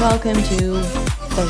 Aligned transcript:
welcome 0.00 0.34
to 0.42 0.82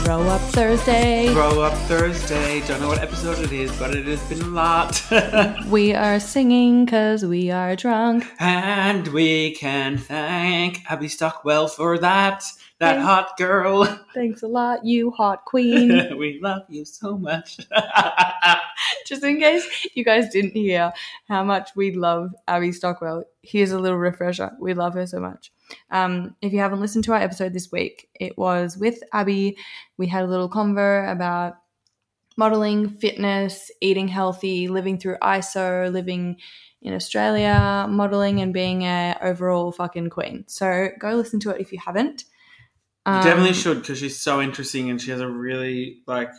Throw 0.03 0.23
Up 0.23 0.41
Thursday. 0.53 1.29
Throw 1.33 1.61
Up 1.63 1.73
Thursday. 1.87 2.61
Don't 2.67 2.81
know 2.81 2.89
what 2.89 2.99
episode 2.99 3.39
it 3.39 3.53
is, 3.53 3.71
but 3.79 3.95
it 3.95 4.07
has 4.07 4.21
been 4.29 4.41
a 4.43 4.49
lot. 4.49 5.03
We 5.69 5.95
are 5.95 6.19
singing 6.19 6.85
because 6.85 7.25
we 7.25 7.51
are 7.51 7.77
drunk. 7.77 8.27
and 8.41 9.07
we 9.09 9.53
can 9.55 9.99
thank 9.99 10.81
Abby 10.91 11.09
Stockwell 11.09 11.69
for 11.69 11.99
that. 11.99 12.43
That 12.79 12.95
Thank- 12.95 13.05
hot 13.07 13.37
girl. 13.37 13.85
Thanks 14.15 14.43
a 14.43 14.49
lot, 14.49 14.85
you 14.85 15.11
hot 15.13 15.45
queen. 15.45 16.17
we 16.19 16.41
love 16.43 16.63
you 16.69 16.85
so 16.85 17.17
much. 17.19 17.59
Just 19.07 19.23
in 19.23 19.39
case 19.39 19.89
you 19.95 20.05
guys 20.05 20.31
didn't 20.31 20.53
hear 20.57 20.93
how 21.29 21.45
much 21.45 21.71
we 21.77 21.93
love 21.93 22.35
Abby 22.49 22.73
Stockwell, 22.73 23.25
here's 23.43 23.71
a 23.73 23.79
little 23.79 23.99
refresher. 23.99 24.53
We 24.59 24.75
love 24.75 24.95
her 24.95 25.07
so 25.07 25.21
much. 25.21 25.53
Um, 25.91 26.37
if 26.43 26.53
you 26.53 26.59
haven't 26.61 26.81
listened 26.81 27.05
to 27.05 27.13
our 27.13 27.21
episode 27.21 27.53
this 27.53 27.71
week, 27.73 28.09
it 28.19 28.37
was 28.39 28.77
with 28.77 29.03
Abby. 29.13 29.57
We 29.99 30.07
had 30.07 30.25
a 30.25 30.29
little 30.29 30.49
convo 30.51 31.11
about 31.11 31.55
modeling, 32.37 32.89
fitness, 32.91 33.71
eating 33.81 34.09
healthy, 34.09 34.69
living 34.69 34.99
through 34.99 35.17
ISO, 35.23 35.93
living 35.93 36.37
in 36.83 36.95
Australia, 36.95 37.87
modeling, 37.89 38.41
and 38.41 38.55
being 38.55 38.83
a 38.83 39.17
overall 39.21 39.71
fucking 39.73 40.09
queen. 40.11 40.45
So 40.49 40.89
go 40.99 41.11
listen 41.15 41.41
to 41.41 41.51
it 41.51 41.61
if 41.61 41.73
you 41.73 41.79
haven't. 41.85 42.25
You 43.07 43.13
Um, 43.13 43.25
definitely 43.25 43.53
should 43.55 43.81
because 43.81 43.99
she's 43.99 44.19
so 44.19 44.41
interesting 44.41 44.89
and 44.91 45.01
she 45.01 45.11
has 45.11 45.21
a 45.21 45.29
really 45.29 46.03
like 46.07 46.31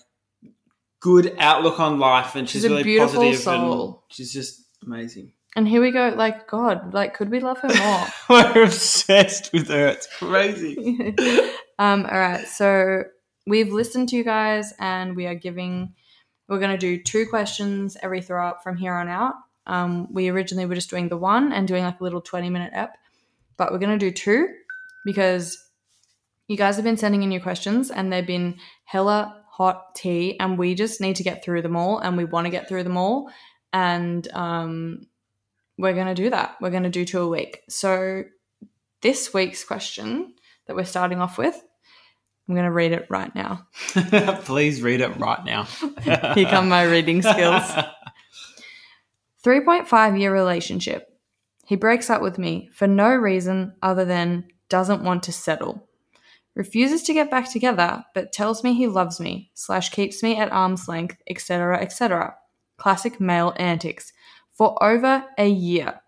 good 1.00 1.36
outlook 1.40 1.80
on 1.80 2.00
life 2.00 2.36
and 2.36 2.48
she's, 2.50 2.62
She's 2.64 2.70
really 2.72 2.98
positive 2.98 3.38
soul. 3.38 3.86
and 3.90 3.96
she's 4.16 4.32
just 4.34 4.62
amazing. 4.84 5.34
And 5.56 5.68
here 5.68 5.82
we 5.82 5.92
go. 5.92 6.14
Like 6.16 6.48
God, 6.48 6.94
like 6.94 7.14
could 7.14 7.30
we 7.30 7.42
love 7.42 7.60
her 7.60 7.68
more? 7.68 8.08
We're 8.56 8.64
obsessed 8.64 9.52
with 9.52 9.68
her. 9.68 9.88
It's 9.88 10.08
crazy. 10.08 11.14
um, 11.80 12.06
all 12.06 12.18
right, 12.18 12.48
so 12.48 13.04
we've 13.46 13.74
listened 13.74 14.10
to 14.10 14.16
you 14.16 14.24
guys, 14.24 14.74
and 14.80 15.16
we 15.16 15.26
are 15.26 15.36
giving. 15.36 15.94
We're 16.48 16.60
going 16.60 16.72
to 16.72 16.78
do 16.78 17.02
two 17.02 17.28
questions 17.28 17.98
every 18.02 18.22
throw 18.22 18.46
up 18.46 18.64
from 18.64 18.78
here 18.78 18.94
on 18.94 19.08
out. 19.08 19.36
Um, 19.68 20.12
we 20.12 20.30
originally 20.30 20.66
were 20.66 20.76
just 20.76 20.90
doing 20.90 21.10
the 21.10 21.18
one 21.18 21.54
and 21.54 21.68
doing 21.68 21.84
like 21.84 22.00
a 22.00 22.04
little 22.04 22.22
twenty 22.22 22.50
minute 22.50 22.72
ep, 22.74 22.98
but 23.58 23.72
we're 23.72 23.80
going 23.80 23.98
to 23.98 24.06
do 24.06 24.12
two 24.12 24.48
because 25.06 25.58
you 26.48 26.58
guys 26.58 26.76
have 26.76 26.86
been 26.86 26.98
sending 26.98 27.24
in 27.24 27.32
your 27.32 27.42
questions, 27.42 27.92
and 27.92 28.12
they've 28.12 28.26
been 28.26 28.58
hella 28.86 29.44
hot 29.50 29.96
tea, 29.96 30.40
and 30.40 30.58
we 30.58 30.76
just 30.76 31.02
need 31.02 31.18
to 31.18 31.24
get 31.24 31.44
through 31.44 31.62
them 31.62 31.76
all, 31.76 32.00
and 32.00 32.16
we 32.16 32.24
want 32.24 32.46
to 32.46 32.52
get 32.52 32.70
through 32.70 32.84
them 32.84 32.96
all, 32.96 33.30
and 33.74 34.30
um, 34.34 35.08
we're 35.82 35.94
going 35.94 36.08
to 36.08 36.14
do 36.14 36.30
that. 36.30 36.56
We're 36.62 36.70
going 36.70 36.84
to 36.84 36.90
do 36.90 37.04
two 37.04 37.22
a 37.22 37.28
week. 37.28 37.62
So 37.68 38.24
this 39.02 39.34
week's 39.34 39.64
question 39.64 40.36
that 40.68 40.76
we're 40.76 40.86
starting 40.86 41.20
off 41.20 41.38
with, 41.38 41.60
I'm 42.48 42.54
going 42.56 42.66
to 42.66 42.72
read 42.72 42.92
it 42.92 43.08
right 43.10 43.34
now. 43.34 43.68
Please 44.44 44.82
read 44.82 45.02
it 45.02 45.18
right 45.20 45.44
now. 45.44 45.64
Here 46.04 46.46
come 46.46 46.70
my 46.70 46.84
reading 46.84 47.22
skills. 47.22 47.64
3.5 49.44 50.20
year 50.20 50.32
relationship. 50.32 51.08
He 51.66 51.76
breaks 51.76 52.10
up 52.10 52.22
with 52.22 52.38
me 52.38 52.70
for 52.74 52.88
no 52.88 53.10
reason 53.16 53.74
other 53.82 54.06
than 54.06 54.46
doesn't 54.70 55.04
want 55.04 55.24
to 55.24 55.32
settle. 55.32 55.88
Refuses 56.54 57.02
to 57.04 57.14
get 57.14 57.32
back 57.32 57.50
together, 57.52 58.04
but 58.14 58.34
tells 58.34 58.64
me 58.64 58.74
he 58.74 58.88
loves 58.88 59.20
me, 59.20 59.50
slash 59.54 59.90
keeps 59.90 60.22
me 60.22 60.36
at 60.36 60.52
arm's 60.52 60.88
length, 60.88 61.18
etc., 61.30 61.82
etc. 61.82 62.36
Classic 62.78 63.20
male 63.20 63.54
antics. 63.56 64.12
For 64.62 64.78
over 64.84 65.26
a 65.40 65.50
year. 65.50 66.02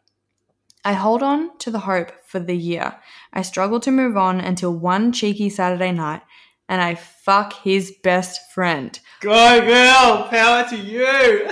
I 0.85 0.93
hold 0.93 1.23
on 1.23 1.57
to 1.57 1.71
the 1.71 1.79
hope 1.79 2.11
for 2.27 2.39
the 2.39 2.55
year. 2.55 2.93
I 3.33 3.41
struggle 3.41 3.79
to 3.79 3.89
move 3.89 4.15
on 4.15 4.39
until 4.39 4.71
one 4.77 5.11
cheeky 5.11 5.49
Saturday 5.49 5.91
night, 5.91 6.21
and 6.69 6.79
I 6.79 6.93
fuck 6.93 7.53
his 7.53 7.91
best 8.03 8.51
friend. 8.51 8.99
Go 9.21 9.59
girl, 9.61 10.27
power 10.29 10.69
to 10.69 10.77
you. 10.77 11.49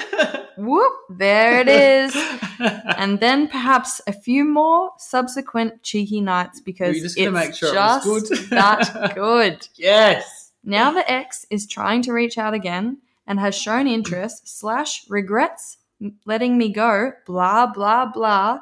Whoop, 0.63 0.93
there 1.09 1.61
it 1.61 1.67
is. 1.67 2.15
and 2.59 3.19
then 3.19 3.47
perhaps 3.47 3.99
a 4.05 4.13
few 4.13 4.45
more 4.45 4.91
subsequent 4.99 5.81
cheeky 5.81 6.21
nights 6.21 6.61
because 6.61 7.01
just 7.01 7.17
it's 7.17 7.33
make 7.33 7.55
sure 7.55 7.73
just 7.73 8.07
was 8.07 8.29
good. 8.29 8.37
that 8.51 9.15
good. 9.15 9.67
yes. 9.73 10.51
Now 10.63 10.91
the 10.91 11.11
ex 11.11 11.47
is 11.49 11.65
trying 11.65 12.03
to 12.03 12.13
reach 12.13 12.37
out 12.37 12.53
again 12.53 12.99
and 13.25 13.39
has 13.39 13.55
shown 13.55 13.87
interest 13.87 14.47
slash 14.47 15.03
regrets 15.09 15.77
letting 16.25 16.57
me 16.57 16.69
go, 16.69 17.13
blah, 17.25 17.67
blah, 17.67 18.05
blah. 18.05 18.59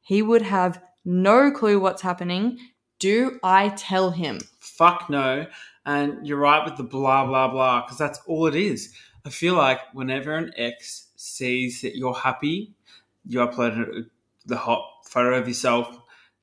He 0.00 0.22
would 0.22 0.42
have 0.42 0.82
no 1.04 1.50
clue 1.50 1.78
what's 1.80 2.02
happening. 2.02 2.58
Do 2.98 3.38
I 3.42 3.70
tell 3.70 4.10
him? 4.10 4.40
Fuck 4.60 5.08
no. 5.10 5.46
And 5.86 6.26
you're 6.26 6.38
right 6.38 6.64
with 6.64 6.76
the 6.76 6.82
blah 6.82 7.26
blah 7.26 7.48
blah 7.48 7.82
because 7.82 7.98
that's 7.98 8.20
all 8.26 8.46
it 8.46 8.54
is. 8.54 8.92
I 9.24 9.30
feel 9.30 9.54
like 9.54 9.80
whenever 9.92 10.36
an 10.36 10.52
ex 10.56 11.08
sees 11.16 11.80
that 11.82 11.96
you're 11.96 12.14
happy, 12.14 12.74
you 13.26 13.40
upload 13.40 14.06
the 14.46 14.56
hot 14.56 14.84
photo 15.06 15.38
of 15.38 15.48
yourself, 15.48 15.88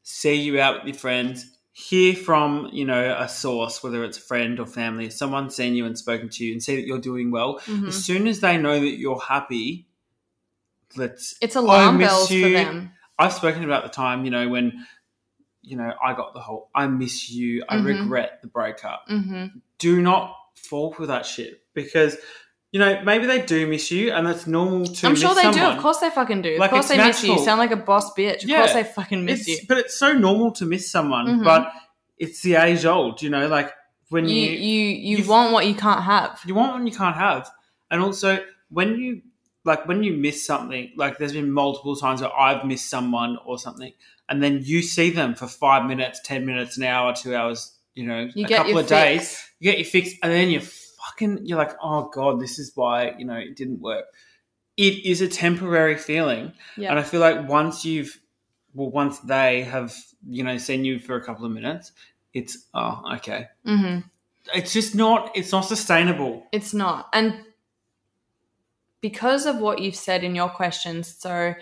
see 0.04 0.36
you 0.36 0.60
out 0.60 0.76
with 0.76 0.94
your 0.94 1.00
friends, 1.00 1.58
hear 1.72 2.16
from 2.16 2.70
you 2.72 2.86
know 2.86 3.16
a 3.20 3.28
source, 3.28 3.84
whether 3.84 4.04
it's 4.04 4.18
a 4.18 4.22
friend 4.22 4.60
or 4.60 4.66
family, 4.66 5.10
someone 5.10 5.50
seen 5.50 5.76
you 5.76 5.86
and 5.86 5.98
spoken 5.98 6.30
to 6.30 6.46
you, 6.46 6.52
and 6.54 6.62
see 6.62 6.76
that 6.76 6.86
you're 6.86 7.00
doing 7.00 7.30
well. 7.32 7.60
Mhm. 7.66 7.88
As 7.88 8.04
soon 8.04 8.28
as 8.28 8.40
they 8.40 8.58
know 8.58 8.80
that 8.80 8.98
you're 8.98 9.20
happy, 9.20 9.87
let's 10.96 11.36
It's 11.42 11.56
alarm 11.56 11.98
miss 11.98 12.08
bells 12.10 12.28
for 12.30 12.50
them. 12.50 12.92
I've 13.20 13.34
spoken 13.34 13.64
about 13.64 13.84
the 13.84 13.90
time, 13.90 14.26
you 14.26 14.32
know, 14.32 14.48
when, 14.48 14.86
you 15.62 15.76
know, 15.76 15.92
I 16.04 16.14
got 16.14 16.34
the 16.34 16.40
whole 16.40 16.70
I 16.74 16.88
miss 16.88 17.30
you, 17.30 17.64
I 17.68 17.78
Mhm. 17.78 17.86
regret 17.86 18.40
the 18.42 18.48
breakup. 18.48 19.04
hmm 19.08 19.46
Do 19.80 20.02
not 20.02 20.36
fall 20.56 20.94
for 20.94 21.06
that 21.08 21.26
shit 21.26 21.62
because, 21.74 22.18
you 22.72 22.80
know, 22.80 23.02
maybe 23.04 23.26
they 23.26 23.42
do 23.42 23.68
miss 23.68 23.92
you 23.92 24.12
and 24.12 24.26
that's 24.28 24.48
normal 24.48 24.86
to 24.88 25.08
I'm 25.08 25.16
sure 25.16 25.34
they 25.36 25.52
do. 25.52 25.62
Of 25.62 25.80
course 25.82 25.98
they 26.00 26.10
fucking 26.10 26.42
do. 26.42 26.58
Like, 26.58 26.72
of 26.72 26.76
course 26.76 26.88
they 26.90 26.98
miss 26.98 27.24
you. 27.24 27.34
You 27.34 27.40
sound 27.40 27.60
like 27.60 27.72
a 27.72 27.76
boss 27.78 28.14
bitch. 28.14 28.44
Of 28.44 28.50
Yeah. 28.50 28.60
course 28.60 28.74
they 28.74 28.84
fucking 28.84 29.26
miss 29.26 29.42
It's- 29.42 29.62
you. 29.62 29.66
But 29.68 29.78
it's 29.80 29.96
so 29.98 30.14
normal 30.14 30.52
to 30.54 30.66
miss 30.66 30.90
someone, 30.92 31.26
Mhm. 31.40 31.44
but 31.44 31.72
it's 32.18 32.42
the 32.42 32.56
age 32.56 32.86
old, 32.86 33.22
you 33.22 33.30
know, 33.30 33.48
like 33.48 33.72
when 34.10 34.28
You 34.28 34.36
you, 34.36 34.52
you 34.52 34.82
you, 34.84 35.18
you- 35.18 35.30
want 35.30 35.54
what 35.54 35.66
you 35.68 35.76
can't 35.76 36.04
have. 36.04 36.40
you 36.46 36.56
want 36.56 36.74
what 36.74 36.92
you 36.92 36.98
can't 36.98 37.16
have. 37.16 37.50
And 37.92 38.02
also 38.02 38.40
when 38.70 38.96
you 39.00 39.22
like 39.68 39.88
when 39.88 40.02
you 40.02 40.14
miss 40.14 40.44
something, 40.46 40.92
like 40.96 41.18
there's 41.18 41.34
been 41.34 41.52
multiple 41.52 41.96
times 41.96 42.22
where 42.22 42.36
I've 42.36 42.66
missed 42.66 42.90
someone 42.90 43.38
or 43.46 43.60
something, 43.60 43.94
and 44.30 44.42
then 44.42 44.62
you 44.64 44.82
see 44.82 45.12
them 45.12 45.36
for 45.36 45.48
five 45.48 45.86
minutes, 45.86 46.20
ten 46.24 46.46
minutes, 46.46 46.78
an 46.78 46.84
hour, 46.84 47.14
two 47.14 47.36
hours, 47.36 47.74
you 47.94 48.08
know, 48.08 48.30
You 48.34 48.46
a 48.46 48.48
couple 48.48 48.78
of 48.80 48.88
days, 48.88 49.44
you 49.60 49.70
get 49.70 49.78
your 49.78 49.86
fix, 49.86 50.12
and 50.24 50.32
then 50.32 50.50
you're 50.50 50.62
fucking 50.62 51.46
you're 51.46 51.58
like, 51.58 51.76
oh 51.84 52.10
god, 52.14 52.40
this 52.40 52.58
is 52.58 52.72
why, 52.76 53.14
you 53.18 53.26
know, 53.26 53.36
it 53.36 53.56
didn't 53.56 53.82
work. 53.82 54.06
It 54.78 55.06
is 55.06 55.22
a 55.22 55.28
temporary 55.28 55.98
feeling. 55.98 56.54
Yeah. 56.78 56.92
And 56.92 57.00
I 57.00 57.04
feel 57.04 57.20
like 57.20 57.48
once 57.48 57.84
you've 57.84 58.20
well, 58.74 58.90
once 58.90 59.20
they 59.20 59.64
have, 59.64 59.94
you 60.28 60.44
know, 60.44 60.58
seen 60.58 60.86
you 60.86 61.00
for 61.00 61.16
a 61.16 61.24
couple 61.24 61.46
of 61.46 61.52
minutes, 61.52 61.92
it's 62.34 62.66
oh, 62.74 63.04
okay. 63.16 63.48
hmm 63.66 64.00
It's 64.54 64.72
just 64.72 64.96
not 64.96 65.32
it's 65.36 65.52
not 65.52 65.62
sustainable. 65.62 66.46
It's 66.52 66.74
not. 66.74 67.10
And 67.14 67.44
because 69.08 69.46
of 69.46 69.62
what 69.62 69.80
you've 69.80 69.96
said 69.96 70.22
in 70.22 70.36
your 70.36 70.50
questions, 70.50 71.16
so, 71.18 71.56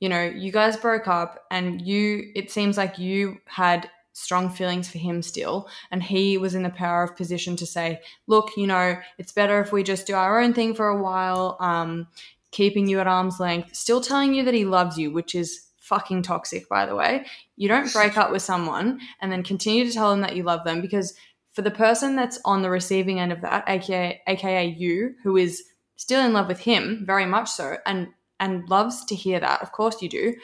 you 0.00 0.08
know, 0.10 0.22
you 0.22 0.52
guys 0.52 0.76
broke 0.76 1.08
up 1.08 1.46
and 1.50 1.80
you, 1.80 2.30
it 2.34 2.50
seems 2.50 2.76
like 2.76 2.98
you 2.98 3.38
had 3.46 3.88
strong 4.12 4.50
feelings 4.50 4.86
for 4.86 4.98
him 4.98 5.22
still. 5.22 5.66
And 5.90 6.02
he 6.02 6.36
was 6.36 6.54
in 6.54 6.62
the 6.62 6.68
power 6.68 7.02
of 7.02 7.16
position 7.16 7.56
to 7.56 7.64
say, 7.64 8.02
look, 8.26 8.50
you 8.54 8.66
know, 8.66 8.98
it's 9.16 9.32
better 9.32 9.62
if 9.62 9.72
we 9.72 9.82
just 9.82 10.06
do 10.06 10.12
our 10.12 10.42
own 10.42 10.52
thing 10.52 10.74
for 10.74 10.88
a 10.88 11.02
while, 11.02 11.56
um, 11.58 12.06
keeping 12.50 12.86
you 12.86 13.00
at 13.00 13.06
arm's 13.06 13.40
length, 13.40 13.74
still 13.74 14.02
telling 14.02 14.34
you 14.34 14.42
that 14.44 14.52
he 14.52 14.66
loves 14.66 14.98
you, 14.98 15.10
which 15.10 15.34
is 15.34 15.68
fucking 15.78 16.20
toxic, 16.20 16.68
by 16.68 16.84
the 16.84 16.94
way. 16.94 17.24
You 17.56 17.68
don't 17.68 17.90
break 17.94 18.18
up 18.18 18.30
with 18.30 18.42
someone 18.42 19.00
and 19.22 19.32
then 19.32 19.42
continue 19.42 19.86
to 19.86 19.92
tell 19.92 20.10
them 20.10 20.20
that 20.20 20.36
you 20.36 20.42
love 20.42 20.64
them 20.64 20.82
because 20.82 21.14
for 21.54 21.62
the 21.62 21.70
person 21.70 22.14
that's 22.14 22.38
on 22.44 22.60
the 22.60 22.68
receiving 22.68 23.20
end 23.20 23.32
of 23.32 23.40
that, 23.40 23.64
aka 23.66 24.20
aka 24.26 24.66
you, 24.66 25.14
who 25.22 25.38
is 25.38 25.62
still 26.00 26.24
in 26.24 26.32
love 26.32 26.48
with 26.48 26.60
him, 26.60 27.02
very 27.04 27.26
much 27.26 27.50
so, 27.50 27.76
and 27.84 28.08
and 28.40 28.66
loves 28.70 29.04
to 29.04 29.14
hear 29.14 29.38
that, 29.38 29.60
of 29.60 29.70
course 29.70 30.00
you 30.00 30.08
do. 30.08 30.34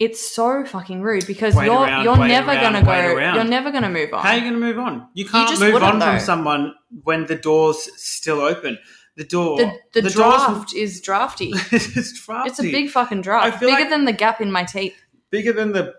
It's 0.00 0.20
so 0.34 0.64
fucking 0.64 1.00
rude 1.02 1.28
because 1.28 1.54
Wait 1.54 1.66
you're 1.66 1.76
around, 1.84 2.02
you're 2.02 2.16
never 2.16 2.50
around, 2.50 2.72
gonna 2.72 2.84
go. 2.84 3.14
around. 3.14 3.34
You're 3.36 3.44
never 3.44 3.70
gonna 3.70 3.88
move 3.88 4.12
on. 4.12 4.22
How 4.24 4.30
are 4.30 4.34
you 4.34 4.40
going 4.40 4.54
to 4.54 4.58
move 4.58 4.80
on? 4.80 5.06
You 5.14 5.26
can't 5.26 5.48
just 5.48 5.60
move 5.60 5.80
on 5.80 6.00
though. 6.00 6.06
from 6.06 6.18
someone 6.18 6.74
when 7.04 7.26
the 7.26 7.36
door's 7.36 7.88
still 8.02 8.40
open. 8.40 8.78
The 9.16 9.22
door, 9.22 9.58
the 9.58 9.78
the, 9.92 10.00
door's- 10.02 10.14
draft 10.14 10.74
is 10.74 11.00
drafty. 11.00 11.52
it's 11.70 12.20
drafty. 12.20 12.50
It's 12.50 12.58
a 12.58 12.62
big 12.64 12.90
fucking 12.90 13.20
draft, 13.20 13.60
bigger 13.60 13.72
like- 13.72 13.90
than 13.90 14.04
the 14.06 14.12
gap 14.12 14.40
in 14.40 14.50
my 14.50 14.64
teeth. 14.64 14.96
bigger 15.30 15.52
than 15.52 15.70
the 15.70 15.94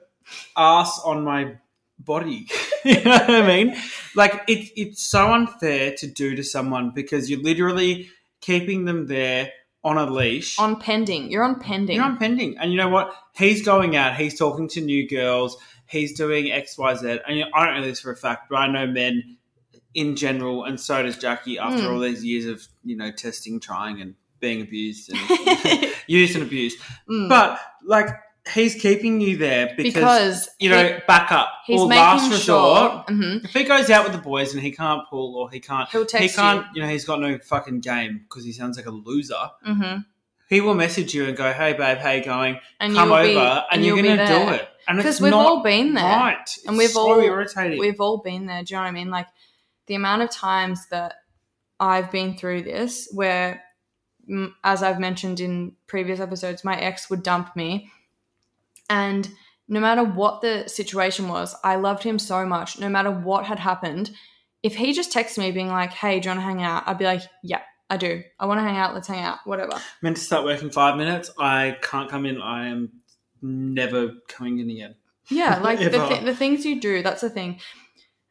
ass 0.58 1.00
on 1.06 1.24
my 1.24 1.56
body. 1.98 2.48
you 2.84 3.02
know 3.06 3.12
what 3.12 3.30
I 3.30 3.48
mean? 3.48 3.74
Like 4.16 4.34
it, 4.50 4.70
it's 4.76 5.06
so 5.06 5.32
unfair 5.32 5.94
to 6.00 6.08
do 6.08 6.36
to 6.36 6.44
someone 6.44 6.92
because 6.94 7.30
you're 7.30 7.42
literally 7.42 8.10
keeping 8.44 8.86
them 8.86 9.08
there 9.08 9.52
on 9.84 9.98
a 9.98 10.06
leash. 10.06 10.58
On 10.60 10.80
pending, 10.80 11.30
you're 11.32 11.44
on 11.44 11.60
pending. 11.60 11.96
You're 11.96 12.06
on 12.06 12.18
pending. 12.18 12.58
And 12.58 12.72
you 12.72 12.78
know 12.78 12.90
what? 12.90 13.14
He's 13.36 13.66
going 13.66 13.96
out, 13.96 14.16
he's 14.16 14.38
talking 14.38 14.68
to 14.70 14.82
new 14.82 15.08
girls, 15.08 15.58
he's 15.88 16.16
doing 16.18 16.52
X, 16.52 16.78
Y, 16.78 16.96
Z. 16.96 17.20
And 17.28 17.38
you 17.38 17.44
know, 17.46 17.52
I 17.54 17.66
don't 17.66 17.82
know 17.82 17.86
this 17.88 18.00
for 18.02 18.12
a 18.12 18.16
fact, 18.18 18.50
but 18.50 18.56
I 18.58 18.68
know 18.68 18.88
men 18.88 19.38
in 19.94 20.16
general, 20.16 20.64
and 20.64 20.80
so 20.80 21.04
does 21.04 21.18
Jackie. 21.18 21.60
After 21.60 21.84
Mm. 21.84 21.94
all 21.94 22.00
these 22.00 22.24
years 22.26 22.46
of 22.46 22.66
you 22.84 22.96
know 22.96 23.12
testing, 23.12 23.60
trying, 23.60 24.02
and 24.02 24.16
being 24.40 24.62
abused 24.62 25.12
and 25.12 25.20
used 26.08 26.36
and 26.36 26.44
abused, 26.44 26.78
Mm. 27.10 27.30
but 27.30 27.60
like 27.86 28.08
he's 28.54 28.76
keeping 28.76 29.22
you 29.22 29.38
there 29.38 29.74
because, 29.78 29.94
because 29.94 30.50
you 30.60 30.70
know 30.70 31.00
back 31.08 31.32
up 31.32 31.50
he's 31.66 31.80
or 31.80 31.88
making 31.88 32.02
last 32.04 32.24
sure 32.26 32.32
resort. 32.84 33.08
Mhm. 33.08 33.46
If 33.46 33.52
he 33.52 33.64
goes 33.64 33.90
out 33.90 34.04
with 34.04 34.14
the 34.14 34.22
boys 34.22 34.54
and 34.54 34.62
he 34.62 34.72
can't 34.72 35.08
pull 35.10 35.36
or 35.38 35.50
he 35.50 35.60
can't, 35.60 35.88
he'll 35.90 36.06
he 36.06 36.28
can't, 36.30 36.66
you 36.76 36.82
know, 36.82 36.88
he's 36.90 37.06
got 37.06 37.20
no 37.22 37.38
fucking 37.38 37.80
game 37.80 38.26
because 38.28 38.44
he 38.44 38.52
sounds 38.52 38.76
like 38.78 38.86
a 38.86 38.92
loser. 38.92 39.36
you, 39.66 39.74
hmm 39.76 39.96
He 40.50 40.60
will 40.62 40.74
message 40.76 41.14
you 41.14 41.26
and 41.26 41.38
go, 41.38 41.52
"Hey, 41.54 41.74
babe, 41.74 41.98
how 42.00 42.12
you 42.12 42.24
going? 42.24 42.60
and 42.80 42.94
Come 42.94 43.12
over," 43.12 43.24
be, 43.24 43.38
and, 43.72 43.86
you're 43.86 43.96
going 44.02 44.18
to 44.18 44.26
do 44.28 44.50
it. 44.54 44.68
And 44.88 45.00
it's 45.00 45.06
because 45.06 45.22
we've 45.22 45.34
all 45.34 45.64
been 45.64 45.94
there. 45.94 46.04
right, 46.04 46.50
And 46.68 46.78
we've 46.78 46.90
so 46.90 47.14
all- 47.14 47.20
irritating. 47.22 47.80
We've 47.80 48.02
all 48.02 48.18
been 48.18 48.46
there. 48.48 48.62
Do 48.64 48.74
you 48.74 48.78
know 48.78 48.84
what 48.84 48.90
I 48.90 48.92
mean? 48.92 49.10
Like 49.10 49.28
the 49.88 49.96
amount 49.96 50.22
of 50.24 50.30
times 50.30 50.86
that 50.90 51.16
I've 51.80 52.12
been 52.12 52.36
through 52.36 52.64
this, 52.64 53.08
where, 53.14 53.64
mm, 54.30 54.52
as 54.64 54.84
I've 54.84 55.00
mentioned 55.00 55.40
in 55.40 55.76
previous 55.88 56.20
episodes, 56.20 56.64
my 56.66 56.78
ex 56.78 57.10
would 57.10 57.24
dump 57.24 57.56
me, 57.56 57.90
and 58.90 59.30
no 59.68 59.80
matter 59.80 60.04
what 60.04 60.42
the 60.42 60.68
situation 60.68 61.28
was, 61.28 61.56
I 61.64 61.76
loved 61.76 62.04
him 62.04 62.20
so 62.20 62.46
much. 62.46 62.80
No 62.80 62.90
matter 62.90 63.12
what 63.12 63.46
had 63.46 63.60
happened, 63.60 64.12
if 64.62 64.76
he 64.76 64.94
just 64.94 65.14
texted 65.14 65.40
me 65.40 65.52
being 65.52 65.70
like, 65.70 65.92
"Hey, 65.92 66.20
do 66.20 66.28
you 66.28 66.30
want 66.32 66.40
to 66.40 66.46
hang 66.46 66.62
out?" 66.62 66.84
I'd 66.86 66.98
be 66.98 67.06
like, 67.06 67.22
"Yeah, 67.44 67.62
I 67.90 67.98
do. 67.98 68.24
I 68.40 68.46
want 68.46 68.60
to 68.60 68.64
hang 68.64 68.78
out. 68.78 68.94
Let's 68.94 69.08
hang 69.08 69.24
out. 69.24 69.40
Whatever." 69.46 69.80
meant 70.02 70.18
to 70.18 70.24
start 70.24 70.46
working 70.46 70.70
five 70.70 70.98
minutes. 70.98 71.32
I 71.38 71.78
can't 71.82 72.10
come 72.10 72.26
in. 72.26 72.42
I 72.42 72.68
am 72.68 72.92
never 73.42 74.14
coming 74.28 74.60
in 74.60 74.70
again. 74.70 74.96
Yeah, 75.30 75.60
like 75.64 75.80
the, 75.80 75.90
th- 75.90 76.24
the 76.24 76.36
things 76.36 76.66
you 76.66 76.80
do, 76.80 77.04
that's 77.04 77.22
the 77.22 77.30
thing. 77.30 77.60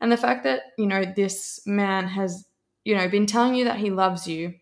And 0.01 0.11
the 0.11 0.17
fact 0.17 0.45
that, 0.45 0.63
you 0.77 0.87
know, 0.87 1.05
this 1.05 1.61
man 1.65 2.09
has, 2.09 2.45
you 2.85 2.97
know, 2.97 3.09
been 3.09 3.27
telling 3.27 3.55
you 3.55 3.65
that 3.67 3.79
he 3.79 3.91
loves 3.91 4.27
you 4.27 4.55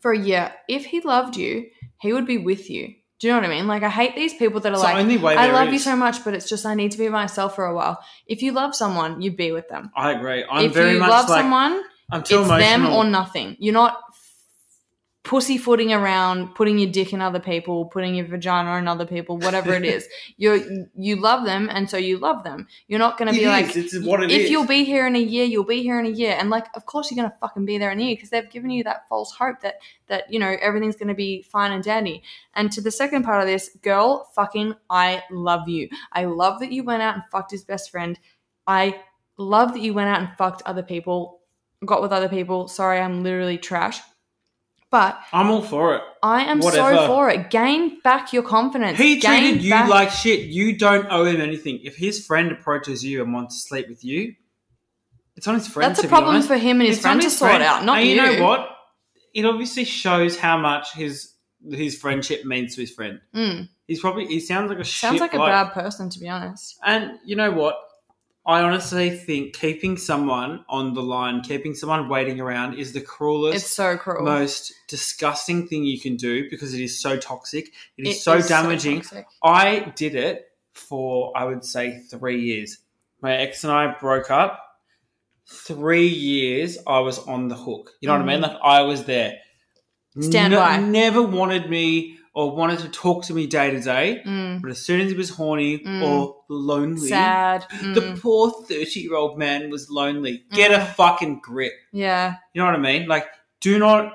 for 0.00 0.12
a 0.12 0.18
year. 0.18 0.52
If 0.68 0.86
he 0.86 1.00
loved 1.00 1.36
you, 1.36 1.66
he 2.00 2.12
would 2.12 2.26
be 2.26 2.38
with 2.38 2.70
you. 2.70 2.94
Do 3.18 3.26
you 3.26 3.32
know 3.32 3.40
what 3.40 3.50
I 3.50 3.54
mean? 3.54 3.66
Like, 3.66 3.82
I 3.82 3.88
hate 3.88 4.14
these 4.14 4.34
people 4.34 4.60
that 4.60 4.72
are 4.72 4.74
It's 4.74 4.82
like, 4.82 4.96
only 4.96 5.16
way 5.16 5.36
I 5.36 5.50
love 5.50 5.72
you 5.72 5.78
so 5.78 5.96
much, 5.96 6.22
but 6.22 6.34
it's 6.34 6.48
just 6.48 6.66
I 6.66 6.74
need 6.74 6.92
to 6.92 6.98
be 6.98 7.08
myself 7.08 7.54
for 7.54 7.64
a 7.64 7.74
while. 7.74 7.98
If 8.26 8.42
you 8.42 8.52
love 8.52 8.74
someone, 8.74 9.22
you 9.22 9.30
be 9.30 9.52
with 9.52 9.68
them. 9.68 9.90
I 9.96 10.12
agree. 10.12 10.44
I'm 10.48 10.66
if 10.66 10.74
very 10.74 10.92
you 10.92 10.98
much 10.98 11.08
love 11.08 11.28
like 11.28 11.40
someone, 11.40 11.82
I'm 12.10 12.22
too 12.22 12.40
it's 12.40 12.48
emotional. 12.48 12.58
them 12.58 12.86
or 12.86 13.04
nothing. 13.04 13.56
You're 13.58 13.74
not 13.74 14.05
pussyfooting 15.26 15.92
around, 15.92 16.54
putting 16.54 16.78
your 16.78 16.88
dick 16.88 17.12
in 17.12 17.20
other 17.20 17.40
people, 17.40 17.86
putting 17.86 18.14
your 18.14 18.26
vagina 18.26 18.76
in 18.76 18.86
other 18.86 19.04
people, 19.04 19.36
whatever 19.38 19.74
it 19.74 19.84
is. 19.84 20.08
You 20.38 20.86
you 20.94 21.16
love 21.16 21.44
them, 21.44 21.68
and 21.70 21.88
so 21.88 21.96
you 21.96 22.18
love 22.18 22.44
them. 22.44 22.66
You're 22.88 22.98
not 22.98 23.16
going 23.16 23.32
to 23.32 23.34
be 23.34 23.44
is, 23.44 23.48
like, 23.48 23.76
it's 23.76 23.98
what 23.98 24.22
it 24.22 24.30
if 24.30 24.42
is. 24.42 24.50
you'll 24.50 24.66
be 24.66 24.84
here 24.84 25.06
in 25.06 25.16
a 25.16 25.20
year, 25.20 25.44
you'll 25.44 25.64
be 25.64 25.82
here 25.82 25.98
in 25.98 26.06
a 26.06 26.10
year, 26.10 26.36
and 26.38 26.50
like, 26.50 26.66
of 26.74 26.84
course, 26.84 27.10
you're 27.10 27.16
going 27.16 27.30
to 27.30 27.36
fucking 27.38 27.64
be 27.64 27.78
there 27.78 27.90
in 27.90 28.00
a 28.00 28.02
year 28.02 28.14
because 28.14 28.30
they've 28.30 28.50
given 28.50 28.70
you 28.70 28.84
that 28.84 29.08
false 29.08 29.32
hope 29.32 29.60
that 29.60 29.76
that 30.08 30.30
you 30.30 30.38
know 30.38 30.56
everything's 30.60 30.96
going 30.96 31.08
to 31.08 31.14
be 31.14 31.42
fine 31.42 31.72
and 31.72 31.82
dandy. 31.82 32.22
And 32.54 32.70
to 32.72 32.80
the 32.80 32.90
second 32.90 33.24
part 33.24 33.40
of 33.40 33.48
this, 33.48 33.70
girl, 33.82 34.28
fucking, 34.34 34.74
I 34.90 35.22
love 35.30 35.68
you. 35.68 35.88
I 36.12 36.26
love 36.26 36.60
that 36.60 36.72
you 36.72 36.84
went 36.84 37.02
out 37.02 37.14
and 37.14 37.24
fucked 37.32 37.50
his 37.50 37.64
best 37.64 37.90
friend. 37.90 38.18
I 38.66 39.00
love 39.38 39.72
that 39.72 39.80
you 39.80 39.94
went 39.94 40.08
out 40.08 40.20
and 40.20 40.30
fucked 40.36 40.62
other 40.66 40.82
people, 40.82 41.40
got 41.84 42.02
with 42.02 42.12
other 42.12 42.28
people. 42.28 42.68
Sorry, 42.68 43.00
I'm 43.00 43.22
literally 43.22 43.58
trash. 43.58 44.00
But 44.96 45.20
I'm 45.30 45.50
all 45.50 45.60
for 45.60 45.94
it. 45.96 46.02
I 46.22 46.44
am 46.44 46.62
so 46.62 47.06
for 47.06 47.28
it. 47.28 47.50
Gain 47.50 48.00
back 48.00 48.32
your 48.32 48.42
confidence. 48.42 48.96
He 48.98 49.20
Gain 49.20 49.40
treated 49.42 49.62
you 49.62 49.70
back- 49.70 49.90
like 49.90 50.10
shit. 50.10 50.40
You 50.46 50.74
don't 50.78 51.06
owe 51.10 51.26
him 51.26 51.38
anything. 51.38 51.80
If 51.84 51.96
his 51.96 52.24
friend 52.24 52.50
approaches 52.50 53.04
you 53.04 53.22
and 53.22 53.30
wants 53.34 53.62
to 53.62 53.68
sleep 53.68 53.90
with 53.90 54.02
you, 54.02 54.34
it's 55.36 55.46
on 55.46 55.54
his 55.56 55.68
friend. 55.68 55.90
That's 55.90 56.02
a 56.02 56.08
problem 56.08 56.40
for 56.40 56.56
him 56.56 56.80
and 56.80 56.88
his 56.88 56.96
It's 56.96 57.02
friend 57.02 57.16
on 57.16 57.20
to 57.20 57.26
his 57.26 57.36
sort 57.38 57.50
friend. 57.50 57.62
out, 57.62 57.84
not 57.84 57.98
and 57.98 58.08
you. 58.08 58.14
you 58.14 58.22
know 58.38 58.42
what? 58.42 58.70
It 59.34 59.44
obviously 59.44 59.84
shows 59.84 60.38
how 60.38 60.56
much 60.56 60.94
his 60.94 61.34
his 61.70 61.98
friendship 61.98 62.46
means 62.46 62.74
to 62.76 62.80
his 62.80 62.90
friend. 62.90 63.20
Mm. 63.34 63.68
He's 63.86 64.00
probably 64.00 64.26
he 64.28 64.40
sounds 64.40 64.70
like 64.70 64.78
a 64.78 64.84
Sounds 64.86 65.20
like 65.20 65.34
a 65.34 65.38
bad 65.38 65.72
person, 65.74 66.08
to 66.08 66.18
be 66.18 66.26
honest. 66.30 66.78
And 66.86 67.18
you 67.26 67.36
know 67.36 67.50
what? 67.52 67.76
I 68.46 68.60
honestly 68.62 69.10
think 69.10 69.54
keeping 69.54 69.96
someone 69.96 70.64
on 70.68 70.94
the 70.94 71.02
line, 71.02 71.40
keeping 71.42 71.74
someone 71.74 72.08
waiting 72.08 72.40
around, 72.40 72.74
is 72.78 72.92
the 72.92 73.00
cruelest, 73.00 73.56
It's 73.56 73.72
so 73.74 73.96
cruel. 73.96 74.22
most 74.24 74.72
disgusting 74.88 75.66
thing 75.66 75.84
you 75.84 75.98
can 76.00 76.14
do 76.16 76.48
because 76.48 76.72
it 76.72 76.80
is 76.80 76.98
so 77.00 77.16
toxic. 77.16 77.72
It 77.98 78.06
is 78.06 78.16
It 78.16 78.20
so 78.20 78.34
is 78.34 78.48
damaging. 78.48 79.00
toxic. 79.00 79.26
I 79.42 79.92
did 79.96 80.14
it 80.14 80.46
for 80.74 81.36
I 81.36 81.44
would 81.44 81.64
say 81.64 82.00
three 82.08 82.40
years. 82.40 82.78
My 83.20 83.34
ex 83.36 83.64
and 83.64 83.72
I 83.72 83.96
broke 83.98 84.30
up. 84.30 84.62
Three 85.48 86.06
years 86.08 86.76
I 86.86 87.00
was 87.00 87.18
on 87.20 87.48
the 87.48 87.54
hook. 87.56 87.92
You 88.00 88.08
know 88.08 88.14
what 88.14 88.22
I 88.22 88.26
mean? 88.26 88.38
Mhm. 88.40 88.48
Like 88.48 88.58
I 88.62 88.82
was 88.82 89.04
there. 89.04 89.38
Stand 90.20 90.52
No- 90.52 90.60
by. 90.60 90.76
Never 90.78 91.22
wanted 91.22 91.68
me 91.70 92.18
or 92.36 92.54
wanted 92.54 92.78
to 92.80 92.88
talk 92.90 93.24
to 93.24 93.32
me 93.32 93.46
day 93.46 93.70
to 93.70 93.80
day. 93.80 94.20
Mm. 94.26 94.60
But 94.60 94.70
as 94.70 94.78
soon 94.78 95.00
as 95.00 95.10
he 95.10 95.16
was 95.16 95.30
horny 95.30 95.78
Mm. 95.78 96.02
or 96.06 96.36
lonely, 96.50 97.08
Sad. 97.08 97.64
the 97.94 98.00
Mm. 98.02 98.20
poor 98.20 98.50
30 98.68 99.00
year 99.00 99.14
old 99.14 99.38
man 99.38 99.70
was 99.70 99.88
lonely. 99.90 100.44
Get 100.52 100.70
a 100.70 100.78
Mm. 100.84 100.94
fucking 100.94 101.40
grip. 101.42 101.72
yeah. 101.92 102.34
You 102.52 102.60
know 102.60 102.66
what 102.66 102.74
I 102.74 102.78
mean? 102.78 103.08
Like, 103.08 103.26
do 103.60 103.78
not. 103.78 104.12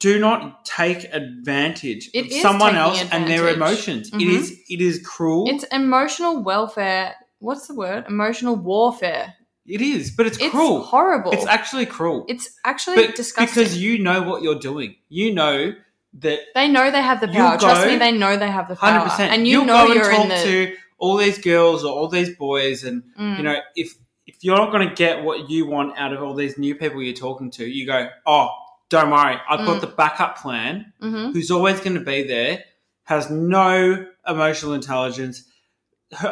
Do 0.00 0.18
not 0.18 0.64
take 0.66 1.04
advantage 1.14 2.10
It 2.12 2.26
of 2.26 2.32
someone 2.42 2.76
else 2.76 3.02
and 3.10 3.26
their 3.26 3.48
emotions. 3.48 4.08
It 4.08 4.14
Mhm. 4.16 4.36
is 4.38 4.58
it 4.68 4.80
is 4.80 5.00
cruel. 5.06 5.48
It's 5.48 5.64
emotional 5.64 6.42
welfare. 6.42 7.14
What's 7.38 7.66
the 7.68 7.74
word? 7.74 8.04
Emotional 8.08 8.56
warfare. 8.56 9.34
it 9.66 9.80
is, 9.80 10.10
but 10.10 10.26
it's, 10.26 10.36
It's 10.38 10.50
cruel. 10.50 10.82
horrible. 10.82 11.32
It's 11.32 11.46
actually 11.46 11.86
cruel. 11.86 12.26
It's 12.28 12.50
actually 12.66 12.96
but 12.96 13.16
disgusting. 13.16 13.46
because 13.62 13.78
you 13.82 13.98
know 13.98 14.20
what 14.22 14.42
you're 14.42 14.58
doing. 14.70 14.96
You 15.08 15.32
know 15.32 15.72
that 16.20 16.40
they 16.54 16.68
know 16.68 16.90
they 16.90 17.02
have 17.02 17.20
the 17.20 17.28
power. 17.28 17.58
Trust 17.58 17.86
me, 17.86 17.96
they 17.96 18.12
know 18.12 18.36
they 18.36 18.50
have 18.50 18.68
the 18.68 18.76
power. 18.76 18.90
hundred 18.92 19.10
percent. 19.10 19.32
And 19.32 19.46
you 19.46 19.58
You'll 19.58 19.64
know 19.66 19.86
go 19.86 19.92
and 19.92 19.94
you're 19.94 20.10
talk 20.10 20.22
in 20.24 20.28
the. 20.28 20.36
to 20.44 20.76
all 20.98 21.16
these 21.16 21.38
girls 21.38 21.84
or 21.84 21.92
all 21.92 22.08
these 22.08 22.34
boys, 22.36 22.84
and 22.84 23.02
Mm. 23.18 23.36
you 23.38 23.42
know 23.42 23.56
if 23.76 23.94
if 24.26 24.36
you're 24.42 24.56
not 24.56 24.70
going 24.72 24.88
to 24.88 24.94
get 24.94 25.22
what 25.22 25.50
you 25.50 25.66
want 25.66 25.98
out 25.98 26.12
of 26.14 26.22
all 26.22 26.34
these 26.34 26.56
new 26.56 26.74
people 26.74 27.02
you're 27.02 27.14
talking 27.14 27.50
to, 27.50 27.66
you 27.66 27.86
go, 27.86 28.08
oh, 28.26 28.48
don't 28.88 29.10
worry, 29.10 29.36
I've 29.50 29.66
got 29.66 29.78
Mm. 29.78 29.80
the 29.82 29.86
backup 29.88 30.38
plan. 30.38 30.92
Mhm. 31.02 31.32
Who's 31.34 31.50
always 31.50 31.78
going 31.80 31.94
to 31.94 32.00
be 32.00 32.22
there, 32.22 32.64
has 33.04 33.28
no 33.30 34.06
emotional 34.26 34.72
intelligence. 34.72 35.44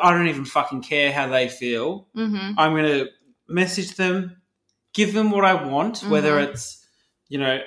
I 0.02 0.10
don't 0.12 0.28
even 0.28 0.44
fucking 0.46 0.82
care 0.82 1.12
how 1.12 1.26
they 1.28 1.48
feel. 1.48 2.06
Mhm. 2.16 2.54
I'm 2.56 2.72
going 2.72 2.84
to 2.86 3.08
message 3.48 3.96
them, 3.96 4.40
give 4.94 5.12
them 5.12 5.30
what 5.30 5.44
I 5.44 5.54
want, 5.54 5.98
whether 6.00 6.36
Mhm. 6.36 6.48
it's, 6.48 6.86
you 7.28 7.38
know, 7.38 7.60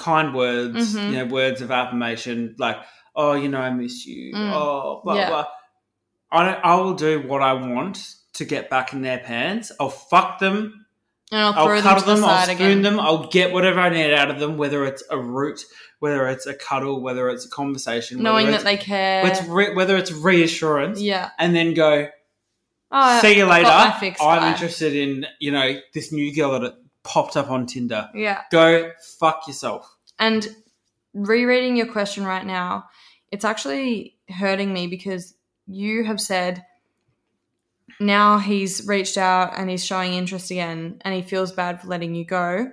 kind 0.00 0.34
words, 0.34 0.94
Mhm. 0.96 1.10
you 1.12 1.16
know, 1.18 1.24
words 1.26 1.60
of 1.60 1.70
affirmation, 1.70 2.56
like, 2.58 2.78
oh, 3.14 3.34
you 3.34 3.48
know, 3.48 3.60
I 3.60 3.70
miss 3.70 4.06
you, 4.06 4.34
Mm. 4.34 4.52
oh, 4.54 5.00
blah, 5.04 5.14
Yeah. 5.14 5.28
blah. 5.28 5.46
I, 6.32 6.44
don't, 6.44 6.64
I 6.64 6.74
will 6.76 6.94
do 6.94 7.20
what 7.26 7.42
I 7.42 7.52
want 7.52 7.98
to 8.34 8.44
get 8.44 8.70
back 8.70 8.92
in 8.92 9.02
their 9.02 9.18
pants. 9.18 9.70
I'll 9.80 9.90
fuck 9.90 10.38
them. 10.38 10.86
And 11.32 11.40
I'll 11.40 11.52
I'll 11.54 11.66
throw 11.66 11.74
them 11.76 11.82
cuddle 11.84 12.00
to 12.02 12.06
the 12.06 12.14
them. 12.16 12.24
I'll 12.24 12.42
spoon 12.44 12.56
again. 12.56 12.82
them. 12.82 12.98
I'll 13.00 13.26
get 13.28 13.52
whatever 13.52 13.78
I 13.80 13.88
need 13.90 14.12
out 14.12 14.30
of 14.30 14.40
them, 14.40 14.56
whether 14.56 14.84
it's 14.84 15.02
a 15.10 15.18
root, 15.18 15.60
whether 16.00 16.26
it's 16.28 16.46
a 16.46 16.54
cuddle, 16.54 17.00
whether 17.02 17.28
it's 17.28 17.44
a 17.44 17.48
conversation, 17.50 18.20
Knowing 18.22 18.50
that 18.50 18.64
they 18.64 18.76
care. 18.76 19.24
re- 19.48 19.74
whether 19.74 19.96
it's 19.96 20.10
reassurance, 20.10 21.00
yeah. 21.00 21.30
and 21.38 21.54
then 21.54 21.74
go, 21.74 22.08
Oh, 22.92 23.20
see 23.20 23.36
you 23.36 23.46
later. 23.46 23.64
got 23.68 23.94
my 23.94 24.00
fix, 24.00 24.20
I'm 24.20 24.52
interested 24.52 24.94
in 24.96 25.24
you 25.38 25.52
know 25.52 25.78
this 25.94 26.10
new 26.12 26.34
girl 26.34 26.58
that 26.58 26.74
popped 27.02 27.36
up 27.36 27.50
on 27.50 27.66
Tinder. 27.66 28.08
Yeah. 28.14 28.42
Go 28.50 28.92
fuck 29.18 29.46
yourself. 29.46 29.96
And 30.18 30.46
rereading 31.14 31.76
your 31.76 31.86
question 31.86 32.24
right 32.24 32.44
now, 32.44 32.84
it's 33.30 33.44
actually 33.44 34.16
hurting 34.28 34.72
me 34.72 34.86
because 34.86 35.34
you 35.66 36.04
have 36.04 36.20
said 36.20 36.64
now 37.98 38.38
he's 38.38 38.86
reached 38.86 39.18
out 39.18 39.52
and 39.56 39.70
he's 39.70 39.84
showing 39.84 40.14
interest 40.14 40.50
again 40.50 41.00
and 41.02 41.14
he 41.14 41.22
feels 41.22 41.52
bad 41.52 41.80
for 41.80 41.88
letting 41.88 42.14
you 42.14 42.24
go. 42.24 42.70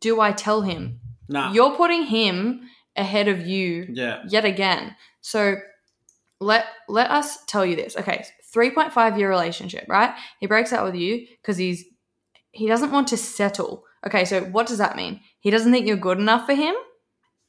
Do 0.00 0.20
I 0.20 0.32
tell 0.32 0.62
him? 0.62 1.00
Nah. 1.28 1.52
You're 1.52 1.76
putting 1.76 2.04
him 2.04 2.68
ahead 2.96 3.28
of 3.28 3.46
you 3.46 3.86
yeah. 3.90 4.22
yet 4.28 4.44
again. 4.44 4.94
So 5.20 5.56
let 6.40 6.66
let 6.88 7.10
us 7.10 7.44
tell 7.46 7.64
you 7.64 7.76
this. 7.76 7.96
Okay, 7.96 8.24
3.5 8.54 9.18
year 9.18 9.28
relationship, 9.28 9.86
right? 9.88 10.14
He 10.40 10.46
breaks 10.46 10.72
out 10.72 10.84
with 10.84 10.94
you 10.94 11.26
because 11.40 11.56
he's 11.56 11.84
he 12.56 12.66
doesn't 12.66 12.90
want 12.90 13.08
to 13.08 13.16
settle. 13.16 13.84
Okay, 14.06 14.24
so 14.24 14.42
what 14.42 14.66
does 14.66 14.78
that 14.78 14.96
mean? 14.96 15.20
He 15.40 15.50
doesn't 15.50 15.72
think 15.72 15.86
you're 15.86 15.96
good 15.96 16.18
enough 16.18 16.46
for 16.46 16.54
him? 16.54 16.74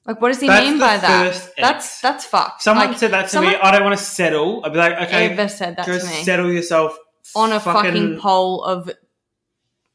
Like 0.05 0.21
what 0.21 0.29
does 0.29 0.39
he 0.39 0.47
That's 0.47 0.69
mean 0.69 0.79
by 0.79 0.97
that? 0.97 1.51
That's 1.57 2.01
that's 2.01 2.25
fucked. 2.25 2.61
Someone 2.61 2.89
like, 2.89 2.97
said 2.97 3.11
that 3.11 3.23
to 3.23 3.29
someone 3.29 3.53
me. 3.53 3.59
I 3.61 3.71
don't 3.71 3.83
want 3.83 3.97
to 3.97 4.03
settle. 4.03 4.65
I'd 4.65 4.71
be 4.71 4.79
like, 4.79 4.93
okay, 5.07 5.29
ever 5.29 5.49
said 5.49 5.75
that 5.75 5.85
to 5.85 5.91
me 5.93 6.23
settle 6.23 6.51
yourself 6.51 6.97
on 7.35 7.51
a 7.51 7.59
fucking, 7.59 8.17
pole 8.19 8.63
of 8.63 8.89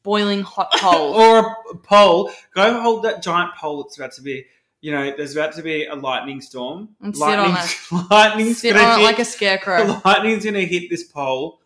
boiling 0.03 0.41
hot 0.41 0.71
coals. 0.75 1.17
or 1.17 1.55
a 1.71 1.77
pole. 1.77 2.31
Go 2.53 2.79
hold 2.79 3.03
that 3.05 3.23
giant 3.23 3.55
pole 3.55 3.83
that's 3.83 3.97
about 3.97 4.11
to 4.13 4.21
be 4.21 4.45
you 4.83 4.91
know, 4.91 5.13
there's 5.15 5.33
about 5.33 5.53
to 5.53 5.63
be 5.63 5.85
a 5.85 5.95
lightning 5.95 6.41
storm. 6.41 6.89
And 7.01 7.15
sit 7.15 7.23
on 7.23 7.53
lightning's, 7.53 7.91
lightning's 8.11 8.59
Sit 8.59 8.73
gonna 8.73 8.85
on 8.85 8.99
it 8.99 9.01
hit, 9.01 9.05
like 9.05 9.19
a 9.19 9.25
scarecrow. 9.25 10.01
lightning's 10.05 10.43
gonna 10.43 10.59
hit 10.59 10.89
this 10.89 11.03
pole. 11.03 11.61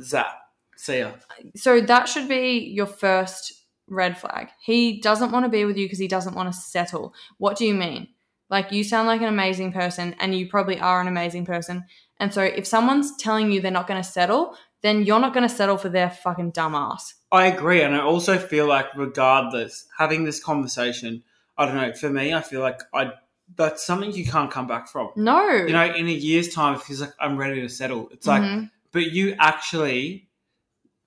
Zap. 0.00 0.41
See 0.76 0.98
ya. 0.98 1.12
so 1.56 1.80
that 1.80 2.08
should 2.08 2.28
be 2.28 2.58
your 2.58 2.86
first 2.86 3.52
red 3.88 4.18
flag. 4.18 4.48
He 4.64 5.00
doesn't 5.00 5.30
want 5.32 5.44
to 5.44 5.48
be 5.50 5.64
with 5.64 5.76
you 5.76 5.86
because 5.86 5.98
he 5.98 6.08
doesn't 6.08 6.34
want 6.34 6.52
to 6.52 6.58
settle. 6.58 7.14
What 7.38 7.56
do 7.56 7.64
you 7.66 7.74
mean? 7.74 8.08
Like 8.50 8.72
you 8.72 8.84
sound 8.84 9.06
like 9.06 9.20
an 9.20 9.28
amazing 9.28 9.72
person 9.72 10.14
and 10.20 10.34
you 10.34 10.48
probably 10.48 10.78
are 10.80 11.00
an 11.00 11.08
amazing 11.08 11.44
person. 11.46 11.84
And 12.18 12.32
so 12.32 12.42
if 12.42 12.66
someone's 12.66 13.16
telling 13.16 13.50
you 13.50 13.60
they're 13.60 13.70
not 13.70 13.86
going 13.86 14.02
to 14.02 14.08
settle, 14.08 14.56
then 14.82 15.04
you're 15.04 15.20
not 15.20 15.32
going 15.34 15.48
to 15.48 15.54
settle 15.54 15.76
for 15.76 15.88
their 15.88 16.10
fucking 16.10 16.50
dumb 16.50 16.74
ass. 16.74 17.14
I 17.30 17.46
agree, 17.46 17.82
and 17.82 17.94
I 17.94 18.00
also 18.00 18.36
feel 18.36 18.66
like, 18.66 18.86
regardless, 18.96 19.86
having 19.96 20.24
this 20.24 20.42
conversation, 20.42 21.22
I 21.56 21.66
don't 21.66 21.76
know. 21.76 21.92
For 21.94 22.10
me, 22.10 22.34
I 22.34 22.40
feel 22.42 22.60
like 22.60 22.80
I 22.92 23.12
that's 23.56 23.84
something 23.84 24.12
you 24.12 24.24
can't 24.24 24.50
come 24.50 24.66
back 24.66 24.88
from. 24.88 25.10
No. 25.16 25.46
You 25.50 25.72
know, 25.72 25.84
in 25.84 26.08
a 26.08 26.12
year's 26.12 26.48
time, 26.54 26.74
if 26.74 26.86
he's 26.86 27.00
like, 27.00 27.12
I'm 27.20 27.36
ready 27.36 27.60
to 27.60 27.68
settle, 27.68 28.08
it's 28.10 28.26
like, 28.26 28.42
Mhm. 28.42 28.70
but 28.92 29.10
you 29.12 29.34
actually, 29.38 30.28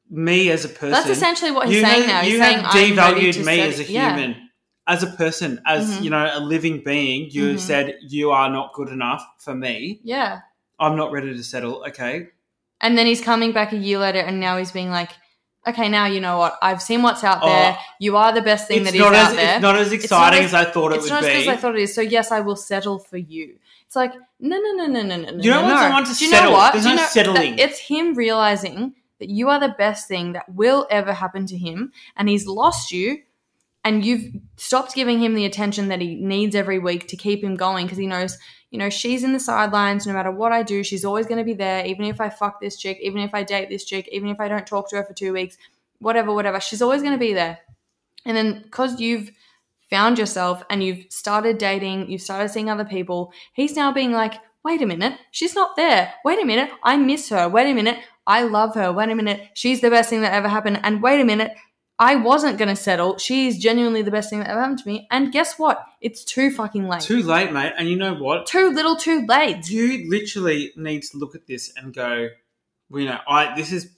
me 0.10 0.50
as 0.52 0.66
a 0.66 0.70
person, 0.70 0.92
That's 0.92 1.10
essentially 1.10 1.52
what 1.52 1.68
he's 1.68 1.82
saying 1.82 2.02
have, 2.04 2.08
now. 2.10 2.22
He's 2.22 2.34
you 2.34 2.40
saying 2.40 2.60
have 2.60 2.72
devalued 2.74 3.46
me 3.46 3.60
as 3.62 3.80
a 3.80 3.84
yeah. 3.84 4.16
human, 4.16 4.50
as 4.88 5.02
a 5.04 5.08
person, 5.08 5.60
as 5.66 5.98
Mhm. 5.98 6.04
you 6.04 6.10
know, 6.12 6.30
a 6.34 6.40
living 6.40 6.82
being. 6.84 7.30
You 7.32 7.56
Mhm. 7.56 7.60
said 7.60 7.96
you 8.08 8.32
are 8.32 8.50
not 8.50 8.74
good 8.74 8.90
enough 8.90 9.26
for 9.40 9.56
me. 9.56 10.00
Yeah. 10.04 10.40
I'm 10.80 10.96
not 10.96 11.12
ready 11.12 11.34
to 11.36 11.44
settle. 11.44 11.84
Okay, 11.88 12.28
And 12.82 12.98
then 12.98 13.06
he's 13.08 13.22
coming 13.22 13.52
back 13.54 13.72
a 13.72 13.78
year 13.78 13.98
later 13.98 14.20
and 14.20 14.40
now 14.40 14.58
he's 14.58 14.72
being 14.72 14.92
like, 14.92 15.10
okay, 15.66 15.88
now 15.90 16.06
you 16.06 16.20
know 16.20 16.38
what? 16.38 16.58
I've 16.62 16.82
seen 16.82 17.02
what's 17.02 17.24
out 17.24 17.42
there. 17.42 17.78
Oh, 17.80 17.84
You 18.00 18.18
are 18.18 18.32
the 18.34 18.42
best 18.42 18.68
thing 18.68 18.84
that 18.84 18.94
is 18.94 19.02
out 19.02 19.16
as 19.16 19.34
there. 19.34 19.54
it's 19.56 19.62
not 19.62 19.76
as 19.78 19.88
not 19.88 19.94
exciting 19.96 20.40
as- 20.46 20.54
as, 20.54 20.68
I 20.68 20.72
thought 20.72 20.92
it 20.94 21.02
would 21.02 21.10
not 21.10 21.24
as 21.24 21.26
good 21.30 21.34
be. 21.34 21.42
as 21.42 21.48
I 21.48 21.56
thought 21.56 21.76
it 21.76 21.82
is. 21.82 21.96
So 21.96 22.02
yes, 22.02 22.32
I 22.32 22.42
will 22.42 22.58
settle 22.58 23.00
for 23.00 23.18
you. 23.18 23.56
It's 23.88 23.96
like 23.96 24.14
no, 24.40 24.58
no, 24.60 24.72
no, 24.74 24.86
no, 24.88 25.02
no, 25.02 25.16
no. 25.16 25.32
You 25.42 25.50
don't 25.50 25.62
no, 25.62 25.62
want 25.62 25.68
no. 25.76 25.82
someone 25.82 26.04
to 26.04 26.14
Do 26.14 26.26
you 26.26 26.30
settle. 26.32 26.52
know 26.52 26.58
what? 26.58 26.74
There's 26.74 26.84
Do 26.84 26.90
you 26.92 26.96
no 26.98 27.02
know 27.02 27.08
settling. 27.08 27.58
It's 27.58 27.80
him 27.80 28.14
realizing 28.14 28.94
that 29.20 29.30
you 29.30 29.50
are 29.50 29.60
the 29.60 29.76
best 29.78 30.08
thing 30.08 30.34
that 30.34 30.54
will 30.54 30.88
ever 30.90 31.14
happen 31.14 31.46
to 31.48 31.58
him, 31.58 31.92
and 32.16 32.30
he's 32.30 32.48
lost 32.48 32.92
you, 32.92 33.20
and 33.84 34.04
you've 34.04 34.34
stopped 34.58 34.96
giving 34.96 35.20
him 35.20 35.36
the 35.36 35.46
attention 35.46 35.90
that 35.90 36.02
he 36.02 36.16
needs 36.16 36.56
every 36.56 36.80
week 36.80 37.08
to 37.08 37.16
keep 37.16 37.44
him 37.44 37.56
going 37.56 37.86
because 37.86 38.00
he 38.00 38.08
knows, 38.08 38.38
you 38.72 38.80
know, 38.80 38.90
she's 38.90 39.24
in 39.24 39.32
the 39.32 39.40
sidelines. 39.40 40.08
No 40.08 40.14
matter 40.14 40.32
what 40.32 40.52
I 40.52 40.64
do, 40.64 40.84
she's 40.84 41.06
always 41.06 41.28
going 41.28 41.38
to 41.38 41.44
be 41.44 41.54
there. 41.54 41.86
Even 41.86 42.06
if 42.06 42.20
I 42.20 42.30
fuck 42.30 42.60
this 42.60 42.78
chick, 42.78 42.98
even 43.02 43.22
if 43.22 43.36
I 43.36 43.44
date 43.44 43.70
this 43.70 43.86
chick, 43.86 44.10
even 44.12 44.30
if 44.30 44.40
I 44.40 44.48
don't 44.48 44.66
talk 44.66 44.90
to 44.90 44.96
her 44.96 45.04
for 45.04 45.14
two 45.14 45.34
weeks, 45.34 45.56
whatever, 46.00 46.34
whatever, 46.34 46.60
she's 46.60 46.82
always 46.82 47.04
going 47.04 47.14
to 47.14 47.20
be 47.20 47.34
there. 47.34 47.60
And 48.26 48.36
then 48.36 48.64
because 48.64 49.00
you've 49.00 49.30
found 49.90 50.18
yourself 50.18 50.64
and 50.70 50.84
you've 50.84 51.06
started 51.10 51.60
dating, 51.60 52.10
you've 52.10 52.22
started 52.22 52.50
seeing 52.50 52.72
other 52.72 52.86
people, 52.86 53.32
he's 53.54 53.76
now 53.76 53.94
being 53.94 54.12
like, 54.12 54.34
wait 54.64 54.82
a 54.82 54.86
minute, 54.86 55.20
she's 55.30 55.54
not 55.54 55.76
there. 55.76 56.12
Wait 56.26 56.42
a 56.42 56.46
minute, 56.46 56.72
I 56.84 56.98
miss 56.98 57.30
her. 57.30 57.48
Wait 57.48 57.70
a 57.70 57.74
minute, 57.74 58.00
I 58.27 58.44
love 58.44 58.75
her. 58.75 58.91
Wait 58.91 59.10
a 59.10 59.15
minute, 59.15 59.41
she's 59.53 59.82
the 59.82 59.89
best 59.89 60.10
thing 60.10 60.22
that 60.22 60.34
ever 60.34 60.48
happened. 60.48 60.79
And 60.84 61.01
wait 61.01 61.22
a 61.22 61.25
minute, 61.25 61.51
I 61.98 62.15
wasn't 62.15 62.58
going 62.58 62.70
to 62.70 62.75
settle. 62.75 63.17
She's 63.17 63.58
genuinely 63.58 64.01
the 64.01 64.12
best 64.12 64.29
thing 64.29 64.39
that 64.39 64.50
ever 64.50 64.60
happened 64.60 64.79
to 64.79 64.88
me. 64.88 65.08
And 65.12 65.32
guess 65.32 65.58
what? 65.58 65.86
It's 66.01 66.25
too 66.25 66.51
fucking 66.51 66.88
late. 66.88 67.01
Too 67.01 67.24
late, 67.24 67.53
mate. 67.53 67.74
And 67.77 67.88
you 67.89 67.96
know 67.96 68.15
what? 68.15 68.48
Too 68.48 68.72
little, 68.72 68.96
too 68.96 69.25
late. 69.27 69.70
You 69.70 70.10
literally 70.10 70.74
need 70.75 71.03
to 71.03 71.17
look 71.17 71.36
at 71.36 71.48
this 71.48 71.72
and 71.77 71.94
go, 71.94 72.29
well, 72.89 73.01
you 73.01 73.08
know, 73.08 73.20
I 73.27 73.55
this 73.55 73.72
is. 73.72 73.91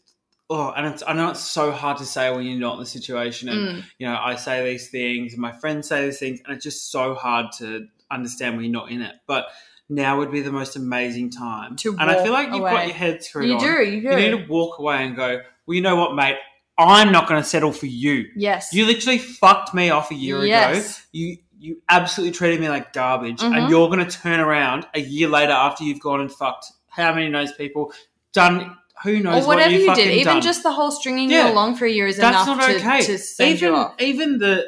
Oh, 0.49 0.71
and 0.71 0.85
it's, 0.87 1.03
I 1.05 1.11
know 1.11 1.29
it's 1.29 1.41
so 1.41 1.73
hard 1.73 1.97
to 1.97 2.05
say 2.05 2.33
when 2.33 2.45
you're 2.45 2.57
not 2.57 2.75
in 2.75 2.79
the 2.79 2.85
situation, 2.85 3.49
and 3.49 3.59
Mm. 3.79 3.83
you 3.99 4.07
know, 4.07 4.17
I 4.17 4.35
say 4.37 4.63
these 4.63 4.89
things, 4.89 5.33
and 5.33 5.41
my 5.41 5.51
friends 5.51 5.89
say 5.89 6.05
these 6.05 6.19
things, 6.19 6.39
and 6.45 6.55
it's 6.55 6.63
just 6.63 6.89
so 6.89 7.15
hard 7.15 7.47
to 7.57 7.87
understand 8.09 8.55
when 8.55 8.63
you're 8.63 8.71
not 8.71 8.89
in 8.89 9.01
it. 9.01 9.13
But 9.27 9.47
now 9.89 10.17
would 10.17 10.31
be 10.31 10.41
the 10.41 10.51
most 10.51 10.75
amazing 10.75 11.29
time, 11.29 11.75
To 11.77 11.91
and 11.99 12.09
I 12.11 12.21
feel 12.23 12.33
like 12.33 12.47
you've 12.49 12.59
away. 12.61 12.71
got 12.71 12.85
your 12.87 12.95
head 12.95 13.23
screwed 13.23 13.47
You 13.47 13.55
on. 13.55 13.59
do, 13.63 13.67
you 13.83 14.01
do. 14.01 14.09
You 14.09 14.15
need 14.15 14.29
to 14.31 14.45
walk 14.49 14.79
away 14.79 15.05
and 15.05 15.15
go, 15.15 15.39
well, 15.65 15.75
you 15.75 15.81
know 15.81 15.95
what, 15.95 16.13
mate? 16.15 16.35
I'm 16.77 17.11
not 17.11 17.27
going 17.27 17.41
to 17.41 17.47
settle 17.47 17.71
for 17.71 17.87
you. 17.87 18.25
yes. 18.35 18.73
You 18.73 18.85
literally 18.85 19.17
fucked 19.17 19.73
me 19.73 19.89
off 19.89 20.11
a 20.11 20.15
year 20.15 20.37
ago. 20.37 20.45
Yes. 20.45 21.05
You 21.11 21.37
you 21.59 21.81
absolutely 21.89 22.31
treated 22.37 22.59
me 22.61 22.69
like 22.69 22.93
garbage, 22.93 23.39
Mhm. 23.39 23.57
and 23.57 23.69
you're 23.71 23.87
going 23.89 24.05
to 24.07 24.11
turn 24.17 24.39
around 24.39 24.85
a 24.93 24.99
year 24.99 25.27
later 25.27 25.53
after 25.53 25.83
you've 25.83 25.99
gone 25.99 26.21
and 26.21 26.31
fucked 26.31 26.67
how 26.87 27.11
many 27.15 27.29
knows 27.29 27.51
people, 27.53 27.91
done 28.31 28.77
who 29.03 29.19
knows 29.21 29.43
or 29.43 29.47
whatever 29.47 29.71
what 29.71 29.79
you, 29.81 29.89
you 29.89 29.95
did. 29.95 30.11
Even 30.19 30.33
done. 30.33 30.41
just 30.43 30.61
the 30.61 30.71
whole 30.71 30.91
stringing 30.91 31.31
Yeah. 31.31 31.47
you 31.47 31.53
along 31.53 31.77
for 31.77 31.85
a 31.85 31.89
year 31.91 32.05
is 32.05 32.17
That's 32.17 32.45
enough 32.47 32.59
not 32.59 32.67
to, 32.69 32.75
okay. 32.75 33.01
to 33.05 33.17
send 33.17 33.49
even 33.57 33.69
you 33.69 33.75
off. 33.75 33.93
even 33.99 34.37
the 34.37 34.65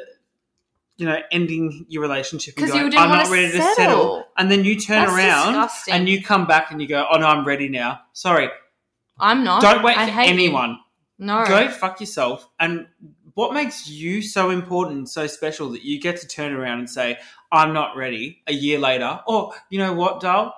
you 1.00 1.06
know 1.06 1.18
ending 1.32 1.86
your 1.88 2.02
relationship 2.02 2.54
and 2.58 2.68
going, 2.68 2.94
I'm 2.96 3.08
not 3.08 3.28
ready 3.28 3.50
to 3.50 3.58
settle. 3.58 3.74
settle, 3.74 4.24
and 4.36 4.50
then 4.50 4.64
you 4.64 4.78
turn 4.78 5.06
That's 5.06 5.12
around 5.12 5.52
disgusting. 5.54 5.94
and 5.94 6.08
you 6.08 6.22
come 6.22 6.46
back 6.46 6.70
and 6.70 6.80
you 6.80 6.86
go, 6.86 7.06
oh 7.10 7.18
no, 7.18 7.26
I'm 7.26 7.44
ready 7.46 7.68
now. 7.68 8.00
Sorry, 8.12 8.48
I'm 9.18 9.42
not. 9.42 9.62
don't 9.62 9.82
wait 9.82 9.96
I 9.96 10.06
for 10.06 10.12
hate 10.12 10.26
you. 10.26 10.34
anyone. 10.34 10.78
No. 11.18 11.44
Go 11.46 11.68
fuck 11.68 12.00
yourself. 12.00 12.48
And 12.58 12.86
what 13.34 13.52
makes 13.52 13.88
you 13.88 14.22
so 14.22 14.50
important 14.50 15.08
so 15.08 15.26
special 15.26 15.70
that 15.70 15.82
you 15.82 16.00
get 16.00 16.18
to 16.20 16.26
turn 16.26 16.52
around 16.52 16.78
and 16.78 16.90
say, 16.90 17.18
I'm 17.52 17.72
not 17.72 17.96
ready 17.96 18.42
a 18.46 18.52
year 18.52 18.78
later? 18.78 19.20
Or, 19.26 19.52
you 19.68 19.78
know 19.78 19.92
what, 19.92 20.20
Dale? 20.20 20.52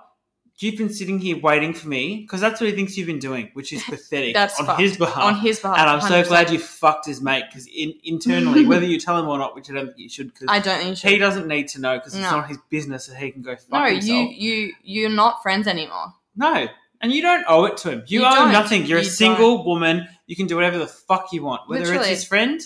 You've 0.58 0.76
been 0.78 0.90
sitting 0.92 1.18
here 1.18 1.38
waiting 1.40 1.72
for 1.74 1.88
me 1.88 2.18
because 2.20 2.40
that's 2.40 2.60
what 2.60 2.70
he 2.70 2.76
thinks 2.76 2.96
you've 2.96 3.06
been 3.08 3.18
doing, 3.18 3.50
which 3.54 3.72
is 3.72 3.82
pathetic 3.88 4.34
That's 4.34 4.60
on 4.60 4.66
fucked. 4.66 4.80
his 4.80 4.96
behalf. 4.96 5.16
on 5.18 5.34
his 5.40 5.58
behalf. 5.60 5.78
and 5.78 5.90
I'm 5.90 6.00
so 6.00 6.22
100%. 6.22 6.28
glad 6.28 6.50
you 6.50 6.58
fucked 6.60 7.06
his 7.06 7.20
mate 7.20 7.44
because 7.48 7.66
in, 7.66 7.94
internally, 8.04 8.64
whether 8.72 8.84
you 8.86 9.00
tell 9.00 9.18
him 9.18 9.26
or 9.28 9.38
not, 9.38 9.54
which 9.56 9.70
I 9.70 9.74
don't 9.74 9.86
think 9.86 9.98
you 9.98 10.08
should, 10.08 10.28
because 10.32 10.46
I 10.48 10.60
don't 10.60 10.76
think 10.78 10.90
you 10.90 10.96
should. 10.96 11.10
he 11.10 11.18
doesn't 11.18 11.48
need 11.48 11.68
to 11.68 11.80
know 11.80 11.98
because 11.98 12.14
it's 12.14 12.22
not 12.22 12.48
his 12.48 12.58
business 12.70 13.06
that 13.06 13.16
he 13.16 13.30
can 13.32 13.42
go 13.42 13.56
fuck 13.56 13.70
no, 13.70 13.84
himself. 13.86 14.04
you 14.08 14.26
you 14.28 14.72
you're 14.84 15.10
not 15.10 15.42
friends 15.42 15.66
anymore. 15.66 16.12
No. 16.36 16.68
And 17.00 17.10
you 17.12 17.20
don't 17.22 17.44
owe 17.48 17.64
it 17.64 17.76
to 17.78 17.90
him. 17.90 18.04
You, 18.06 18.20
You 18.20 18.26
owe 18.26 18.30
don't. 18.30 18.52
nothing. 18.52 18.86
You're 18.86 19.00
You 19.00 19.06
a 19.06 19.10
single 19.10 19.64
woman. 19.64 20.06
You 20.28 20.36
can 20.36 20.46
do 20.46 20.54
whatever 20.54 20.78
the 20.78 20.86
fuck 20.86 21.32
you 21.32 21.42
want. 21.42 21.68
Whether 21.68 21.84
Literally. 21.86 22.10
it's 22.10 22.20
his 22.20 22.24
friend, 22.28 22.60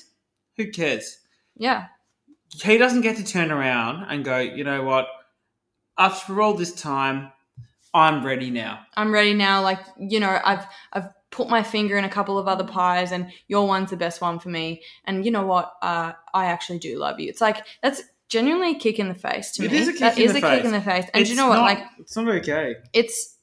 who 0.58 0.70
cares? 0.70 1.18
Yeah. 1.56 1.86
He 2.62 2.76
doesn't 2.76 3.00
get 3.00 3.16
to 3.16 3.24
turn 3.24 3.50
around 3.50 4.04
and 4.10 4.24
go, 4.26 4.38
you 4.38 4.62
know 4.62 4.82
what? 4.82 5.06
After 5.96 6.42
all 6.42 6.52
this 6.52 6.74
time, 6.74 7.32
I'm 7.96 8.24
ready 8.24 8.50
now. 8.50 8.80
I'm 8.96 9.12
ready 9.12 9.34
now. 9.34 9.62
Like 9.62 9.80
you 9.98 10.20
know, 10.20 10.40
I've 10.44 10.66
I've 10.92 11.08
put 11.30 11.48
my 11.48 11.62
finger 11.62 11.96
in 11.98 12.04
a 12.04 12.08
couple 12.08 12.38
of 12.38 12.46
other 12.48 12.64
pies, 12.64 13.12
and 13.12 13.30
your 13.48 13.66
one's 13.66 13.90
the 13.90 13.96
best 13.96 14.20
one 14.20 14.38
for 14.38 14.48
me. 14.48 14.82
And 15.04 15.24
you 15.24 15.30
know 15.30 15.44
what? 15.46 15.72
Uh, 15.82 16.12
I 16.34 16.46
actually 16.46 16.78
do 16.78 16.98
love 16.98 17.18
you. 17.20 17.28
It's 17.28 17.40
like 17.40 17.64
that's 17.82 18.02
genuinely 18.28 18.72
a 18.76 18.78
kick 18.78 18.98
in 18.98 19.08
the 19.08 19.14
face 19.14 19.52
to 19.52 19.64
It 19.64 19.70
me. 19.70 19.76
It 19.78 19.80
is 19.82 19.88
a 19.88 19.92
kick 19.92 20.00
That 20.00 20.18
in 20.18 20.24
is 20.24 20.32
the 20.32 20.38
a 20.38 20.40
kick 20.40 20.50
face. 20.58 20.64
in 20.66 20.72
the 20.72 20.80
face. 20.80 21.04
And 21.14 21.24
do 21.24 21.30
you 21.30 21.36
know 21.36 21.48
what? 21.48 21.56
not- 21.56 21.62
Like 21.64 21.84
it's 21.98 22.16
not 22.16 22.28
okay. 22.28 22.74
it's 22.92 23.36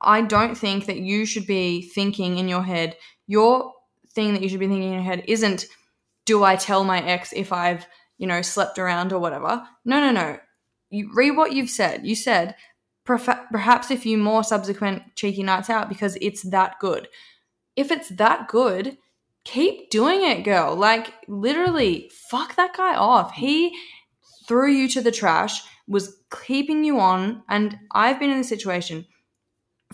I 0.00 0.22
don't 0.22 0.56
think 0.56 0.86
that 0.86 0.98
you 0.98 1.26
should 1.26 1.46
be 1.46 1.82
thinking 1.82 2.38
in 2.38 2.48
your 2.48 2.62
head. 2.62 2.96
Your 3.26 3.72
thing 4.14 4.32
that 4.34 4.42
you 4.42 4.48
should 4.48 4.60
be 4.60 4.68
thinking 4.68 4.88
in 4.88 4.94
your 4.94 5.02
head 5.02 5.24
isn't 5.26 5.66
do 6.24 6.44
I 6.44 6.56
tell 6.56 6.84
my 6.84 7.02
ex 7.02 7.32
if 7.32 7.52
I've, 7.52 7.86
you 8.18 8.26
know, 8.26 8.42
slept 8.42 8.78
around 8.78 9.12
or 9.12 9.18
whatever. 9.18 9.66
No, 9.84 9.98
no, 10.00 10.10
no. 10.12 10.38
You 10.90 11.10
read 11.14 11.32
what 11.32 11.52
you've 11.52 11.70
said. 11.70 12.06
You 12.06 12.14
said 12.14 12.54
"Perfa- 12.54 12.54
perhaps 13.08 13.90
a 13.90 13.96
few 13.96 14.18
more 14.18 14.44
subsequent 14.44 15.02
cheeky 15.16 15.42
nights 15.42 15.70
out 15.70 15.88
because 15.88 16.16
it's 16.20 16.42
that 16.50 16.78
good. 16.78 17.08
If 17.74 17.90
it's 17.90 18.10
that 18.10 18.48
good, 18.48 18.98
keep 19.44 19.90
doing 19.90 20.22
it, 20.22 20.44
girl. 20.44 20.76
Like 20.76 21.14
literally, 21.26 22.10
fuck 22.28 22.56
that 22.56 22.76
guy 22.76 22.94
off. 22.94 23.32
He 23.32 23.76
threw 24.46 24.70
you 24.70 24.88
to 24.90 25.00
the 25.00 25.10
trash, 25.10 25.62
was 25.86 26.16
keeping 26.44 26.84
you 26.84 27.00
on, 27.00 27.42
and 27.48 27.78
I've 27.92 28.20
been 28.20 28.30
in 28.30 28.38
this 28.38 28.48
situation 28.48 29.06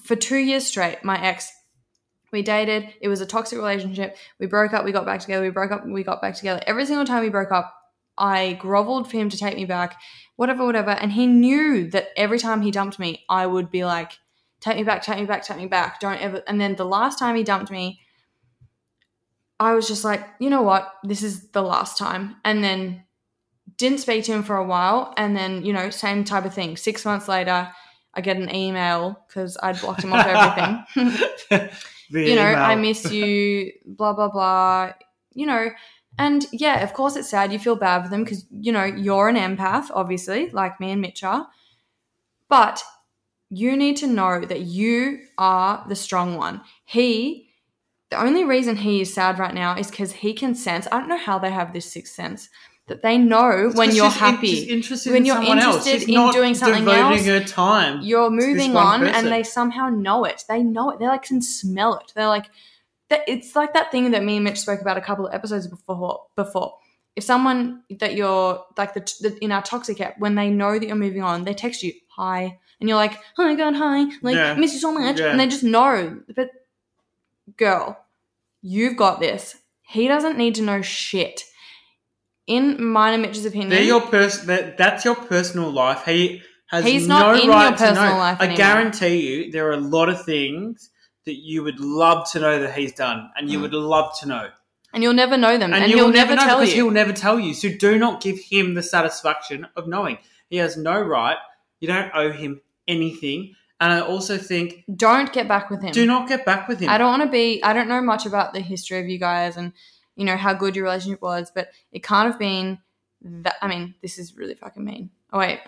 for 0.02 0.16
two 0.16 0.38
years 0.38 0.66
straight. 0.66 1.04
My 1.04 1.23
ex, 1.25 1.52
we 2.33 2.42
dated. 2.42 2.92
It 3.00 3.09
was 3.09 3.21
a 3.21 3.26
toxic 3.26 3.59
relationship. 3.59 4.16
We 4.40 4.47
broke 4.47 4.73
up. 4.73 4.85
We 4.85 4.92
got 4.92 5.06
back 5.06 5.21
together. 5.21 5.44
We 5.44 5.50
broke 5.50 5.71
up. 5.71 5.87
We 5.87 6.02
got 6.02 6.21
back 6.21 6.35
together. 6.35 6.61
Every 6.66 6.85
single 6.85 7.04
time 7.04 7.23
we 7.23 7.28
broke 7.28 7.52
up, 7.52 7.73
I 8.16 8.54
groveled 8.54 9.11
for 9.11 9.16
him 9.16 9.28
to 9.30 9.37
take 9.37 9.56
me 9.56 9.64
back, 9.64 10.00
whatever, 10.37 10.64
whatever. 10.64 10.90
And 10.90 11.12
he 11.12 11.26
knew 11.26 11.90
that 11.90 12.09
every 12.16 12.38
time 12.38 12.62
he 12.62 12.71
dumped 12.71 12.99
me, 12.99 13.25
I 13.28 13.47
would 13.47 13.71
be 13.71 13.85
like, 13.85 14.12
take 14.61 14.76
me 14.76 14.85
back, 14.85 15.02
take 15.02 15.18
me 15.18 15.26
back, 15.26 15.44
take 15.44 15.59
me 15.59 15.66
back. 15.66 16.00
Don't 16.00 16.21
ever. 16.21 16.42
And 16.47 16.61
then 16.61 16.76
the 16.76 16.85
last 16.85 17.18
time 17.18 17.37
he 17.37 17.42
dumped 17.42 17.71
me, 17.71 18.00
I 19.59 19.75
was 19.75 19.87
just 19.87 20.04
like, 20.04 20.26
you 20.40 20.50
know 20.50 20.62
what? 20.62 20.92
This 21.02 21.23
is 21.23 21.50
the 21.50 21.62
last 21.62 21.99
time. 21.99 22.37
And 22.44 22.62
then 22.62 23.04
didn't 23.76 23.99
speak 23.99 24.25
to 24.25 24.33
him 24.33 24.42
for 24.42 24.56
a 24.56 24.64
while. 24.64 25.12
And 25.16 25.37
then, 25.37 25.64
you 25.64 25.73
know, 25.73 25.90
same 25.90 26.25
type 26.25 26.44
of 26.44 26.54
thing. 26.54 26.76
Six 26.76 27.04
months 27.04 27.28
later, 27.28 27.71
I 28.14 28.21
get 28.21 28.37
an 28.37 28.54
email 28.54 29.18
because 29.26 29.56
I'd 29.62 29.80
blocked 29.80 30.04
him 30.04 30.12
off 30.12 30.26
everything. 30.26 31.71
You 32.11 32.37
know, 32.37 32.50
email. 32.50 32.62
I 32.62 32.75
miss 32.76 33.11
you, 33.11 33.73
blah, 33.85 34.12
blah, 34.12 34.28
blah. 34.28 34.92
You 35.33 35.47
know, 35.47 35.71
and 36.18 36.47
yeah, 36.52 36.83
of 36.83 36.92
course 36.92 37.16
it's 37.16 37.28
sad. 37.30 37.52
You 37.52 37.59
feel 37.59 37.76
bad 37.76 38.02
for 38.04 38.09
them 38.09 38.25
because, 38.25 38.47
you 38.50 38.73
know, 38.73 38.85
you're 38.85 39.28
an 39.28 39.37
empath, 39.37 39.87
obviously, 39.92 40.50
like 40.50 40.78
me 40.80 40.90
and 40.92 41.00
Mitch 41.00 41.23
are. 41.25 41.49
But 42.49 42.83
you 43.50 43.76
need 43.76 43.97
to 43.99 44.06
know 44.06 44.40
that 44.40 44.61
you 44.61 45.21
are 45.38 45.85
the 45.88 45.97
strong 45.97 46.37
one. 46.37 46.61
He, 46.85 47.49
the 48.11 48.21
only 48.21 48.44
reason 48.44 48.76
he 48.76 49.00
is 49.00 49.12
sad 49.12 49.38
right 49.38 49.54
now 49.54 49.76
is 49.76 49.90
because 49.90 50.12
he 50.12 50.35
can 50.35 50.54
sense, 50.54 50.87
I 50.92 50.99
don't 50.99 51.09
know 51.09 51.18
how 51.18 51.38
they 51.38 51.50
have 51.50 51.73
this 51.73 51.90
sixth 51.92 52.14
sense. 52.14 52.49
that 52.87 53.00
they 53.02 53.16
know 53.16 53.68
It's 53.68 53.76
when 53.76 53.94
you're 53.94 54.11
she's 54.11 54.21
in- 54.21 54.21
happy. 54.21 54.66
When 55.11 55.25
you're 55.25 55.42
interested 55.42 56.02
in 56.09 56.30
doing 56.33 56.54
something 56.54 56.87
else, 56.87 57.25
her 57.26 57.40
time. 57.42 58.02
you're 58.02 58.30
moving 58.30 58.76
on 58.76 59.00
person. 59.00 59.14
and 59.14 59.28
they 59.28 59.42
somehow 59.42 59.88
know 59.88 60.25
it. 60.25 60.44
They 60.49 60.62
know 60.62 60.90
it. 60.90 60.99
They 60.99 61.06
like 61.06 61.23
can 61.23 61.40
smell 61.40 61.94
it. 61.97 62.12
They're 62.14 62.28
like 62.28 62.47
that 63.14 63.25
it's 63.28 63.54
like 63.56 63.73
that 63.75 63.90
thing 63.92 64.11
that 64.12 64.23
me 64.25 64.37
and 64.37 64.44
Mitch 64.44 64.59
spoke 64.59 64.80
about 64.80 64.97
a 64.99 65.00
couple 65.00 65.26
of 65.26 65.35
episodes 65.35 65.66
before 65.66 66.23
before. 66.37 66.75
If 67.16 67.23
someone 67.25 67.83
that 68.00 68.14
you're 68.16 68.64
like 68.76 68.94
the, 68.94 69.00
the 69.21 69.38
in 69.44 69.52
our 69.52 69.62
toxic 69.62 70.00
app, 70.00 70.18
when 70.18 70.35
they 70.35 70.50
know 70.50 70.78
that 70.78 70.87
you're 70.87 70.97
moving 70.97 71.23
on, 71.23 71.44
they 71.44 71.54
text 71.54 71.83
you 71.83 71.92
hi, 72.09 72.59
and 72.80 72.88
you're 72.88 72.99
like, 72.99 73.14
"Oh 73.38 73.44
my 73.44 73.54
god, 73.54 73.75
hi!" 73.75 74.04
Like, 74.23 74.35
Yeah. 74.37 74.54
miss 74.54 74.73
you 74.75 74.80
so 74.80 74.92
much, 74.92 75.21
Yeah. 75.21 75.30
and 75.30 75.38
they 75.40 75.47
just 75.47 75.62
know. 75.64 76.21
But 76.35 76.49
girl, 77.56 77.99
you've 78.62 78.97
got 78.97 79.21
this. 79.21 79.56
He 79.83 80.09
doesn't 80.09 80.38
need 80.38 80.54
to 80.56 80.62
know 80.62 80.83
shit. 80.83 81.44
In 82.47 82.85
mine 82.85 83.14
and 83.14 83.23
Mitch's 83.23 83.47
opinion, 83.47 83.71
They're 83.71 83.83
your 83.83 84.02
pers- 84.02 84.42
that, 84.42 84.76
That's 84.76 85.04
your 85.04 85.14
personal 85.14 85.71
life. 85.71 86.04
He 86.04 86.42
has 86.66 86.85
He's 86.85 87.06
no 87.09 87.18
not 87.18 87.38
in 87.38 87.44
your 87.47 87.54
right 87.54 87.71
to 87.78 87.85
personal 87.85 88.12
know. 88.12 88.18
life 88.18 88.38
I 88.40 88.44
anymore. 88.44 88.56
guarantee 88.59 89.16
you, 89.28 89.50
there 89.52 89.66
are 89.68 89.73
a 89.73 89.78
lot 89.97 90.09
of 90.11 90.25
things 90.25 90.90
that 91.26 91.37
you 91.37 91.62
would 91.62 91.81
love 91.81 92.31
to 92.33 92.40
know 92.40 92.59
that 92.61 92.75
he's 92.75 92.93
done, 92.93 93.31
and 93.37 93.50
you 93.50 93.59
Mm. 93.59 93.62
would 93.62 93.73
love 93.75 94.19
to 94.21 94.26
know, 94.28 94.50
and 94.93 95.02
you'll 95.02 95.12
never 95.14 95.37
know 95.37 95.57
them, 95.59 95.73
and, 95.73 95.90
you'll 95.90 96.00
he'll 96.04 96.09
never, 96.11 96.35
know 96.37 96.43
tell 96.43 96.61
because 96.61 96.75
you. 96.75 96.85
he'll 96.85 96.93
never 96.93 97.12
tell 97.12 97.40
you. 97.40 97.54
So 97.54 97.69
do 97.71 97.99
not 97.99 98.21
give 98.23 98.38
him 98.38 98.75
the 98.75 98.83
satisfaction 98.83 99.66
of 99.76 99.88
knowing. 99.88 100.19
He 100.50 100.57
has 100.59 100.76
no 100.76 101.00
right. 101.00 101.37
You 101.81 101.88
don't 101.88 102.11
owe 102.14 102.31
him 102.31 102.61
anything. 102.87 103.54
And 103.81 103.93
I 103.93 104.00
also 104.00 104.38
think 104.38 104.85
Don't 104.95 105.33
get 105.33 105.49
back 105.49 105.69
with 105.69 105.83
him. 105.83 105.90
do 105.93 106.07
not 106.07 106.28
get 106.28 106.45
back 106.47 106.69
with 106.69 106.78
him. 106.81 106.88
I 106.88 106.97
don't 106.97 107.09
want 107.11 107.23
to 107.23 107.28
be. 107.28 107.62
I 107.62 107.73
don't 107.73 107.88
know 107.88 108.00
much 108.00 108.25
about 108.25 108.54
the 108.54 108.61
history 108.61 109.00
of 109.00 109.09
you 109.09 109.19
guys 109.19 109.57
and 109.57 109.73
you 110.16 110.25
know 110.25 110.37
how 110.37 110.54
good 110.54 110.76
your 110.76 110.85
relationship 110.85 111.21
was, 111.21 111.50
but 111.52 111.69
it 111.90 112.02
can't 112.04 112.31
have 112.31 112.38
been 112.38 112.78
that. 113.23 113.57
I 113.61 113.66
mean, 113.66 113.95
this 114.00 114.19
is 114.19 114.37
really 114.37 114.54
fucking 114.54 114.85
mean. 114.85 115.11
Oh 115.33 115.38
wait, 115.40 115.59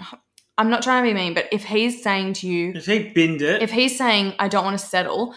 I'm 0.59 0.71
not 0.71 0.83
trying 0.83 1.05
to 1.05 1.11
be 1.11 1.15
mean, 1.15 1.35
but 1.35 1.47
if 1.53 1.65
he's 1.65 2.03
saying 2.03 2.35
to 2.35 2.47
you, 2.47 2.73
If 2.75 2.87
he 2.87 3.11
binned 3.11 3.43
it, 3.43 3.63
if 3.63 3.71
he's 3.71 3.97
saying 3.99 4.35
I 4.39 4.49
don't 4.49 4.65
want 4.65 4.79
to 4.79 4.85
settle, 4.87 5.35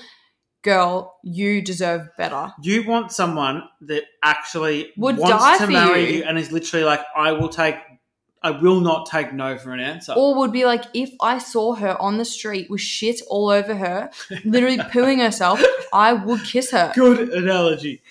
girl, 0.64 1.18
you 1.24 1.62
deserve 1.62 2.08
better. 2.18 2.54
you 2.62 2.88
want 2.88 3.12
someone 3.12 3.64
that 3.82 4.04
actually 4.24 4.92
Would 4.98 5.18
wants 5.18 5.44
die 5.44 5.58
to 5.58 5.66
for 5.66 5.72
marry 5.72 6.06
you. 6.12 6.18
you 6.20 6.24
and 6.24 6.38
is 6.38 6.52
literally 6.52 6.86
like, 6.86 7.02
I 7.16 7.32
will 7.34 7.50
take, 7.50 7.76
I 8.42 8.52
will 8.52 8.80
not 8.80 9.08
take 9.10 9.34
no 9.34 9.58
for 9.58 9.72
an 9.74 9.80
answer. 9.82 10.14
Or 10.16 10.36
would 10.36 10.52
be 10.54 10.66
like, 10.66 10.84
if 10.94 11.10
I 11.22 11.38
saw 11.40 11.76
her 11.76 12.02
on 12.02 12.18
the 12.18 12.26
street 12.26 12.70
with 12.70 12.82
shit 12.82 13.22
all 13.30 13.50
over 13.50 13.76
her, 13.76 14.10
literally 14.46 14.78
pooing 14.94 15.20
herself, 15.24 15.62
I 15.94 16.14
would 16.14 16.44
kiss 16.46 16.72
her. 16.72 16.92
Good 16.96 17.30
analogy. 17.30 18.02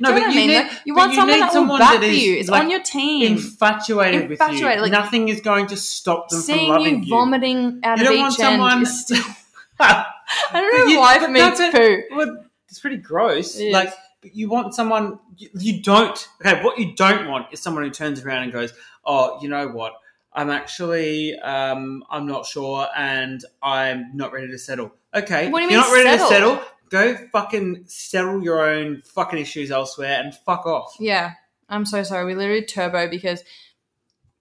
No, 0.00 0.08
Do 0.10 0.14
you 0.14 0.20
but 0.20 0.22
what 0.22 0.22
I 0.22 0.28
you 0.30 0.34
mean? 0.36 0.46
need, 0.48 0.56
Like, 0.56 0.72
you 0.84 0.94
want 0.94 1.14
someone 1.14 1.28
need 1.34 1.40
that 1.42 1.46
will 1.48 1.52
someone 1.52 1.78
back 1.80 1.98
for 1.98 2.04
you. 2.06 2.36
It's 2.36 2.48
like, 2.48 2.62
on 2.64 2.70
your 2.70 2.82
team. 2.82 3.32
infatuated, 3.32 4.22
with 4.28 4.40
Infatuated, 4.40 4.76
you. 4.76 4.82
like- 4.82 4.92
Nothing 4.92 5.28
is 5.28 5.40
going 5.40 5.66
to 5.68 5.76
stop 5.76 6.28
them 6.28 6.42
from 6.42 6.68
loving 6.68 6.98
you 6.98 7.04
you. 7.04 7.10
vomiting 7.10 7.80
out 7.82 7.98
You 7.98 8.04
of 8.04 8.08
don't 8.08 8.14
each 8.16 8.20
want 8.20 8.34
someone- 8.34 8.86
still. 8.86 9.24
I 9.80 10.04
don't 10.52 10.78
know 10.78 10.86
you- 10.86 10.98
why 10.98 11.18
for 11.18 11.28
me 11.28 11.40
it's 11.40 11.60
poo. 11.60 12.36
it's 12.68 12.78
pretty 12.78 12.96
gross. 12.98 13.56
It. 13.58 13.72
Like, 13.72 13.92
but 14.20 14.34
you 14.36 14.48
want 14.48 14.74
someone 14.74 15.18
you, 15.36 15.48
you 15.58 15.82
don't. 15.82 16.28
Okay, 16.44 16.62
what 16.62 16.78
you 16.78 16.94
don't 16.94 17.28
want 17.28 17.46
is 17.52 17.60
someone 17.60 17.82
who 17.84 17.90
turns 17.90 18.22
around 18.22 18.44
and 18.44 18.52
goes, 18.52 18.72
"Oh, 19.04 19.38
you 19.42 19.48
know 19.48 19.66
what? 19.68 19.94
I'm 20.32 20.48
actually, 20.48 21.36
um, 21.40 22.04
I'm 22.08 22.26
not 22.26 22.46
sure, 22.46 22.86
and 22.96 23.44
I'm 23.62 24.16
not 24.16 24.32
ready 24.32 24.46
to 24.48 24.58
settle." 24.58 24.92
Okay, 25.14 25.50
What 25.50 25.58
do 25.58 25.64
you 25.64 25.68
if 25.70 25.70
mean 25.70 25.70
you're 25.72 25.80
not 25.88 25.92
ready 25.92 26.18
settle? 26.18 26.28
to 26.28 26.34
settle. 26.56 26.71
Go 26.92 27.16
fucking 27.32 27.84
settle 27.86 28.44
your 28.44 28.60
own 28.68 29.00
fucking 29.00 29.38
issues 29.38 29.70
elsewhere 29.70 30.20
and 30.22 30.34
fuck 30.34 30.66
off. 30.66 30.94
Yeah, 31.00 31.32
I'm 31.66 31.86
so 31.86 32.02
sorry. 32.02 32.26
We 32.26 32.34
literally 32.34 32.66
turbo 32.66 33.08
because 33.08 33.42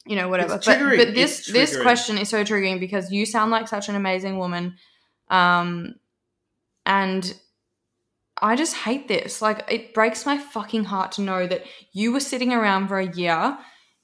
you 0.06 0.18
know 0.18 0.28
whatever. 0.28 0.56
But, 0.56 0.64
triggering. 0.64 0.98
but 0.98 1.16
this 1.16 1.46
this 1.46 1.82
question 1.82 2.18
is 2.18 2.28
so 2.28 2.44
triggering 2.44 2.82
because 2.82 3.10
you 3.10 3.26
sound 3.26 3.52
like 3.52 3.70
such 3.70 3.88
an 3.88 3.96
amazing 3.96 4.38
woman, 4.38 4.76
um, 5.30 5.96
and 6.86 7.34
I 8.42 8.58
just 8.58 8.76
hate 8.76 9.08
this. 9.08 9.42
Like 9.42 9.64
it 9.72 9.94
breaks 9.94 10.26
my 10.26 10.38
fucking 10.38 10.84
heart 10.84 11.14
to 11.14 11.22
know 11.22 11.48
that 11.48 11.64
you 11.94 12.12
were 12.12 12.20
sitting 12.20 12.52
around 12.52 12.90
for 12.90 13.00
a 13.00 13.10
year 13.16 13.58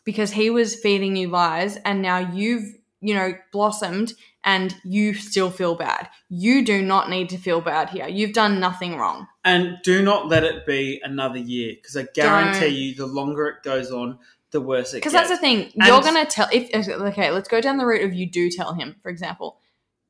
because 0.06 0.32
he 0.32 0.50
was 0.50 0.74
feeding 0.74 1.18
you 1.18 1.28
lies, 1.28 1.76
and 1.84 2.02
now 2.02 2.20
you've 2.20 2.78
you 3.02 3.14
know 3.14 3.34
blossomed 3.52 4.14
and 4.44 4.76
you 4.84 5.14
still 5.14 5.50
feel 5.52 5.76
bad. 5.76 6.10
You 6.30 6.64
do 6.64 6.82
not 6.82 7.10
need 7.10 7.30
to 7.30 7.38
feel 7.38 7.62
bad 7.62 7.90
here. 7.90 8.08
You've 8.08 8.34
done 8.34 8.60
nothing 8.60 8.96
wrong. 8.98 9.28
And 9.44 9.78
do 9.84 10.02
not 10.02 10.30
let 10.30 10.44
it 10.44 10.66
be 10.66 11.02
another 11.04 11.38
year 11.40 11.74
because 11.76 11.98
I 11.98 12.08
guarantee 12.14 12.60
Don't. 12.60 12.74
you, 12.74 12.96
the 12.96 13.06
longer 13.08 13.48
it 13.48 13.64
goes 13.64 13.92
on, 13.92 14.20
the 14.52 14.62
worse 14.62 14.94
it 14.94 15.02
gets. 15.02 15.12
Because 15.12 15.14
that's 15.14 15.30
the 15.30 15.38
thing. 15.38 15.72
And- 15.76 15.88
You're 15.88 16.02
gonna 16.02 16.26
tell 16.26 16.48
if 16.52 16.74
okay, 16.74 17.32
let's 17.32 17.50
go 17.50 17.62
down 17.62 17.78
the 17.78 17.86
route 17.86 18.04
of 18.04 18.14
you 18.14 18.26
do 18.30 18.50
tell 18.50 18.74
him, 18.74 18.96
for 19.04 19.10
example. 19.10 19.60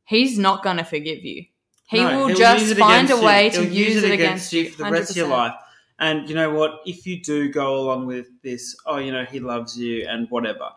He's 0.06 0.38
not 0.38 0.64
gonna 0.64 0.86
forgive 0.86 1.26
you. 1.26 1.46
He 1.90 2.00
No, 2.00 2.28
will 2.28 2.36
just 2.36 2.76
find 2.76 3.10
a 3.10 3.14
against 3.16 3.22
you. 3.22 3.26
way 3.26 3.50
to 3.50 3.64
He'll 3.64 3.74
use 3.74 4.04
it 4.04 4.12
against 4.12 4.54
you 4.54 4.70
for 4.70 4.84
the 4.84 4.92
rest 4.92 5.12
of 5.12 5.18
your 5.18 5.28
life. 5.30 5.54
And 6.00 6.30
you 6.30 6.36
know 6.36 6.52
what? 6.54 6.82
If 6.86 7.08
you 7.08 7.22
do 7.22 7.50
go 7.50 7.76
along 7.78 8.06
with 8.06 8.28
this, 8.44 8.76
oh, 8.86 8.98
you 8.98 9.12
know, 9.12 9.26
he 9.26 9.40
loves 9.40 9.78
you 9.78 10.06
and 10.08 10.30
whatever. 10.30 10.70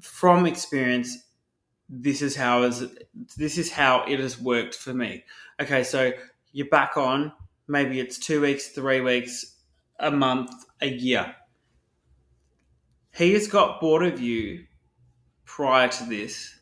From 0.00 0.46
experience, 0.46 1.18
this 1.88 2.22
is 2.22 2.36
how 2.36 2.62
is 2.62 2.86
this 3.36 3.58
is 3.58 3.70
how 3.70 4.04
it 4.06 4.20
has 4.20 4.40
worked 4.40 4.74
for 4.74 4.94
me. 4.94 5.24
Okay, 5.60 5.82
so 5.82 6.12
you're 6.52 6.68
back 6.68 6.96
on. 6.96 7.32
Maybe 7.68 8.00
it's 8.00 8.18
two 8.18 8.40
weeks, 8.40 8.68
three 8.68 9.00
weeks, 9.00 9.56
a 9.98 10.10
month, 10.10 10.50
a 10.80 10.88
year. 10.88 11.34
He 13.14 13.32
has 13.34 13.48
got 13.48 13.80
bored 13.80 14.04
of 14.04 14.20
you 14.20 14.64
prior 15.44 15.88
to 15.88 16.04
this, 16.04 16.58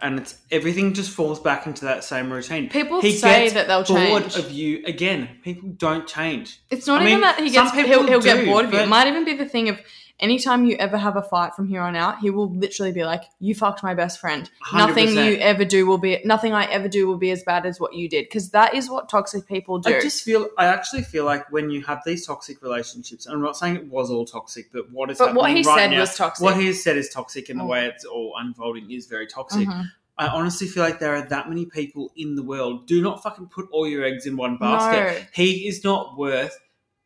and 0.00 0.20
it's 0.20 0.38
everything 0.50 0.94
just 0.94 1.10
falls 1.10 1.40
back 1.40 1.66
into 1.66 1.84
that 1.84 2.04
same 2.04 2.32
routine. 2.32 2.68
People 2.68 3.00
He 3.00 3.12
say 3.12 3.50
that 3.50 3.66
they'll 3.66 3.84
bored 3.84 4.22
change. 4.30 4.36
of 4.36 4.50
you 4.50 4.82
again. 4.86 5.38
People 5.42 5.70
don't 5.76 6.06
change. 6.06 6.60
It's 6.70 6.86
not 6.86 7.02
I 7.02 7.04
even 7.04 7.14
mean, 7.14 7.20
that 7.22 7.40
he 7.40 7.50
gets 7.50 7.72
people 7.72 7.88
he'll, 7.88 8.06
he'll 8.06 8.20
get 8.20 8.46
bored 8.46 8.66
of 8.66 8.72
you. 8.72 8.78
It 8.80 8.88
might 8.88 9.08
even 9.08 9.24
be 9.24 9.34
the 9.34 9.46
thing 9.46 9.68
of 9.68 9.80
anytime 10.20 10.64
you 10.64 10.76
ever 10.76 10.96
have 10.96 11.16
a 11.16 11.22
fight 11.22 11.54
from 11.54 11.66
here 11.66 11.80
on 11.82 11.96
out, 11.96 12.18
he 12.20 12.30
will 12.30 12.50
literally 12.50 12.92
be 12.92 13.04
like, 13.04 13.24
You 13.38 13.54
fucked 13.54 13.82
my 13.82 13.94
best 13.94 14.20
friend. 14.20 14.48
Nothing 14.72 15.08
100%. 15.08 15.26
you 15.26 15.36
ever 15.38 15.64
do 15.64 15.86
will 15.86 15.98
be 15.98 16.20
nothing 16.24 16.52
I 16.52 16.64
ever 16.66 16.88
do 16.88 17.06
will 17.06 17.16
be 17.18 17.30
as 17.30 17.42
bad 17.42 17.66
as 17.66 17.80
what 17.80 17.94
you 17.94 18.08
did. 18.08 18.26
Because 18.26 18.50
that 18.50 18.74
is 18.74 18.88
what 18.88 19.08
toxic 19.08 19.46
people 19.46 19.78
do. 19.78 19.94
I 19.96 20.00
just 20.00 20.22
feel. 20.22 20.48
I 20.56 20.66
actually 20.66 21.02
feel 21.02 21.24
like 21.24 21.50
when 21.50 21.70
you 21.70 21.82
have 21.84 22.02
these 22.06 22.26
toxic 22.26 22.62
relationships, 22.62 23.26
and 23.26 23.34
I'm 23.34 23.42
not 23.42 23.56
saying 23.56 23.76
it 23.76 23.86
was 23.88 24.10
all 24.10 24.24
toxic, 24.24 24.70
but 24.72 24.90
what 24.92 25.10
is 25.10 25.18
but 25.18 25.34
what 25.34 25.50
he 25.50 25.62
right 25.62 25.64
said 25.78 25.90
now, 25.90 26.00
was 26.00 26.16
toxic. 26.16 26.44
what 26.44 26.56
he 26.56 26.66
has 26.66 26.82
said 26.82 26.96
is 26.96 27.08
toxic, 27.08 27.48
and 27.48 27.58
the 27.58 27.64
Mm. 27.64 27.68
way 27.68 27.86
it's 27.86 28.04
all 28.04 28.34
unfolding 28.38 28.90
is 28.90 29.06
very 29.06 29.26
toxic. 29.26 29.66
Mhm. 29.68 29.86
I 30.18 30.26
honestly 30.26 30.66
feel 30.66 30.82
like 30.82 30.98
there 30.98 31.14
are 31.16 31.22
that 31.22 31.48
many 31.48 31.64
people 31.64 32.12
in 32.14 32.34
the 32.34 32.42
world. 32.42 32.86
Do 32.86 33.00
not 33.00 33.22
fucking 33.22 33.46
put 33.46 33.68
all 33.72 33.88
your 33.88 34.04
eggs 34.04 34.26
in 34.26 34.36
one 34.36 34.58
basket. 34.58 35.00
No. 35.22 35.26
He 35.32 35.66
is 35.66 35.82
not 35.82 36.18
worth. 36.18 36.58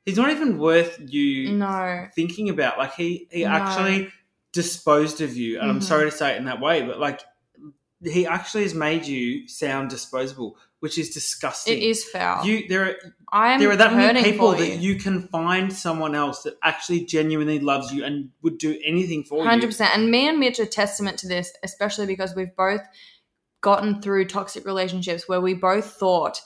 He's 0.05 0.17
not 0.17 0.31
even 0.31 0.59
worth 0.59 0.99
you 1.07 1.53
No. 1.53 2.07
thinking 2.14 2.51
about. 2.51 2.79
Like 2.79 2.95
he, 2.95 3.27
he 3.31 3.45
No. 3.45 3.51
actually 3.51 4.09
disposed 4.53 5.21
of 5.21 5.37
you, 5.37 5.59
and 5.61 5.71
I'm 5.71 5.81
Mhm. 5.81 5.85
sorry 5.85 6.11
to 6.11 6.17
say 6.17 6.35
it 6.35 6.37
in 6.37 6.45
that 6.45 6.61
way, 6.61 6.83
but 6.83 6.99
like 7.01 7.21
he 8.03 8.27
actually 8.27 8.64
has 8.64 8.75
made 8.75 9.07
you 9.07 9.49
sound 9.49 9.88
disposable, 9.88 10.59
which 10.81 10.99
is 10.99 11.09
disgusting. 11.11 11.79
It 11.79 11.83
is 11.83 12.05
foul. 12.05 12.45
You 12.45 12.69
there 12.69 12.85
are 12.85 12.95
I'm 13.33 13.59
there 13.59 13.71
are 13.71 13.77
that 13.77 13.95
many 13.95 14.23
people 14.23 14.53
that 14.53 14.77
you 14.79 14.97
can 14.97 15.23
find 15.29 15.73
someone 15.73 16.14
else 16.14 16.43
that 16.43 16.55
actually 16.62 17.05
genuinely 17.07 17.59
loves 17.59 17.93
you 17.93 18.05
and 18.05 18.29
would 18.43 18.59
do 18.59 18.79
anything 18.85 19.25
for 19.25 19.43
Hundred 19.43 19.62
you. 19.62 19.69
percent. 19.69 19.97
And 19.97 20.11
me 20.11 20.29
and 20.29 20.38
Mitch 20.38 20.61
are 20.61 20.67
testament 20.67 21.19
to 21.21 21.29
this, 21.29 21.51
especially 21.64 22.07
because 22.07 22.35
we've 22.37 22.55
both 22.55 22.83
gotten 23.62 24.03
through 24.03 24.27
toxic 24.27 24.67
relationships 24.67 25.27
where 25.27 25.40
we 25.40 25.55
both 25.55 25.87
thought 25.95 26.40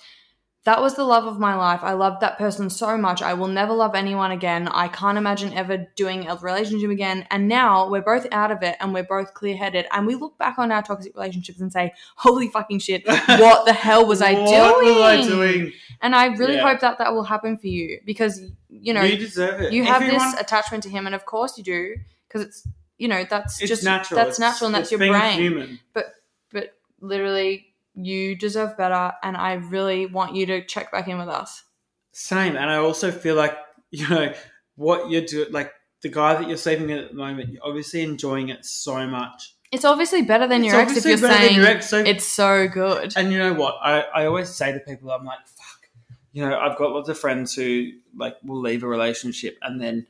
that 0.64 0.82
was 0.82 0.94
the 0.96 1.04
love 1.04 1.24
of 1.24 1.38
my 1.38 1.54
life. 1.54 1.80
I 1.82 1.92
loved 1.92 2.20
that 2.20 2.36
person 2.36 2.68
so 2.68 2.98
much. 2.98 3.22
I 3.22 3.32
will 3.32 3.46
never 3.46 3.72
love 3.72 3.94
anyone 3.94 4.32
again. 4.32 4.68
I 4.68 4.88
can't 4.88 5.16
imagine 5.16 5.52
ever 5.54 5.86
doing 5.96 6.28
a 6.28 6.36
relationship 6.36 6.90
again. 6.90 7.26
And 7.30 7.48
now 7.48 7.88
we're 7.88 8.02
both 8.02 8.26
out 8.32 8.50
of 8.50 8.62
it 8.62 8.76
and 8.80 8.92
we're 8.92 9.04
both 9.04 9.32
clear 9.32 9.56
headed. 9.56 9.86
And 9.92 10.06
we 10.06 10.14
look 10.14 10.36
back 10.36 10.58
on 10.58 10.70
our 10.70 10.82
toxic 10.82 11.14
relationships 11.14 11.60
and 11.60 11.72
say, 11.72 11.94
holy 12.16 12.48
fucking 12.48 12.80
shit, 12.80 13.06
what 13.06 13.64
the 13.64 13.72
hell 13.72 14.04
was 14.04 14.20
I 14.20 14.34
doing? 14.34 14.46
What 14.46 14.84
was 14.84 14.96
I 15.02 15.22
doing? 15.26 15.72
And 16.02 16.14
I 16.14 16.26
really 16.26 16.56
Yeah. 16.56 16.68
hope 16.70 16.80
that 16.80 16.98
that 16.98 17.14
will 17.14 17.24
happen 17.24 17.56
for 17.56 17.68
you 17.68 18.00
because, 18.04 18.42
you 18.68 18.92
know, 18.92 19.02
you 19.02 19.16
deserve 19.16 19.62
it. 19.62 19.72
you 19.72 19.84
have 19.84 20.02
Everyone- 20.02 20.32
this 20.32 20.40
attachment 20.40 20.82
to 20.82 20.90
him, 20.90 21.06
and 21.06 21.14
of 21.14 21.24
course 21.24 21.56
you 21.56 21.64
do, 21.64 21.94
because 22.26 22.42
it's 22.46 22.68
you 22.98 23.06
know 23.08 23.24
that's 23.30 23.60
It's 23.62 23.68
just 23.70 23.84
natural. 23.84 24.16
That's 24.18 24.38
It's- 24.38 24.40
natural, 24.40 24.66
and 24.66 24.74
that's 24.74 24.90
your 24.90 24.98
brain. 24.98 25.38
Human. 25.40 25.80
But, 25.94 26.14
But 26.52 26.74
literally, 27.00 27.67
you 28.04 28.36
deserve 28.36 28.76
better, 28.76 29.12
and 29.22 29.36
I 29.36 29.54
really 29.54 30.06
want 30.06 30.34
you 30.34 30.46
to 30.46 30.64
check 30.64 30.92
back 30.92 31.08
in 31.08 31.18
with 31.18 31.28
us. 31.28 31.64
Same, 32.12 32.56
and 32.56 32.70
I 32.70 32.76
also 32.76 33.10
feel 33.10 33.34
like 33.34 33.56
you 33.90 34.08
know 34.08 34.32
what 34.76 35.10
you're 35.10 35.22
doing. 35.22 35.52
Like 35.52 35.72
the 36.02 36.08
guy 36.08 36.34
that 36.34 36.48
you're 36.48 36.56
sleeping 36.56 36.86
with 36.88 36.98
at 36.98 37.10
the 37.10 37.16
moment, 37.16 37.52
you're 37.52 37.64
obviously 37.64 38.02
enjoying 38.02 38.48
it 38.50 38.64
so 38.64 39.06
much. 39.06 39.54
It's 39.70 39.84
obviously 39.84 40.22
better 40.22 40.46
than 40.46 40.64
It's 40.64 40.72
your 40.72 40.80
ex 40.80 40.96
if 40.96 41.04
you're 41.04 41.18
saying 41.18 41.56
your 41.56 41.66
ex, 41.66 41.90
so- 41.90 41.98
it's 41.98 42.24
so 42.24 42.68
good. 42.68 43.12
And 43.16 43.32
you 43.32 43.38
know 43.38 43.52
what? 43.52 43.76
I, 43.82 44.00
I 44.00 44.26
always 44.26 44.48
say 44.48 44.72
to 44.72 44.78
people, 44.80 45.10
I'm 45.10 45.24
like, 45.26 45.46
fuck. 45.46 45.90
You 46.32 46.48
know, 46.48 46.58
I've 46.58 46.78
got 46.78 46.92
lots 46.92 47.08
of 47.10 47.18
friends 47.18 47.54
who 47.54 47.90
like 48.16 48.36
will 48.44 48.60
leave 48.60 48.82
a 48.82 48.86
relationship 48.86 49.58
and 49.60 49.80
then 49.80 50.06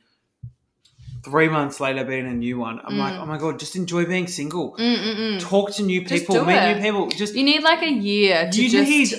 three 1.23 1.49
months 1.49 1.79
later 1.79 2.03
being 2.03 2.27
a 2.27 2.33
new 2.33 2.57
one. 2.59 2.79
I'm 2.83 2.97
like, 2.97 3.13
Mm. 3.13 3.21
oh 3.21 3.25
my 3.25 3.37
god, 3.37 3.59
just 3.59 3.75
enjoy 3.75 4.05
being 4.05 4.27
single. 4.27 4.75
Mm-mm-mm. 4.77 5.39
Talk 5.41 5.71
to 5.73 5.83
new 5.83 6.03
people, 6.05 6.43
meet 6.45 6.55
it. 6.55 6.77
new 6.77 6.81
people. 6.83 7.07
Just 7.09 7.35
You 7.35 7.43
need 7.43 7.63
like 7.63 7.81
a 7.81 7.91
year 7.91 8.49
to 8.51 8.63
you 8.63 8.69
just 8.69 8.89
need. 8.89 9.09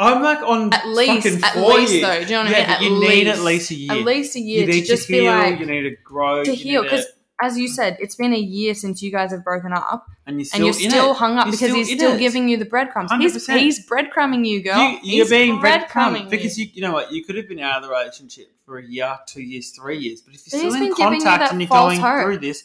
I'm 0.00 0.22
like 0.22 0.38
on 0.42 0.72
at 0.72 0.86
least 0.86 1.26
fucking 1.26 1.42
at 1.42 1.56
least 1.56 1.92
years. 1.94 2.02
though. 2.06 2.14
Do 2.14 2.20
you 2.22 2.28
know 2.30 2.42
what 2.44 2.50
yeah, 2.52 2.56
I 2.56 2.60
mean? 2.60 2.70
At 2.70 2.80
you 2.82 2.90
least, 2.90 3.14
need 3.14 3.26
at 3.28 3.40
least 3.40 3.70
a 3.72 3.74
year. 3.74 3.92
At 3.92 4.04
least 4.04 4.36
a 4.36 4.40
year 4.40 4.60
you 4.60 4.66
need 4.66 4.80
to 4.82 4.86
just 4.86 5.08
heal. 5.08 5.22
be 5.24 5.28
like 5.28 5.58
you 5.60 5.66
need 5.66 5.82
to 5.82 5.96
grow. 6.04 6.44
to 6.44 6.54
heal 6.54 6.82
because 6.84 7.06
as 7.40 7.56
you 7.56 7.68
said, 7.68 7.96
it's 8.00 8.16
been 8.16 8.32
a 8.32 8.38
year 8.38 8.74
since 8.74 9.02
you 9.02 9.12
guys 9.12 9.30
have 9.30 9.44
broken 9.44 9.72
up, 9.72 10.06
and 10.26 10.38
you're 10.38 10.44
still 10.44 10.56
and 10.56 10.80
you're 10.80 10.90
still 10.90 11.14
hung 11.14 11.38
up 11.38 11.46
You're 11.46 11.52
because 11.52 11.68
still 11.68 11.76
he's 11.76 11.94
still 11.94 12.12
it. 12.14 12.18
giving 12.18 12.48
you 12.48 12.56
the 12.56 12.64
breadcrumbs. 12.64 13.12
He's 13.12 13.36
100%. 13.36 13.58
he's 13.58 13.86
breadcrumbing 13.86 14.44
you, 14.44 14.62
girl. 14.62 14.78
You, 14.78 14.98
you're 15.02 15.24
he's 15.24 15.30
being 15.30 15.58
breadcrumbing 15.58 16.30
because 16.30 16.58
you, 16.58 16.68
you 16.72 16.82
know 16.82 16.92
what 16.92 17.12
you 17.12 17.24
could 17.24 17.36
have 17.36 17.48
been 17.48 17.60
out 17.60 17.76
of 17.76 17.82
the 17.84 17.90
relationship 17.90 18.48
for 18.64 18.78
a 18.78 18.84
year, 18.84 19.18
two 19.26 19.42
years, 19.42 19.70
three 19.70 19.98
years, 19.98 20.20
but 20.20 20.34
if 20.34 20.52
you're 20.52 20.60
he's 20.60 20.72
still 20.72 20.82
in 20.82 20.94
giving 20.94 21.20
you 21.20 21.24
contact 21.24 21.52
and 21.52 21.60
you're 21.60 21.68
going 21.68 22.00
hope. 22.00 22.24
through 22.24 22.38
this, 22.38 22.64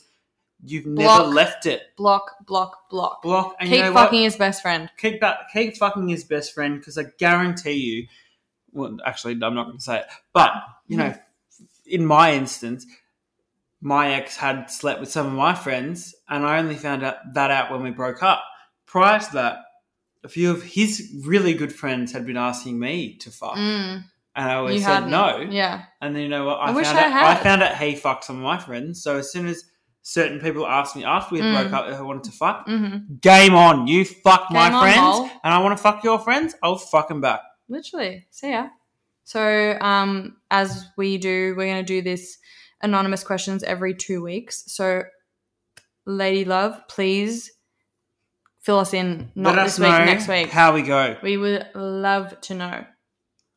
you've 0.66 0.86
Block. 0.86 1.22
never 1.22 1.34
left 1.34 1.66
it. 1.68 1.96
block, 1.96 2.46
block, 2.48 2.90
block. 2.90 3.22
Block 3.22 3.56
and 3.60 3.70
Keep 3.70 3.78
you 3.78 3.84
know 3.84 3.94
fucking 3.94 4.20
what? 4.22 4.26
his 4.26 4.36
best 4.38 4.62
friend. 4.64 4.90
Keep 4.98 5.22
that. 5.22 5.38
Keep 5.54 5.78
fucking 5.78 6.08
his 6.08 6.24
best 6.24 6.54
friend 6.54 6.80
because 6.80 6.98
I 6.98 7.06
guarantee 7.20 7.74
you. 7.74 8.08
Well, 8.72 8.98
actually, 9.06 9.34
I'm 9.34 9.54
not 9.54 9.66
going 9.66 9.78
to 9.78 9.84
say 9.84 10.00
it, 10.00 10.06
but 10.34 10.52
you 10.88 10.98
know, 10.98 11.10
mm. 11.10 11.20
in 11.86 12.04
my 12.06 12.34
instance, 12.34 12.88
my 13.86 14.14
ex 14.14 14.38
had 14.38 14.68
slept 14.72 15.00
with 15.02 15.12
some 15.12 15.28
of 15.28 15.34
my 15.34 15.54
friends, 15.54 16.16
and 16.30 16.46
I 16.46 16.58
only 16.60 16.76
found 16.76 17.04
out 17.04 17.18
that 17.34 17.52
out 17.52 17.70
when 17.72 17.84
we 17.84 17.92
broke 17.92 18.24
up. 18.24 18.42
Prior 18.86 19.20
to 19.20 19.34
that, 19.34 19.58
a 20.24 20.30
few 20.30 20.50
of 20.52 20.64
his 20.64 21.12
really 21.26 21.54
good 21.54 21.74
friends 21.74 22.12
had 22.14 22.26
been 22.26 22.38
asking 22.38 22.80
me 22.80 23.18
to 23.18 23.30
fuck, 23.30 23.56
Mm, 23.58 24.04
and 24.36 24.50
I 24.52 24.56
always 24.56 24.76
you 24.76 24.82
said 24.82 24.94
hadn't. 25.04 25.10
no. 25.12 25.38
Yeah. 25.52 25.84
And 26.02 26.16
then 26.16 26.24
you 26.24 26.30
know 26.30 26.46
what? 26.46 26.60
I, 26.60 26.68
I 26.68 26.72
wish 26.72 26.86
found 26.88 26.98
I 27.00 27.04
out. 27.06 27.12
had. 27.12 27.24
I 27.26 27.36
found 27.44 27.64
out 27.64 27.78
he 27.78 27.96
fucked 27.96 28.24
some 28.24 28.38
of 28.38 28.42
my 28.44 28.58
friends. 28.58 29.04
So 29.04 29.18
as 29.18 29.32
soon 29.32 29.48
as 29.48 29.64
certain 30.02 30.40
people 30.40 30.66
asked 30.68 30.96
me 30.96 31.04
after 31.04 31.36
we 31.36 31.42
Mm. 31.42 31.54
broke 31.54 31.74
up 31.74 31.90
if 31.90 31.98
I 31.98 32.02
wanted 32.02 32.24
to 32.26 32.32
fuck, 32.32 32.66
hmm 32.68 32.98
game 33.22 33.54
on. 33.54 33.88
You 33.88 34.06
fuck 34.06 34.48
my 34.50 34.72
on, 34.72 34.82
friends, 34.82 35.02
lol. 35.02 35.24
and 35.44 35.54
I 35.54 35.58
want 35.60 35.78
to 35.78 35.84
fuck 35.84 36.04
your 36.06 36.20
friends. 36.20 36.56
I'll 36.64 36.78
fuck 36.78 37.10
them 37.10 37.20
back. 37.22 37.42
Literally. 37.68 38.28
So 38.32 38.48
yeah. 38.48 38.70
So 39.26 39.78
um, 39.82 40.38
as 40.52 40.88
we 40.98 41.18
do, 41.18 41.54
we're 41.58 41.68
gonna 41.68 41.84
do 41.84 42.02
this 42.02 42.38
anonymous 42.84 43.24
questions 43.24 43.64
every 43.64 43.96
two 43.96 44.22
weeks. 44.22 44.64
So, 44.68 45.04
Lady 46.06 46.46
Love, 46.46 46.88
please 46.88 47.52
fill 48.62 48.80
us 48.80 48.94
in. 48.94 49.32
Not 49.36 49.56
Let 49.56 49.64
this 49.66 49.80
week, 49.80 49.88
next 49.90 50.28
week. 50.28 50.50
how 50.50 50.74
we 50.74 50.82
go. 50.84 51.18
we 51.24 51.38
would 51.38 51.66
love 51.74 52.40
to 52.42 52.54
know. 52.54 52.86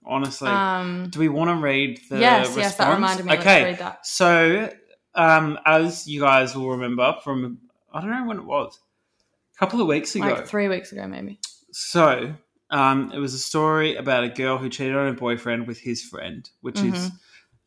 Honestly, 0.05 0.49
Um, 0.49 1.09
do 1.11 1.19
we 1.19 1.29
want 1.29 1.51
to 1.51 1.57
read 1.57 2.01
the 2.09 2.19
yes, 2.21 2.47
response? 2.47 2.57
yes, 2.65 2.77
that 2.77 2.95
reminded 2.95 3.27
me. 3.27 3.33
Okay, 3.33 3.63
Let's 3.63 3.65
read 3.65 3.79
that. 3.81 4.07
so 4.07 4.73
um, 5.17 5.59
as 5.67 6.07
you 6.07 6.21
guys 6.21 6.55
will 6.55 6.71
remember 6.71 7.17
from 7.25 7.59
I 7.93 8.01
don't 8.01 8.11
know 8.11 8.27
when 8.27 8.39
it 8.39 8.45
was, 8.45 8.79
a 9.57 9.59
couple 9.59 9.81
of 9.81 9.89
weeks 9.89 10.15
ago. 10.15 10.27
Like 10.27 10.47
three 10.47 10.69
weeks 10.69 10.93
ago, 10.93 11.07
maybe. 11.09 11.41
So, 11.73 12.35
um, 12.71 13.11
it 13.13 13.19
was 13.19 13.35
a 13.35 13.39
story 13.39 13.97
about 13.97 14.23
a 14.25 14.29
girl 14.29 14.59
who 14.59 14.69
cheated 14.69 14.95
on 14.95 15.09
her 15.09 15.19
boyfriend 15.19 15.67
with 15.67 15.81
his 15.81 16.03
friend, 16.05 16.49
which 16.61 16.79
is 16.81 16.85
Mm-hmm. 16.95 17.17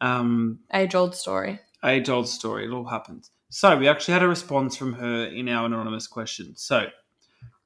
Um, 0.02 0.60
Age 0.74 0.96
old 0.96 1.16
story. 1.16 1.60
age 1.84 2.10
old 2.10 2.28
story. 2.28 2.66
It 2.66 2.72
all 2.72 2.86
happens. 2.86 3.32
So, 3.50 3.78
we 3.78 3.88
actually 3.88 4.14
had 4.14 4.24
a 4.24 4.28
response 4.28 4.76
from 4.78 4.94
her 4.94 5.26
in 5.26 5.50
our 5.50 5.66
anonymous 5.66 6.08
question. 6.08 6.56
So, 6.56 6.88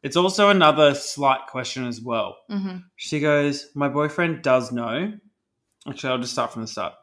it's 0.02 0.16
also 0.18 0.50
another 0.50 0.94
slight 0.96 1.48
question 1.48 1.86
as 1.88 2.02
well. 2.02 2.38
hmm 2.50 2.78
She 2.96 3.20
goes, 3.20 3.68
My 3.76 3.88
boyfriend 3.90 4.42
does 4.42 4.72
know. 4.72 5.14
Actually, 5.88 6.10
I'll 6.12 6.20
just 6.20 6.34
start 6.34 6.52
from 6.54 6.62
the 6.62 6.68
start. 6.68 6.94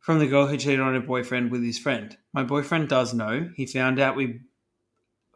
From 0.00 0.18
the 0.18 0.26
girl 0.26 0.46
who 0.46 0.56
cheated 0.56 0.80
on 0.80 0.94
her 0.94 1.00
boyfriend 1.00 1.50
with 1.50 1.62
his 1.62 1.78
friend. 1.78 2.16
My 2.32 2.42
boyfriend 2.42 2.88
does 2.88 3.14
know. 3.14 3.48
He 3.56 3.66
found 3.66 4.00
out 4.00 4.16
we 4.16 4.40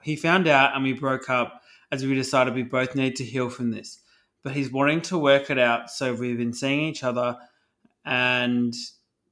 he 0.02 0.16
found 0.16 0.46
out 0.48 0.74
and 0.74 0.82
we 0.84 0.92
broke 0.92 1.28
up 1.30 1.62
as 1.92 2.04
we 2.04 2.14
decided 2.14 2.54
we 2.54 2.62
both 2.62 2.94
need 2.94 3.16
to 3.16 3.24
heal 3.24 3.48
from 3.50 3.70
this. 3.70 4.00
But 4.42 4.52
he's 4.54 4.70
wanting 4.72 5.02
to 5.02 5.18
work 5.18 5.50
it 5.50 5.58
out, 5.58 5.90
so 5.90 6.14
we've 6.14 6.36
been 6.38 6.52
seeing 6.52 6.80
each 6.80 7.02
other 7.04 7.36
and 8.04 8.74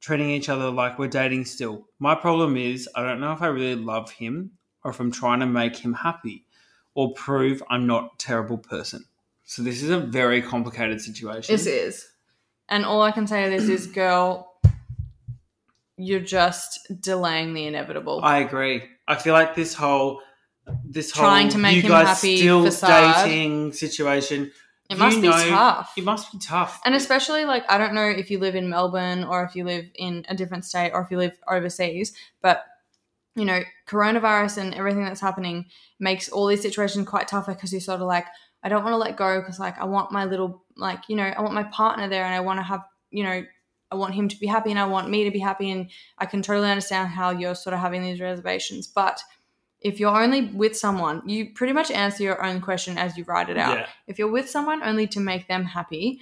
treating 0.04 0.28
each 0.28 0.50
other 0.50 0.70
like 0.70 0.98
we're 0.98 1.08
dating 1.08 1.46
still. 1.46 1.88
My 1.98 2.14
problem 2.14 2.58
is 2.58 2.86
I 2.94 3.02
don't 3.02 3.20
know 3.20 3.32
if 3.32 3.40
I 3.40 3.46
really 3.46 3.74
love 3.74 4.10
him 4.10 4.50
or 4.82 4.90
if 4.90 5.00
I'm 5.00 5.10
trying 5.10 5.40
to 5.40 5.46
make 5.46 5.76
him 5.76 5.94
happy 5.94 6.44
or 6.94 7.14
prove 7.14 7.62
I'm 7.70 7.86
not 7.86 8.04
a 8.04 8.16
terrible 8.18 8.58
person. 8.58 9.06
So 9.44 9.62
this 9.62 9.82
is 9.82 9.88
a 9.88 9.98
very 9.98 10.42
complicated 10.42 11.00
situation. 11.00 11.54
This 11.54 11.66
is. 11.66 12.06
And 12.68 12.84
all 12.84 13.00
I 13.00 13.12
can 13.12 13.26
say 13.26 13.44
to 13.44 13.50
this 13.50 13.70
is, 13.70 13.86
girl, 13.86 14.52
you're 15.96 16.20
just 16.20 16.80
delaying 17.00 17.54
the 17.54 17.66
inevitable. 17.66 18.20
I 18.22 18.40
agree. 18.40 18.82
I 19.08 19.14
feel 19.14 19.32
like 19.32 19.54
this 19.54 19.72
whole 19.72 20.20
this 20.84 21.12
Trying 21.12 21.46
whole 21.46 21.52
to 21.52 21.58
make 21.58 21.76
you 21.76 21.82
him 21.82 21.88
guys 21.88 22.08
happy 22.08 22.36
still 22.36 22.64
facade. 22.64 23.26
dating 23.26 23.72
situation. 23.72 24.52
It 24.94 24.98
must 24.98 25.20
be 25.20 25.28
tough. 25.28 25.92
It 25.96 26.04
must 26.04 26.32
be 26.32 26.38
tough. 26.38 26.80
And 26.84 26.94
especially 26.94 27.44
like 27.44 27.70
I 27.70 27.78
don't 27.78 27.94
know 27.94 28.06
if 28.06 28.30
you 28.30 28.38
live 28.38 28.54
in 28.54 28.68
Melbourne 28.68 29.24
or 29.24 29.44
if 29.44 29.54
you 29.54 29.64
live 29.64 29.86
in 29.94 30.24
a 30.28 30.34
different 30.34 30.64
state 30.64 30.92
or 30.92 31.02
if 31.02 31.10
you 31.10 31.18
live 31.18 31.38
overseas, 31.48 32.14
but 32.42 32.64
you 33.36 33.44
know, 33.44 33.62
coronavirus 33.88 34.58
and 34.58 34.74
everything 34.74 35.04
that's 35.04 35.20
happening 35.20 35.66
makes 35.98 36.28
all 36.28 36.46
these 36.46 36.62
situations 36.62 37.08
quite 37.08 37.26
tougher 37.26 37.52
because 37.52 37.72
you're 37.72 37.80
sort 37.80 38.00
of 38.00 38.06
like, 38.06 38.26
I 38.62 38.68
don't 38.68 38.84
want 38.84 38.94
to 38.94 38.98
let 38.98 39.16
go 39.16 39.40
because 39.40 39.58
like 39.58 39.78
I 39.78 39.84
want 39.84 40.12
my 40.12 40.24
little 40.24 40.64
like, 40.76 41.00
you 41.08 41.16
know, 41.16 41.24
I 41.24 41.40
want 41.42 41.54
my 41.54 41.64
partner 41.64 42.08
there 42.08 42.24
and 42.24 42.34
I 42.34 42.40
want 42.40 42.58
to 42.60 42.62
have, 42.62 42.82
you 43.10 43.24
know, 43.24 43.44
I 43.90 43.96
want 43.96 44.14
him 44.14 44.28
to 44.28 44.38
be 44.38 44.46
happy 44.46 44.70
and 44.70 44.78
I 44.78 44.86
want 44.86 45.10
me 45.10 45.24
to 45.24 45.30
be 45.30 45.38
happy 45.38 45.70
and 45.70 45.90
I 46.18 46.26
can 46.26 46.42
totally 46.42 46.70
understand 46.70 47.08
how 47.08 47.30
you're 47.30 47.54
sort 47.54 47.74
of 47.74 47.80
having 47.80 48.02
these 48.02 48.20
reservations. 48.20 48.86
But 48.86 49.20
if 49.84 50.00
you're 50.00 50.16
only 50.16 50.46
with 50.46 50.76
someone, 50.76 51.22
you 51.28 51.50
pretty 51.54 51.74
much 51.74 51.90
answer 51.90 52.22
your 52.24 52.42
own 52.44 52.60
question 52.62 52.96
as 52.98 53.16
you 53.18 53.24
write 53.24 53.50
it 53.50 53.58
out 53.58 53.76
Yeah. 53.78 53.86
if 54.06 54.18
you're 54.18 54.30
with 54.30 54.48
someone 54.48 54.82
only 54.82 55.06
to 55.08 55.20
make 55.20 55.46
them 55.46 55.64
happy, 55.64 56.20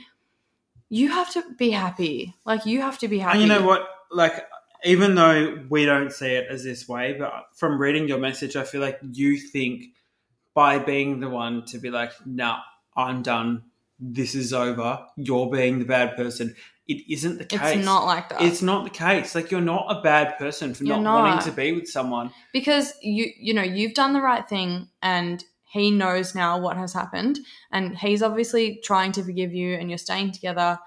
you 0.91 1.09
have 1.11 1.33
to 1.33 1.45
be 1.57 1.71
happy. 1.71 2.35
Like 2.45 2.67
you 2.67 2.83
have 2.83 2.99
to 2.99 3.09
be 3.09 3.21
happy. 3.21 3.39
And 3.39 3.43
you 3.43 3.49
know 3.49 3.65
what? 3.65 3.89
Like, 4.11 4.45
even 4.85 5.15
though 5.15 5.65
we 5.71 5.87
don't 5.87 6.13
see 6.13 6.33
it 6.33 6.49
as 6.51 6.65
this 6.65 6.89
way, 6.89 7.15
but 7.17 7.33
from 7.55 7.81
reading 7.81 8.09
your 8.09 8.19
message, 8.19 8.57
I 8.57 8.65
feel 8.65 8.81
like 8.81 8.99
you 9.13 9.39
think 9.39 9.85
by 10.55 10.81
being 10.81 11.21
the 11.21 11.31
one 11.31 11.65
to 11.67 11.79
be 11.79 11.91
like, 11.91 12.13
nah, 12.27 12.59
I'm 12.97 13.23
done. 13.23 13.63
This 14.01 14.35
is 14.35 14.53
over. 14.53 15.07
You're 15.17 15.49
being 15.49 15.79
the 15.79 15.85
bad 15.85 16.17
person. 16.17 16.57
It 16.89 17.11
isn't 17.13 17.39
the 17.39 17.45
case. 17.45 17.77
It's 17.77 17.85
not 17.85 18.07
like 18.07 18.29
that. 18.31 18.43
It's 18.43 18.61
not 18.61 18.85
the 18.85 18.91
case. 18.91 19.35
Like, 19.35 19.51
you're 19.51 19.61
not 19.61 19.87
a 19.89 20.03
bad 20.03 20.37
person 20.37 20.75
for 20.75 20.85
You're 20.85 20.99
not, 20.99 21.23
wanting 21.23 21.51
to 21.51 21.57
be 21.57 21.73
with 21.73 21.89
someone. 21.89 22.33
because 22.53 22.93
you 23.03 23.31
you 23.39 23.55
know, 23.55 23.63
you've 23.63 23.95
done 23.95 24.13
the 24.13 24.21
right 24.21 24.49
thing 24.49 24.89
and 25.01 25.45
he 25.73 25.91
knows 25.91 26.35
now 26.35 26.59
what 26.59 26.77
has 26.77 26.93
happened 26.93 27.39
and 27.71 27.97
he's 27.97 28.23
obviously 28.23 28.81
trying 28.85 29.11
to 29.13 29.23
forgive 29.23 29.55
you 29.55 29.75
and 29.75 29.91
you're 29.91 29.99
staying 29.99 30.33
together. 30.33 30.79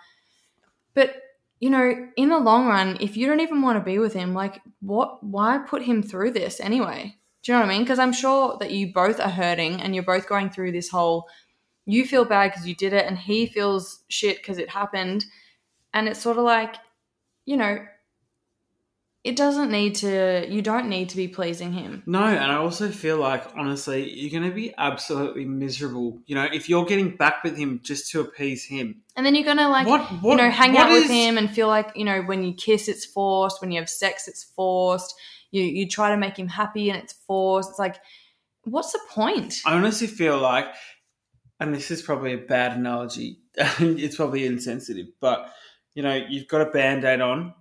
But 0.93 1.15
you 1.59 1.69
know, 1.69 2.09
in 2.17 2.29
the 2.29 2.37
long 2.37 2.67
run, 2.67 2.97
if 2.99 3.15
you 3.15 3.25
don't 3.25 3.39
even 3.39 3.61
want 3.61 3.79
to 3.79 3.83
be 3.83 3.97
with 3.97 4.13
him, 4.13 4.33
like 4.33 4.61
what 4.81 5.23
why 5.23 5.57
put 5.57 5.81
him 5.81 6.03
through 6.03 6.31
this 6.31 6.59
anyway? 6.59 7.15
Do 7.41 7.51
you 7.51 7.57
know 7.57 7.63
what 7.63 7.71
I 7.71 7.73
mean? 7.73 7.83
Because 7.83 7.99
I'm 7.99 8.13
sure 8.13 8.57
that 8.59 8.71
you 8.71 8.91
both 8.93 9.19
are 9.19 9.29
hurting 9.29 9.81
and 9.81 9.95
you're 9.95 10.03
both 10.03 10.27
going 10.27 10.49
through 10.49 10.73
this 10.73 10.89
whole 10.89 11.27
you 11.85 12.05
feel 12.05 12.25
bad 12.25 12.51
because 12.51 12.67
you 12.67 12.75
did 12.75 12.93
it 12.93 13.05
and 13.05 13.17
he 13.17 13.45
feels 13.45 14.03
shit 14.07 14.37
because 14.37 14.57
it 14.57 14.69
happened. 14.69 15.25
And 15.95 16.09
it's 16.09 16.19
sort 16.19 16.37
of 16.37 16.43
like, 16.43 16.75
you 17.45 17.55
know, 17.55 17.79
it 19.23 19.37
doesn't 19.37 19.71
need 19.71 19.95
to, 19.95 20.45
you 20.47 20.61
don't 20.61 20.89
need 20.89 21.09
to 21.09 21.15
be 21.15 21.29
pleasing 21.29 21.71
him. 21.71 22.03
No, 22.05 22.23
and 22.23 22.51
I 22.51 22.57
also 22.57 22.91
feel 22.91 23.17
like 23.17 23.43
honestly, 23.57 24.11
you're 24.11 24.29
going 24.29 24.47
to 24.47 24.53
be 24.53 24.73
absolutely 24.77 25.45
miserable. 25.45 26.19
You 26.25 26.35
know, 26.35 26.43
if 26.43 26.67
you're 26.67 26.85
getting 26.85 27.15
back 27.15 27.45
with 27.45 27.57
him 27.57 27.79
just 27.81 28.11
to 28.11 28.19
appease 28.19 28.65
him. 28.65 29.03
And 29.15 29.25
then 29.25 29.33
you're 29.33 29.45
going 29.45 29.57
to 29.57 29.69
like, 29.69 29.87
what? 29.87 30.01
What? 30.21 30.31
you 30.31 30.37
know, 30.37 30.49
hang 30.51 30.77
out 30.77 30.91
with 30.91 31.09
him 31.09 31.37
and 31.37 31.49
feel 31.49 31.67
like, 31.67 31.93
you 31.95 32.03
know, 32.03 32.21
when 32.23 32.43
you 32.43 32.53
kiss, 32.53 32.89
it's 32.89 33.05
forced. 33.05 33.61
When 33.61 33.71
you 33.71 33.79
have 33.79 33.89
sex, 33.89 34.27
it's 34.27 34.43
forced. 34.43 35.15
You, 35.49 35.63
you 35.63 35.87
try 35.87 36.09
to 36.09 36.17
make 36.17 36.37
him 36.37 36.49
happy 36.49 36.89
and 36.89 37.01
it's 37.01 37.13
forced. 37.13 37.69
It's 37.69 37.79
like, 37.79 37.95
what's 38.65 38.91
the 38.91 38.99
point? 39.09 39.61
I 39.65 39.75
honestly 39.75 40.07
feel 40.07 40.37
like, 40.37 40.67
and 41.59 41.73
this 41.73 41.89
is 41.89 42.01
probably 42.01 42.33
a 42.33 42.37
bad 42.37 42.73
analogy. 42.77 43.39
and 43.79 43.99
it's 43.99 44.17
probably 44.17 44.45
insensitive, 44.45 45.07
but 45.21 45.49
you 45.95 46.03
know, 46.03 46.13
you've 46.29 46.47
got 46.47 46.61
a 46.61 46.65
band-aid 46.69 47.21
on, 47.21 47.53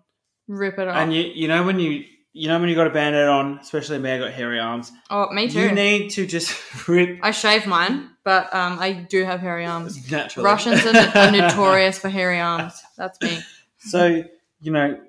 Rip 0.48 0.78
it 0.78 0.88
off. 0.88 0.96
and 0.96 1.14
you 1.14 1.22
you 1.22 1.48
know 1.48 1.62
when 1.64 1.80
you 1.80 2.04
you 2.34 2.48
know 2.48 2.58
when 2.60 2.68
you 2.68 2.74
got 2.74 2.86
a 2.86 2.90
band-aid 2.90 3.26
on, 3.26 3.58
especially 3.60 3.98
me, 3.98 4.10
I 4.10 4.18
got 4.18 4.32
hairy 4.32 4.60
arms. 4.60 4.92
oh, 5.08 5.30
me 5.32 5.48
too. 5.48 5.60
You 5.60 5.72
need 5.72 6.10
to 6.10 6.26
just 6.26 6.52
rip 6.88 7.18
I 7.22 7.30
shave 7.30 7.66
mine, 7.66 8.10
but 8.24 8.52
um, 8.54 8.78
I 8.78 8.92
do 8.92 9.24
have 9.24 9.40
hairy 9.40 9.64
arms. 9.64 10.10
naturally. 10.10 10.44
Russians 10.44 10.84
are, 10.84 11.18
are 11.18 11.30
notorious 11.30 11.98
for 11.98 12.08
hairy 12.10 12.40
arms. 12.40 12.74
That's 12.98 13.18
me. 13.22 13.38
So 13.78 14.24
you 14.60 14.72
know. 14.72 15.00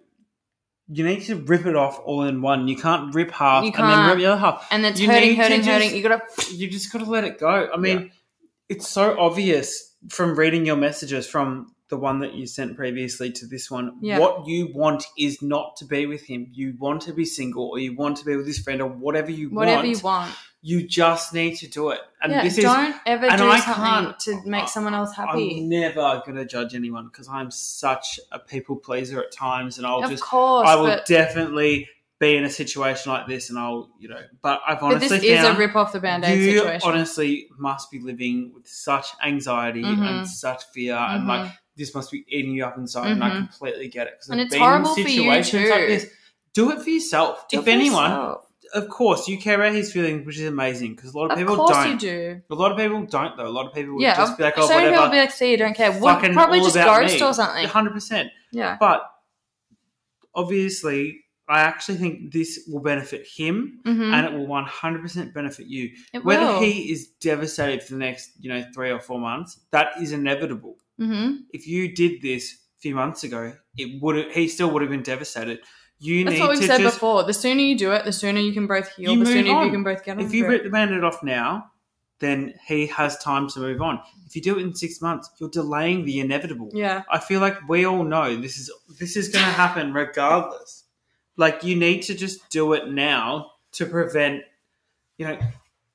You 0.87 1.03
need 1.03 1.23
to 1.23 1.35
rip 1.37 1.65
it 1.65 1.75
off 1.75 1.99
all 2.05 2.21
in 2.25 2.43
one. 2.43 2.67
You 2.67 2.77
can't 2.77 3.11
rip 3.15 3.31
half 3.31 3.63
You 3.63 3.69
and 3.71 3.75
then 3.79 3.83
can't. 3.89 4.07
rip 4.09 4.17
the 4.19 4.25
other 4.27 4.39
half. 4.39 4.67
And 4.69 4.85
it's 4.85 4.99
You 4.99 5.07
hurting, 5.09 5.35
hurting, 5.35 5.63
just- 5.63 5.69
hurting. 5.69 5.95
You 5.95 6.03
gotta 6.03 6.21
you 6.53 6.69
just 6.69 6.91
got 6.93 6.99
to 6.99 7.05
let 7.09 7.23
it 7.23 7.39
go. 7.39 7.67
I 7.73 7.77
mean, 7.77 8.11
it's 8.69 8.87
so 8.87 9.19
obvious 9.19 9.95
from 10.09 10.37
reading 10.37 10.63
your 10.63 10.75
messages 10.75 11.25
from 11.25 11.73
the 11.89 11.97
one 11.97 12.19
that 12.19 12.33
you 12.33 12.47
sent 12.47 12.75
previously 12.75 13.31
to 13.31 13.45
this 13.45 13.69
one, 13.69 13.97
Yeah. 14.01 14.17
what 14.19 14.47
you 14.47 14.71
want 14.73 15.05
is 15.17 15.41
not 15.41 15.75
to 15.77 15.85
be 15.85 16.05
with 16.07 16.23
him. 16.25 16.47
You 16.51 16.73
want 16.79 17.01
to 17.03 17.13
be 17.13 17.25
single 17.25 17.69
or 17.69 17.77
you 17.79 17.95
want 17.95 18.17
to 18.17 18.25
be 18.25 18.35
with 18.35 18.47
his 18.47 18.57
friend 18.59 18.81
or 18.81 18.89
whatever 18.89 19.29
you 19.31 19.49
Whatever 19.49 19.75
want. 19.77 19.87
Whatever 19.87 19.97
you 19.97 20.03
want. 20.03 20.35
You 20.63 20.87
just 20.87 21.31
need 21.31 21.57
to 21.57 21.67
do 21.67 21.91
it. 21.91 21.99
And 22.23 22.31
yeah, 22.31 22.41
this 22.43 22.57
is 22.57 22.63
don't 22.63 22.95
ever 23.05 23.27
and 23.27 23.37
do 23.37 23.47
I 23.47 23.59
something 23.59 23.83
can't- 23.83 24.19
to 24.21 24.41
make 24.49 24.67
someone 24.67 24.95
else 24.95 25.13
happy. 25.15 25.59
I'm 25.59 25.69
never 25.69 26.23
going 26.25 26.37
to 26.37 26.45
judge 26.45 26.73
anyone 26.73 27.05
because 27.05 27.27
I'm 27.29 27.51
such 27.51 28.19
a 28.31 28.39
people 28.39 28.75
pleaser 28.77 29.19
at 29.21 29.31
times, 29.31 29.77
and 29.77 29.85
I'll 29.85 30.03
of 30.03 30.09
just 30.09 30.23
course, 30.23 30.67
I 30.67 30.73
will 30.75 30.85
but, 30.87 31.05
definitely 31.05 31.87
be 32.19 32.35
in 32.35 32.45
a 32.45 32.49
situation 32.49 33.11
like 33.11 33.27
this, 33.27 33.51
and 33.51 33.59
I'll 33.59 33.91
you 33.99 34.07
know. 34.07 34.21
But 34.41 34.61
I've 34.67 34.79
but 34.79 34.95
honestly 34.95 35.19
this 35.19 35.39
is 35.39 35.45
a 35.45 35.53
rip 35.53 35.75
off 35.75 35.91
the 35.93 35.99
band 35.99 36.23
aid 36.25 36.39
you 36.41 36.57
situation. 36.59 36.89
honestly 36.89 37.47
must 37.59 37.91
be 37.91 37.99
living 37.99 38.51
with 38.55 38.67
such 38.67 39.07
anxiety 39.23 39.83
Mhm. 39.83 40.01
and 40.01 40.27
such 40.27 40.63
fear, 40.73 40.95
and 40.95 41.27
like 41.27 41.45
Mhm. 41.45 41.57
This 41.77 41.93
must 41.95 42.11
be 42.11 42.25
eating 42.29 42.51
you 42.51 42.65
up 42.65 42.77
inside. 42.77 43.11
And 43.11 43.23
I 43.23 43.29
Mhm. 43.31 43.37
completely 43.49 43.87
get 43.89 44.07
it 44.07 44.13
because 44.15 44.29
And 44.29 44.39
it's 44.41 44.53
been 44.53 44.61
horrible 44.61 44.93
for 44.93 45.01
you 45.01 45.07
situations 45.07 45.69
like 45.69 45.81
too. 45.81 45.87
this. 45.87 46.11
Do 46.53 46.71
it 46.71 46.81
for 46.81 46.89
yourself. 46.89 47.47
Do 47.49 47.57
if 47.59 47.63
for 47.65 47.69
anyone, 47.69 48.09
yourself. 48.11 48.45
of 48.73 48.87
course, 48.89 49.27
you 49.27 49.37
care 49.37 49.55
about 49.55 49.73
his 49.73 49.91
feelings, 49.91 50.25
which 50.25 50.37
is 50.39 50.47
amazing 50.47 50.95
because 50.95 51.13
a 51.13 51.17
lot 51.17 51.25
of, 51.25 51.31
of 51.31 51.37
people 51.37 51.67
don't. 51.67 51.91
you 51.91 51.97
do. 51.97 52.41
A 52.49 52.55
lot 52.55 52.71
of 52.71 52.77
people 52.77 53.03
don't 53.05 53.35
though. 53.35 53.47
A 53.47 53.49
lot 53.49 53.65
of 53.67 53.73
people 53.73 53.93
would 53.95 54.01
Yeah, 54.01 54.15
just 54.15 54.37
be 54.37 54.43
like, 54.43 54.53
"Oh, 54.57 54.67
so 54.67 54.73
whatever." 54.75 54.91
people 54.91 55.03
will 55.05 55.11
be 55.11 55.17
like, 55.17 55.31
"See, 55.31 55.51
you 55.51 55.57
don't 55.57 55.75
care." 55.75 55.91
What, 55.91 56.21
probably 56.33 56.61
just 56.61 56.75
ghost 56.75 57.13
me. 57.19 57.21
or 57.25 57.33
something. 57.33 57.65
hundred 57.67 57.93
percent. 57.93 58.29
Yeah. 58.51 58.77
But 58.79 59.01
obviously, 60.33 61.21
I 61.47 61.59
actually 61.61 61.97
think 61.97 62.31
this 62.33 62.67
will 62.71 62.81
benefit 62.81 63.27
him, 63.27 63.79
hmm 63.85 64.13
and 64.13 64.25
it 64.25 64.33
will 64.33 64.47
one 64.47 64.63
hundred 64.65 65.01
percent 65.01 65.33
benefit 65.33 65.67
you. 65.67 65.91
it 66.13 66.23
Whether 66.25 66.45
will. 66.45 66.59
he 66.61 66.91
is 66.91 67.07
devastated 67.21 67.83
for 67.83 67.93
the 67.93 67.99
next, 67.99 68.31
you 68.39 68.49
know, 68.49 68.63
three 68.73 68.91
or 68.91 68.99
four 68.99 69.19
months, 69.19 69.59
that 69.71 70.01
is 70.01 70.11
inevitable. 70.11 70.77
Hmm 70.97 71.31
If 71.51 71.67
you 71.67 71.93
did 71.93 72.21
this 72.21 72.53
a 72.53 72.79
few 72.79 72.95
months 72.95 73.23
ago, 73.23 73.53
it 73.77 74.01
would 74.01 74.31
he 74.31 74.47
still 74.47 74.71
would 74.71 74.81
have 74.81 74.91
been 74.91 75.03
devastated. 75.03 75.59
You 75.99 76.25
That's 76.25 76.35
need 76.35 76.41
what 76.41 76.49
we've 76.51 76.59
to 76.59 76.67
said 76.67 76.81
just 76.81 76.97
before. 76.97 77.23
The 77.23 77.33
sooner 77.33 77.61
you 77.61 77.77
do 77.77 77.91
it, 77.93 78.03
the 78.03 78.11
sooner 78.11 78.39
you 78.39 78.53
can 78.53 78.67
both 78.67 78.89
heal. 78.95 79.13
You 79.13 79.19
the 79.19 79.25
sooner 79.25 79.51
on. 79.51 79.65
you 79.65 79.71
can 79.71 79.83
both 79.83 80.03
get 80.03 80.19
if 80.19 80.33
you 80.33 80.45
it. 80.45 80.49
rip 80.49 80.63
the 80.63 80.69
band-aid 80.69 81.03
off 81.03 81.23
now, 81.23 81.71
then 82.19 82.53
he 82.67 82.87
has 82.87 83.17
time 83.17 83.47
to 83.49 83.59
move 83.59 83.81
on. 83.81 84.01
If 84.25 84.35
you 84.35 84.41
do 84.41 84.57
it 84.57 84.63
in 84.63 84.75
six 84.75 85.01
months, 85.01 85.29
you're 85.39 85.49
delaying 85.49 86.05
the 86.05 86.19
inevitable. 86.19 86.69
Yeah. 86.73 87.03
I 87.09 87.19
feel 87.19 87.39
like 87.39 87.67
we 87.67 87.85
all 87.85 88.03
know 88.03 88.35
this 88.35 88.57
is 88.57 88.71
this 88.99 89.15
is 89.15 89.29
going 89.29 89.45
to 89.51 89.51
happen 89.51 89.93
regardless. 89.93 90.83
Like 91.37 91.63
you 91.63 91.75
need 91.75 92.01
to 92.03 92.13
just 92.13 92.49
do 92.49 92.73
it 92.73 92.89
now 92.89 93.51
to 93.73 93.85
prevent. 93.85 94.43
You 95.17 95.27
know, 95.27 95.39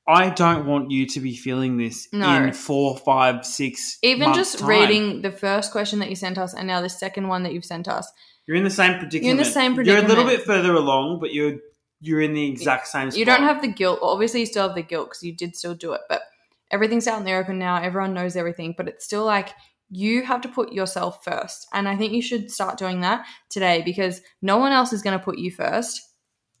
I 0.07 0.29
don't 0.29 0.65
want 0.65 0.91
you 0.91 1.05
to 1.07 1.19
be 1.19 1.35
feeling 1.35 1.77
this 1.77 2.07
No. 2.11 2.43
in 2.43 2.53
four, 2.53 2.97
five, 2.97 3.45
six. 3.45 3.97
Even 4.01 4.33
just 4.33 4.59
time. 4.59 4.69
reading 4.69 5.21
the 5.21 5.31
first 5.31 5.71
question 5.71 5.99
that 5.99 6.09
you 6.09 6.15
sent 6.15 6.37
us 6.37 6.53
and 6.53 6.67
now 6.67 6.81
the 6.81 6.89
second 6.89 7.27
one 7.27 7.43
that 7.43 7.53
you've 7.53 7.65
sent 7.65 7.87
us. 7.87 8.11
you're 8.47 8.57
in 8.57 8.63
the 8.63 8.69
same 8.69 8.97
predicament. 8.97 9.23
You're 9.23 9.31
in 9.31 9.37
the 9.37 9.45
same 9.45 9.75
predicament. 9.75 10.07
You're 10.07 10.17
a 10.17 10.23
little 10.23 10.37
bit 10.37 10.45
further 10.45 10.73
along, 10.73 11.19
but 11.19 11.33
you're 11.33 11.57
you're 12.01 12.21
in 12.21 12.33
the 12.33 12.49
exact 12.49 12.87
same. 12.87 13.11
Spot. 13.11 13.19
You 13.19 13.25
don't 13.25 13.43
have 13.43 13.61
the 13.61 13.67
guilt. 13.67 13.99
Well, 14.01 14.09
obviously, 14.09 14.39
you 14.39 14.47
still 14.47 14.67
have 14.67 14.75
the 14.75 14.81
guilt 14.81 15.09
because 15.09 15.21
you 15.23 15.35
did 15.35 15.55
still 15.55 15.75
do 15.75 15.93
it, 15.93 16.01
but 16.09 16.23
everything's 16.71 17.07
out 17.07 17.19
in 17.19 17.25
the 17.25 17.33
open 17.33 17.59
now. 17.59 17.77
Everyone 17.81 18.13
knows 18.15 18.35
everything, 18.35 18.73
but 18.75 18.87
it's 18.87 19.05
still 19.05 19.23
like 19.23 19.49
you 19.91 20.23
have 20.23 20.41
to 20.41 20.49
put 20.49 20.71
yourself 20.71 21.23
first. 21.23 21.67
And 21.73 21.87
I 21.87 21.95
think 21.95 22.13
you 22.13 22.21
should 22.21 22.49
start 22.49 22.79
doing 22.79 23.01
that 23.01 23.25
today 23.49 23.83
because 23.85 24.21
no 24.41 24.57
one 24.57 24.71
else 24.71 24.93
is 24.93 25.01
going 25.01 25.17
to 25.17 25.23
put 25.23 25.37
you 25.37 25.51
first. 25.51 26.01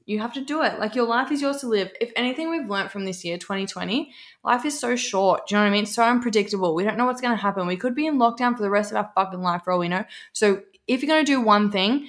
You 0.05 0.19
have 0.19 0.33
to 0.33 0.41
do 0.43 0.63
it. 0.63 0.79
Like 0.79 0.95
your 0.95 1.05
life 1.05 1.31
is 1.31 1.41
yours 1.41 1.57
to 1.57 1.67
live. 1.67 1.91
If 2.01 2.11
anything 2.15 2.49
we've 2.49 2.69
learned 2.69 2.91
from 2.91 3.05
this 3.05 3.23
year, 3.23 3.37
2020, 3.37 4.11
life 4.43 4.65
is 4.65 4.77
so 4.77 4.95
short. 4.95 5.47
Do 5.47 5.55
you 5.55 5.59
know 5.59 5.65
what 5.65 5.69
I 5.69 5.73
mean? 5.73 5.85
So 5.85 6.03
unpredictable. 6.03 6.73
We 6.75 6.83
don't 6.83 6.97
know 6.97 7.05
what's 7.05 7.21
going 7.21 7.35
to 7.35 7.41
happen. 7.41 7.67
We 7.67 7.77
could 7.77 7.95
be 7.95 8.07
in 8.07 8.17
lockdown 8.17 8.55
for 8.55 8.63
the 8.63 8.69
rest 8.69 8.91
of 8.91 8.97
our 8.97 9.11
fucking 9.15 9.41
life 9.41 9.63
for 9.63 9.73
all 9.73 9.79
we 9.79 9.87
know. 9.87 10.03
So 10.33 10.63
if 10.87 11.01
you're 11.01 11.07
going 11.13 11.25
to 11.25 11.31
do 11.31 11.39
one 11.39 11.71
thing, 11.71 12.07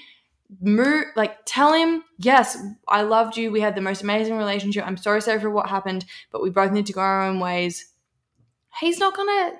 move 0.60 1.06
like 1.16 1.38
tell 1.44 1.72
him 1.72 2.04
yes 2.18 2.58
i 2.88 3.02
loved 3.02 3.36
you 3.36 3.50
we 3.50 3.60
had 3.60 3.74
the 3.74 3.80
most 3.80 4.02
amazing 4.02 4.36
relationship 4.36 4.86
i'm 4.86 4.96
sorry 4.96 5.22
sorry 5.22 5.40
for 5.40 5.50
what 5.50 5.68
happened 5.68 6.04
but 6.30 6.42
we 6.42 6.50
both 6.50 6.72
need 6.72 6.86
to 6.86 6.92
go 6.92 7.00
our 7.00 7.22
own 7.22 7.40
ways 7.40 7.92
he's 8.80 8.98
not 8.98 9.16
gonna 9.16 9.52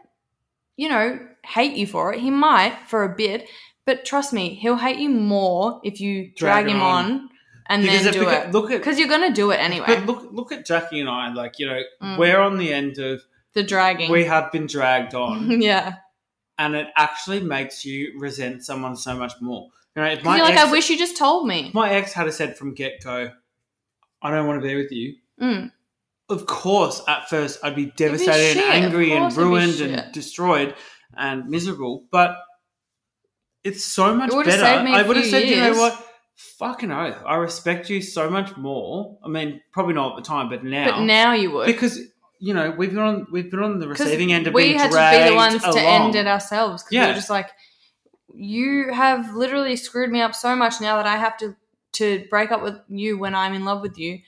you 0.76 0.88
know 0.88 1.18
hate 1.44 1.76
you 1.76 1.86
for 1.86 2.12
it 2.12 2.20
he 2.20 2.30
might 2.30 2.76
for 2.86 3.04
a 3.04 3.14
bit 3.14 3.48
but 3.86 4.04
trust 4.04 4.32
me 4.32 4.54
he'll 4.54 4.76
hate 4.76 4.98
you 4.98 5.08
more 5.08 5.80
if 5.82 6.00
you 6.00 6.30
drag, 6.36 6.64
Drag 6.64 6.66
him 6.66 6.76
him 6.76 6.82
on, 6.82 7.04
on. 7.04 7.28
And 7.72 7.82
Because 7.82 8.04
then 8.04 8.12
do 8.12 8.28
it 8.28 8.50
Look 8.52 8.70
at 8.70 8.78
because 8.78 8.98
you're 8.98 9.08
gonna 9.08 9.32
do 9.32 9.50
it 9.50 9.56
anyway 9.56 9.86
But 9.88 10.06
look, 10.06 10.28
look 10.32 10.52
at 10.52 10.66
Jackie 10.66 11.00
and 11.00 11.08
I. 11.08 11.32
Like 11.32 11.58
you 11.58 11.66
know, 11.66 11.80
Mm. 12.02 12.18
we're 12.18 12.38
on 12.40 12.58
the 12.58 12.72
end 12.72 12.98
of 12.98 13.22
the 13.54 13.62
dragging 13.62 14.10
we 14.10 14.24
have 14.24 14.50
been 14.52 14.66
dragged 14.66 15.14
on, 15.14 15.60
yeah 15.70 15.96
and 16.58 16.74
it 16.74 16.88
actually 16.96 17.40
makes 17.40 17.84
you 17.84 18.12
resent 18.18 18.64
someone 18.64 18.94
so 18.96 19.16
much 19.16 19.32
more. 19.40 19.68
You 19.96 20.02
know, 20.02 20.08
if 20.08 20.22
my 20.24 20.36
you're 20.36 20.44
like 20.46 20.54
ex, 20.54 20.68
i 20.68 20.70
wish 20.70 20.88
you 20.90 20.96
just 20.98 21.16
told 21.16 21.46
me 21.46 21.70
my 21.74 21.90
ex 21.90 22.12
had 22.12 22.32
said 22.32 22.56
from 22.56 22.74
get 22.74 23.02
go, 23.02 23.30
I 24.22 24.30
don't 24.30 24.46
want 24.46 24.62
to 24.62 24.66
be 24.66 24.74
with 24.76 24.92
you. 24.92 25.16
Mm. 25.40 25.72
Of 26.28 26.46
course, 26.46 27.02
at 27.08 27.28
first 27.28 27.58
I'd 27.62 27.74
be 27.74 27.86
devastated 27.86 28.54
shit, 28.54 28.64
and 28.64 28.84
angry 28.84 29.12
and 29.12 29.34
be 29.34 29.40
ruined 29.42 29.80
and 29.80 30.12
destroyed 30.12 30.74
and 31.16 31.48
miserable. 31.48 32.04
But 32.10 32.36
it's 33.64 33.84
so 33.84 34.14
much 34.14 34.30
It 34.32 34.44
better. 34.46 34.58
saved 34.62 34.84
me 34.84 34.92
a 34.94 34.96
I 34.98 35.02
would 35.02 35.16
have 35.16 35.26
said, 35.26 35.48
you 35.48 35.56
know 35.56 35.72
what? 35.78 36.08
Fucking 36.58 36.90
oath. 36.90 37.22
I 37.26 37.36
respect 37.36 37.88
you 37.90 38.00
so 38.02 38.28
much 38.30 38.56
more. 38.56 39.18
I 39.24 39.28
mean, 39.28 39.60
probably 39.72 39.94
not 39.94 40.12
at 40.12 40.16
the 40.16 40.28
time, 40.28 40.48
but 40.48 40.64
now. 40.64 40.90
but 40.90 41.04
now 41.04 41.32
you 41.32 41.50
would 41.52 41.66
because 41.66 41.98
you 42.38 42.52
know 42.54 42.70
we've 42.70 42.90
been 42.90 42.98
on 42.98 43.26
we've 43.30 43.50
been 43.50 43.62
on 43.62 43.78
the 43.78 43.88
receiving 43.88 44.32
end 44.32 44.46
of 44.46 44.54
we 44.54 44.64
being 44.64 44.78
had 44.78 44.90
to 44.90 45.24
be 45.24 45.30
the 45.30 45.36
ones 45.36 45.62
to 45.62 45.80
end 45.80 46.14
it 46.16 46.26
ourselves 46.26 46.82
because 46.82 46.92
we 46.92 47.06
were 47.06 47.14
just 47.14 47.30
like 47.30 47.50
you 48.34 48.92
have 48.92 49.34
literally 49.34 49.76
screwed 49.76 50.10
me 50.10 50.20
up 50.20 50.34
so 50.34 50.56
much 50.56 50.80
now 50.80 50.96
that 50.96 51.06
i 51.06 51.16
have 51.16 51.36
to 51.36 51.54
to 51.92 52.24
break 52.30 52.50
up 52.50 52.62
with 52.62 52.76
you 52.88 53.16
when 53.18 53.34
i'm 53.34 53.52
in 53.54 53.64
love 53.64 53.80
with 53.82 53.96
you 53.98 54.18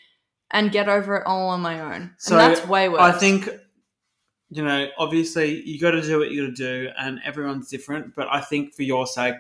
and 0.53 0.71
get 0.71 0.89
over 0.89 1.17
it 1.17 1.25
all 1.27 1.49
on 1.49 1.61
my 1.61 1.81
own 1.81 2.15
So, 2.19 2.39
and 2.39 2.55
that's 2.55 2.67
way 2.69 2.89
worse 2.89 3.01
I 3.01 3.13
think 3.13 3.49
you 4.51 4.63
know 4.63 4.87
obviously 4.99 5.63
you 5.63 5.81
got 5.81 5.93
to 5.93 6.03
do 6.03 6.19
what 6.21 6.31
you 6.31 6.47
got 6.47 6.57
to 6.57 6.63
do, 6.85 6.91
and 6.97 7.19
everyone's 7.25 7.69
different. 7.69 8.15
But 8.15 8.29
I 8.31 8.41
think 8.41 8.75
for 8.75 8.83
your 8.83 9.07
sake, 9.09 9.35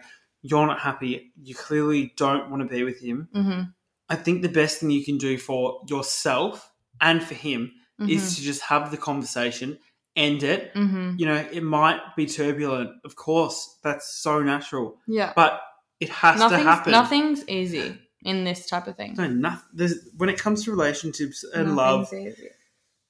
you're 0.46 0.66
not 0.66 0.78
happy. 0.78 1.32
You 1.42 1.54
clearly 1.54 2.12
don't 2.16 2.50
want 2.50 2.62
to 2.62 2.68
be 2.68 2.84
with 2.84 3.00
him. 3.00 3.28
hmm 3.32 3.62
I 4.10 4.16
think 4.16 4.42
the 4.42 4.50
best 4.50 4.78
thing 4.78 4.90
you 4.90 5.02
can 5.02 5.16
do 5.16 5.38
for 5.38 5.80
yourself 5.88 6.70
and 7.00 7.22
for 7.24 7.34
him 7.34 7.72
hmm 7.98 8.08
is 8.10 8.36
to 8.36 8.42
just 8.42 8.60
have 8.62 8.90
the 8.90 8.98
conversation, 8.98 9.78
end 10.14 10.42
it. 10.42 10.72
hmm 10.74 11.14
You 11.16 11.26
know, 11.26 11.40
it 11.52 11.62
might 11.62 12.00
be 12.16 12.26
turbulent, 12.26 12.90
of 13.04 13.16
course. 13.16 13.78
That's 13.82 14.06
so 14.22 14.42
natural, 14.42 14.98
yeah 15.06 15.32
but 15.34 15.60
it 16.00 16.10
has 16.10 16.34
to 16.36 16.40
nothing's, 16.40 16.64
happen. 16.66 16.92
nothing's 16.92 17.48
easy 17.48 17.98
in 18.22 18.44
this 18.44 18.66
type 18.66 18.86
of 18.88 18.96
thing 18.96 19.14
No, 19.16 19.26
nothing. 19.28 19.90
When 20.18 20.28
it 20.28 20.38
comes 20.38 20.64
to 20.64 20.70
relationships 20.72 21.44
and 21.54 21.74
love 21.76 22.12
easy. 22.12 22.50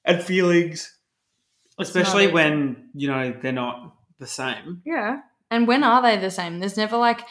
and 0.05 0.21
feelings, 0.23 0.95
especially 1.79 2.27
when 2.31 2.89
you 2.93 3.07
know 3.09 3.33
they're 3.41 3.51
not 3.51 3.95
the 4.19 4.27
same. 4.27 4.81
yeah 4.85 5.19
and 5.55 5.67
when 5.67 5.83
are 5.83 6.01
they 6.01 6.17
the 6.17 6.31
same 6.39 6.59
there's 6.59 6.77
never 6.77 6.97
like 6.97 7.21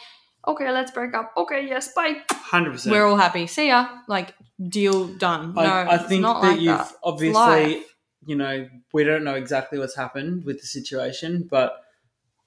okay 0.47 0.71
let's 0.71 0.91
break 0.91 1.13
up 1.19 1.31
okay 1.37 1.61
yes 1.67 1.85
bye 1.93 2.13
Hundred 2.31 2.71
percent. 2.73 2.91
we're 2.93 3.05
all 3.05 3.17
happy 3.25 3.45
see 3.47 3.67
ya 3.67 3.81
like 4.07 4.33
deal 4.77 5.07
done 5.25 5.53
no 5.53 5.61
I, 5.61 5.83
I 5.83 5.95
it's 5.95 6.05
think 6.09 6.23
that 6.23 6.39
like 6.47 6.59
you've 6.59 6.77
that. 6.77 6.91
Obviously, 7.03 7.33
life. 7.75 7.95
you 8.25 8.35
know, 8.35 8.67
we 8.93 9.03
don't 9.03 9.23
know 9.23 9.35
exactly 9.35 9.77
what's 9.79 9.95
happened 10.03 10.45
with 10.45 10.57
the 10.61 10.67
situation, 10.77 11.47
but 11.49 11.69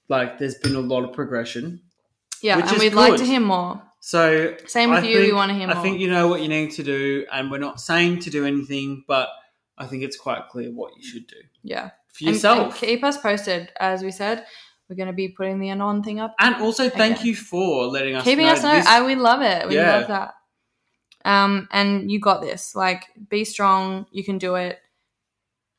like 0.08 0.38
there's 0.38 0.56
been 0.56 0.74
a 0.74 0.80
lot 0.80 1.04
of 1.04 1.12
progression. 1.12 1.82
Yeah, 2.42 2.58
and 2.58 2.78
we'd 2.78 2.94
like 2.94 3.16
to 3.18 3.24
hear 3.24 3.40
more. 3.40 3.82
So 4.00 4.54
Same 4.66 4.90
with 4.90 5.04
I 5.04 5.08
you. 5.08 5.18
we 5.18 5.24
think- 5.26 5.34
want 5.34 5.50
to 5.50 5.56
hear 5.58 5.66
More. 5.68 5.76
I 5.76 5.82
think 5.82 6.00
you 6.00 6.08
know 6.08 6.28
what 6.28 6.40
you 6.40 6.48
need 6.48 6.70
to 6.72 6.82
do, 6.82 7.26
and 7.32 7.50
we're 7.50 7.58
not 7.68 7.80
saying 7.80 8.20
to 8.20 8.30
do 8.30 8.44
anything, 8.46 9.04
but 9.06 9.28
I 9.76 9.86
think 9.86 10.02
it's 10.02 10.16
quite 10.16 10.42
clear 10.48 10.70
what 10.70 10.92
you 10.96 11.02
should 11.10 11.26
do 11.26 11.40
yeah. 11.62 11.90
for 12.14 12.24
And- 12.24 12.34
yourself. 12.34 12.58
And, 12.58 12.74
keep 12.74 13.04
us 13.04 13.16
posted. 13.20 13.70
As 13.78 14.02
we 14.02 14.10
said, 14.12 14.46
we're 14.88 14.96
going 14.96 15.08
to 15.08 15.12
be 15.12 15.28
putting 15.28 15.58
the 15.60 15.70
anon 15.70 16.02
thing 16.02 16.18
up. 16.20 16.34
And 16.40 16.56
also, 16.56 16.88
thank 16.88 17.16
Again. 17.16 17.26
you 17.26 17.36
for 17.36 17.86
letting 17.86 18.14
us 18.16 18.24
Keeping 18.24 18.46
know 18.46 18.52
us 18.52 18.62
know. 18.62 18.72
this. 18.74 18.86
I 18.86 19.04
we 19.06 19.14
love 19.14 19.42
it. 19.42 19.68
We 19.68 19.74
Yeah. 19.76 19.98
love 19.98 20.08
that. 20.08 20.34
Um, 21.24 21.68
and 21.72 22.10
you 22.10 22.20
got 22.20 22.40
this. 22.40 22.74
Like, 22.74 23.04
be 23.28 23.44
strong. 23.44 24.06
You 24.12 24.24
can 24.24 24.38
do 24.38 24.54
it. 24.54 24.78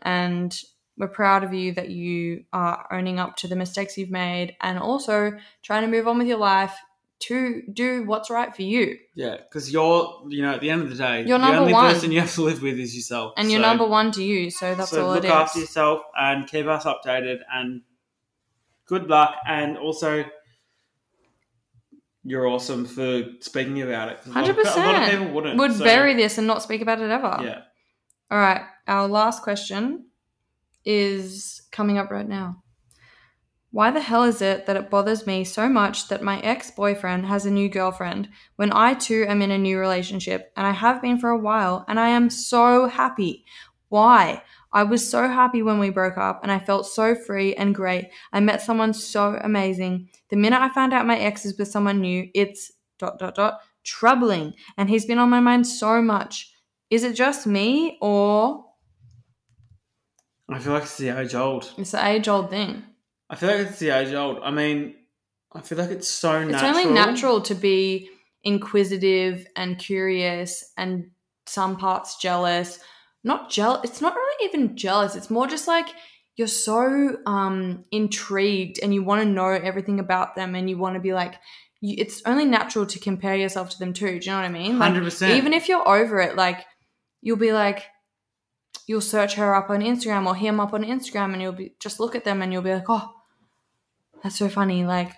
And 0.02 0.56
we're 0.98 1.08
proud 1.08 1.44
of 1.44 1.54
you 1.54 1.74
that 1.74 1.90
you 1.90 2.44
are 2.54 2.88
owning 2.92 3.20
up 3.20 3.36
to 3.38 3.48
the 3.48 3.56
mistakes 3.56 3.98
you've 3.98 4.12
made, 4.12 4.56
and 4.62 4.78
also 4.78 5.32
trying 5.64 5.82
to 5.84 5.88
move 5.88 6.08
on 6.08 6.18
with 6.18 6.28
your 6.28 6.38
life 6.38 6.76
to 7.20 7.64
do 7.74 8.06
what's 8.06 8.30
right 8.30 8.56
for 8.56 8.62
you. 8.62 8.98
yeah, 9.14 9.36
because 9.38 9.74
you're, 9.74 10.22
you 10.30 10.42
know, 10.42 10.54
at 10.54 10.62
the 10.62 10.70
end 10.70 10.82
of 10.84 10.90
the 10.90 10.96
day, 10.96 11.26
You're 11.26 11.38
the 11.38 11.46
number 11.46 11.60
only 11.62 11.74
one. 11.74 11.94
person 11.94 12.14
you 12.14 12.22
have 12.22 12.34
to 12.36 12.44
live 12.44 12.62
with 12.62 12.80
is 12.80 12.96
yourself. 12.96 13.34
And 13.36 13.52
you're 13.52 13.60
number 13.60 13.86
one 13.86 14.12
to 14.14 14.24
you. 14.24 14.50
So 14.50 14.74
that's 14.74 14.92
so 14.92 15.06
all 15.06 15.16
look 15.16 15.26
it 15.26 15.28
is. 15.28 15.32
after 15.32 15.60
yourself 15.60 16.02
and 16.18 16.48
keep 16.48 16.66
us 16.68 16.86
updated. 16.86 17.40
And 17.54 17.82
good 18.90 19.08
luck. 19.08 19.36
And 19.48 19.78
also, 19.78 20.26
you're 22.24 22.48
awesome 22.48 22.86
for 22.86 23.24
speaking 23.40 23.82
about 23.82 24.10
it. 24.10 24.20
A 24.26 24.30
lot, 24.30 24.50
of, 24.50 24.58
a 24.58 24.62
lot 24.62 24.78
of 24.78 24.84
100%. 24.84 25.10
people 25.10 25.34
wouldn't. 25.34 25.58
Would 25.58 25.76
so, 25.76 25.84
bury 25.84 26.16
this 26.16 26.38
and 26.38 26.48
not 26.48 26.62
speak 26.62 26.82
about 26.82 27.00
it 27.00 27.10
ever. 27.10 27.40
Yeah. 27.42 27.62
All 28.30 28.40
right. 28.40 28.62
Our 28.88 29.08
last 29.08 29.44
question 29.44 30.08
is 30.84 31.62
coming 31.72 31.98
up 31.98 32.12
right 32.12 32.28
now. 32.28 32.64
Why 33.72 33.92
the 33.92 34.02
hell 34.02 34.24
is 34.24 34.42
it 34.42 34.66
that 34.66 34.76
it 34.76 34.90
bothers 34.90 35.28
me 35.28 35.44
so 35.44 35.70
much 35.70 36.08
that 36.08 36.24
my 36.24 36.40
ex 36.40 36.72
boyfriend 36.72 37.28
has 37.28 37.46
a 37.46 37.52
new 37.52 37.70
girlfriend 37.70 38.30
when 38.56 38.74
I 38.74 38.96
too 38.96 39.26
am 39.28 39.44
in 39.44 39.52
a 39.52 39.60
new 39.60 39.78
relationship 39.78 40.52
and 40.58 40.66
I 40.66 40.72
have 40.72 41.04
been 41.04 41.20
for 41.20 41.30
a 41.30 41.38
while 41.38 41.86
and 41.88 42.00
I 42.00 42.10
am 42.10 42.32
so 42.32 42.88
happy? 42.88 43.46
Why? 43.90 44.42
I 44.72 44.84
was 44.84 45.08
so 45.10 45.28
happy 45.28 45.62
when 45.64 45.80
we 45.80 45.90
broke 45.90 46.18
up 46.18 46.42
and 46.44 46.52
I 46.52 46.60
felt 46.60 46.86
so 46.86 47.16
free 47.16 47.56
and 47.56 47.74
great. 47.74 48.10
I 48.32 48.40
met 48.40 48.62
someone 48.62 48.94
so 48.94 49.40
amazing. 49.42 50.10
The 50.30 50.36
minute 50.36 50.62
I 50.62 50.70
found 50.70 50.94
out 50.94 51.08
my 51.08 51.18
ex 51.18 51.46
is 51.46 51.58
with 51.58 51.68
someone 51.70 52.02
new, 52.02 52.30
it's 52.36 52.72
dot 53.00 53.18
dot 53.20 53.36
dot 53.36 53.60
troubling 53.84 54.54
and 54.78 54.90
he's 54.90 55.06
been 55.06 55.18
on 55.18 55.30
my 55.30 55.40
mind 55.40 55.66
so 55.66 56.02
much. 56.02 56.52
Is 56.90 57.04
it 57.04 57.16
just 57.16 57.48
me 57.48 57.98
or 58.02 58.66
I 60.50 60.60
feel 60.60 60.74
like 60.74 60.84
it's 60.84 60.98
the 60.98 61.10
age 61.10 61.36
old. 61.36 61.72
it's 61.78 61.92
the 61.92 62.06
age 62.06 62.28
old 62.28 62.50
thing? 62.50 62.84
I 63.30 63.36
feel 63.36 63.50
like 63.50 63.68
it's 63.68 63.80
the 63.80 63.90
age 63.92 64.14
old. 64.14 64.40
I 64.44 64.50
mean, 64.52 64.96
I 65.54 65.62
feel 65.62 65.78
like 65.78 65.92
it's 65.92 66.08
so 66.10 66.42
It's 66.42 66.52
natural. 66.52 66.76
only 66.78 66.94
natural 66.94 67.42
to 67.42 67.56
be 67.56 68.10
inquisitive 68.44 69.46
and 69.56 69.78
curious 69.78 70.72
and 70.78 71.12
some 71.46 71.78
parts 71.78 72.18
jealous. 72.18 72.80
Not 73.24 73.50
jealous. 73.50 73.82
It's 73.84 74.02
not 74.02 74.16
really 74.16 74.46
even 74.48 74.78
jealous. 74.78 75.16
It's 75.16 75.30
more 75.30 75.48
just 75.48 75.68
like 75.68 75.88
you're 76.36 76.48
so 76.48 77.18
um 77.26 77.84
intrigued 77.92 78.80
and 78.82 78.94
you 78.94 79.04
want 79.04 79.22
to 79.22 79.28
know 79.28 79.48
everything 79.48 80.00
about 80.00 80.36
them 80.36 80.56
and 80.56 80.70
you 80.70 80.78
want 80.78 80.96
to 80.96 81.02
be 81.02 81.14
like 81.14 81.36
you, 81.82 81.96
it's 81.98 82.22
only 82.26 82.46
natural 82.46 82.86
to 82.86 83.00
compare 83.00 83.36
yourself 83.36 83.70
to 83.72 83.80
them 83.80 83.94
too. 83.94 84.20
Do 84.20 84.26
you 84.26 84.32
know 84.32 84.38
what 84.38 84.46
I 84.46 84.50
mean? 84.50 84.80
Like, 84.80 84.94
100%. 84.94 85.36
even 85.36 85.54
if 85.54 85.68
you're 85.68 85.88
over 85.88 86.20
it, 86.20 86.36
like 86.36 86.66
you'll 87.22 87.38
be 87.38 87.52
like 87.52 87.84
you'll 88.88 89.02
search 89.02 89.36
her 89.36 89.54
up 89.54 89.70
on 89.70 89.82
Instagram 89.82 90.26
or 90.26 90.36
him 90.36 90.60
up 90.60 90.74
on 90.74 90.84
Instagram 90.84 91.34
and 91.34 91.42
you'll 91.42 91.52
be 91.52 91.74
just 91.80 92.00
look 92.00 92.16
at 92.16 92.24
them 92.24 92.42
and 92.42 92.52
you'll 92.54 92.62
be 92.62 92.74
like, 92.74 92.90
"Oh, 92.90 93.14
that's 94.24 94.38
so 94.38 94.50
funny. 94.50 94.86
Like 94.86 95.14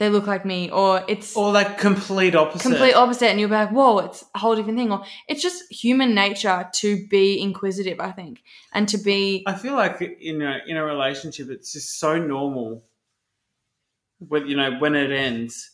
they 0.00 0.08
look 0.08 0.26
like 0.26 0.44
me." 0.44 0.68
Or 0.70 1.04
it's 1.06 1.36
Or 1.36 1.52
like 1.52 1.78
complete 1.78 2.34
opposite. 2.34 2.62
complete 2.68 2.94
opposite 2.94 3.28
and 3.28 3.38
you'll 3.38 3.50
be 3.50 3.54
like 3.54 3.70
whoa 3.70 3.98
it's 4.00 4.24
a 4.34 4.38
whole 4.38 4.56
different 4.56 4.78
thing 4.78 4.90
or 4.90 5.04
it's 5.28 5.42
just 5.42 5.70
human 5.70 6.14
nature 6.14 6.68
to 6.80 7.06
be 7.08 7.40
inquisitive 7.40 8.00
i 8.00 8.10
think 8.10 8.42
and 8.74 8.88
to 8.88 8.98
be 8.98 9.44
I 9.46 9.54
feel 9.54 9.74
like 9.74 10.00
in 10.20 10.42
a 10.42 10.58
in 10.66 10.76
a 10.76 10.84
relationship, 10.84 11.50
it's 11.50 11.72
just 11.72 11.98
so 12.00 12.18
normal. 12.18 12.82
When 14.18 14.46
you 14.48 14.56
know 14.56 14.70
when 14.78 14.94
it 14.94 15.10
ends, 15.10 15.70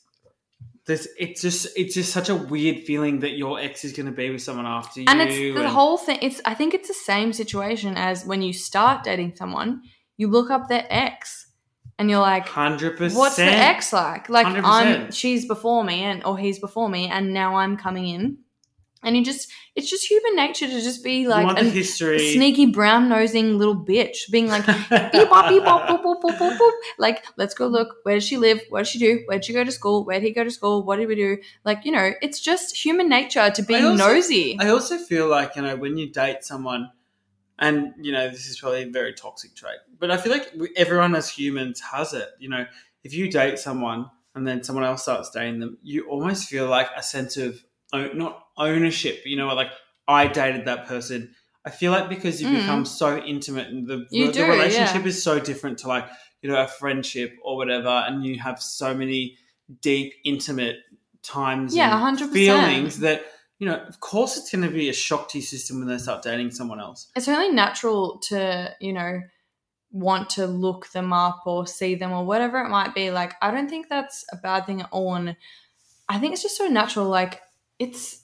there's 0.87 1.09
it's 1.19 1.43
just 1.43 1.67
it's 1.77 1.95
just 1.95 2.13
such 2.13 2.29
a 2.29 2.35
weird 2.35 2.85
feeling 2.85 3.21
that 3.21 3.33
your 3.33 3.59
ex 3.61 3.85
is 3.85 3.93
going 3.93 4.07
to 4.07 4.13
be 4.13 4.31
with 4.31 4.43
someone 4.43 4.67
after 4.67 5.01
you. 5.01 5.07
and 5.09 5.21
it's 5.21 5.61
the 5.61 5.69
whole 5.69 5.99
thing 5.99 6.19
it's 6.23 6.41
i 6.45 6.55
think 6.55 6.75
it's 6.75 6.89
the 6.89 6.95
same 6.95 7.33
situation 7.33 7.97
as 7.97 8.25
when 8.25 8.41
you 8.41 8.53
start 8.53 9.03
dating 9.03 9.35
someone 9.35 9.83
you 10.17 10.29
look 10.29 10.49
up 10.51 10.69
their 10.69 10.87
ex 10.89 11.46
and 11.99 12.11
you're 12.11 12.21
like 12.21 12.47
hundred 12.47 12.97
percent. 12.97 13.19
what's 13.19 13.37
the 13.37 13.45
ex 13.45 13.93
like 13.93 14.29
like 14.29 14.47
i 14.47 14.85
am 14.85 15.11
she's 15.11 15.47
before 15.47 15.83
me 15.85 16.03
and 16.03 16.25
or 16.25 16.37
he's 16.37 16.59
before 16.59 16.89
me 16.89 17.09
and 17.09 17.33
now 17.33 17.57
i'm 17.57 17.77
coming 17.77 18.09
in 18.09 18.39
and 19.03 19.17
you 19.17 19.25
just 19.25 19.49
it's 19.77 19.89
just 19.89 20.11
human 20.11 20.35
nature 20.35 20.67
to 20.67 20.81
just 20.81 21.05
be 21.05 21.29
like 21.29 21.57
a 21.59 21.65
history? 21.65 22.33
sneaky 22.33 22.67
brown 22.67 23.09
nosing 23.09 23.57
little 23.57 23.77
bitch 23.77 24.31
being 24.31 24.49
like 24.49 24.67
beep 25.13 25.29
bop 25.31 25.49
beep 25.49 25.63
bop 25.63 25.89
boop 25.89 26.03
boop 26.03 26.21
boop 26.23 26.39
boop 26.39 26.59
boop. 26.59 26.73
Like, 26.99 27.25
let's 27.37 27.55
go 27.55 27.67
look. 27.69 27.97
Where 28.03 28.15
does 28.15 28.25
she 28.25 28.39
live? 28.39 28.63
What 28.71 28.81
does 28.81 28.89
she 28.89 28.99
do? 28.99 29.23
Where 29.27 29.39
did 29.39 29.45
she 29.45 29.53
go 29.53 29.65
to 29.65 29.71
school? 29.71 30.05
Where 30.05 30.19
did 30.19 30.27
he 30.27 30.33
go 30.33 30.45
to 30.45 30.51
school? 30.51 30.83
What 30.83 30.97
did 30.97 31.09
we 31.09 31.15
do? 31.15 31.37
Like, 31.65 31.85
you 31.85 31.93
know, 31.93 32.13
it's 32.23 32.41
just 32.41 32.75
human 32.75 33.09
nature 33.09 33.51
to 33.51 33.63
be 33.63 33.77
I 33.77 33.83
also- 33.83 34.09
nosy. 34.09 34.57
I 34.59 34.69
also 34.71 34.97
feel 34.99 35.29
like 35.29 35.57
you 35.57 35.63
know 35.63 35.77
when 35.77 35.97
you 35.99 36.11
date 36.11 36.43
someone, 36.43 36.91
and 37.59 37.93
you 38.01 38.13
know 38.13 38.29
this 38.29 38.47
is 38.49 38.59
probably 38.59 38.83
a 38.83 38.91
very 38.91 39.13
toxic 39.15 39.55
trait, 39.55 39.79
but 39.99 40.11
I 40.11 40.17
feel 40.17 40.33
like 40.33 40.53
everyone 40.77 41.15
as 41.15 41.29
humans 41.29 41.81
has 41.81 42.13
it. 42.13 42.29
You 42.39 42.49
know, 42.49 42.67
if 43.05 43.15
you 43.15 43.31
date 43.31 43.59
someone 43.59 44.11
and 44.35 44.47
then 44.47 44.63
someone 44.63 44.85
else 44.85 45.03
starts 45.03 45.31
dating 45.31 45.61
them, 45.61 45.79
you 45.83 46.07
almost 46.09 46.49
feel 46.49 46.67
like 46.67 46.89
a 46.97 47.03
sense 47.03 47.37
of 47.37 47.63
not 47.93 48.47
ownership. 48.59 49.23
You 49.25 49.37
know, 49.37 49.49
like 49.55 49.71
I 50.07 50.27
dated 50.27 50.67
that 50.67 50.87
person. 50.87 51.35
I 51.65 51.71
feel 51.71 51.91
like 51.91 52.09
because 52.09 52.41
you 52.41 52.49
Mm. 52.49 52.61
become 52.61 52.85
so 52.85 53.19
intimate 53.19 53.69
and 53.69 53.87
the, 53.89 54.07
the 54.11 54.31
do, 54.31 54.45
relationship 54.47 55.03
yeah. 55.03 55.09
is 55.09 55.23
so 55.23 55.41
different 55.41 55.79
to 55.79 55.89
like 55.89 56.07
you 56.43 56.49
know 56.51 56.63
a 56.63 56.69
friendship 56.69 57.35
or 57.43 57.57
whatever, 57.57 57.89
and 57.89 58.25
you 58.25 58.39
have 58.39 58.63
so 58.63 58.95
many 58.95 59.37
deep, 59.81 60.13
intimate 60.25 60.77
times, 61.23 61.75
Yeah, 61.75 61.87
and 62.07 62.19
100%. 62.19 62.33
feelings 62.33 62.99
that 63.01 63.25
you 63.59 63.67
know, 63.67 63.77
of 63.77 64.01
course, 64.01 64.37
it's 64.37 64.51
going 64.51 64.65
to 64.65 64.71
be 64.71 64.89
a 64.89 64.93
shock 64.93 65.29
to 65.31 65.39
your 65.39 65.45
system 65.47 65.79
when 65.79 65.89
they 65.89 65.99
start 65.99 66.23
dating 66.23 66.51
someone 66.51 66.81
else. 66.81 67.09
It's 67.17 67.29
only 67.29 67.51
natural 67.51 68.19
to, 68.29 68.75
you 68.81 68.93
know, 68.93 69.21
want 69.91 70.31
to 70.31 70.47
look 70.47 70.91
them 70.93 71.13
up 71.13 71.43
or 71.47 71.67
see 71.67 71.95
them 71.95 72.13
or 72.13 72.25
whatever 72.25 72.59
it 72.59 72.69
might 72.69 72.95
be. 72.95 73.11
Like, 73.11 73.35
I 73.41 73.51
don't 73.51 73.69
think 73.69 73.89
that's 73.89 74.25
a 74.33 74.37
bad 74.37 74.67
thing 74.67 74.83
at 74.83 74.89
all. 74.91 75.15
And 75.15 75.37
I 76.09 76.19
think 76.19 76.33
it's 76.33 76.43
just 76.43 76.59
so 76.59 76.67
natural. 76.67 77.09
Like, 77.09 77.41
it's, 77.79 78.23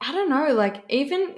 I 0.00 0.12
don't 0.12 0.30
know, 0.30 0.52
like, 0.54 0.84
even. 0.88 1.36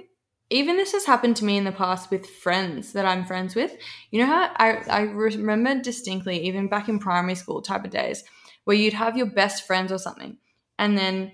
Even 0.49 0.77
this 0.77 0.93
has 0.93 1.03
happened 1.03 1.35
to 1.35 1.43
me 1.43 1.57
in 1.57 1.65
the 1.65 1.73
past 1.73 2.09
with 2.09 2.25
friends 2.25 2.93
that 2.93 3.05
I'm 3.05 3.25
friends 3.25 3.53
with. 3.53 3.75
You 4.11 4.21
know 4.21 4.27
how 4.27 4.49
I, 4.55 4.77
I 4.89 5.01
remember 5.01 5.81
distinctly, 5.81 6.39
even 6.47 6.69
back 6.69 6.87
in 6.87 6.99
primary 6.99 7.35
school 7.35 7.61
type 7.61 7.83
of 7.83 7.91
days, 7.91 8.23
where 8.63 8.77
you'd 8.77 8.93
have 8.93 9.17
your 9.17 9.25
best 9.25 9.67
friends 9.67 9.91
or 9.91 9.97
something, 9.97 10.37
and 10.79 10.97
then 10.97 11.33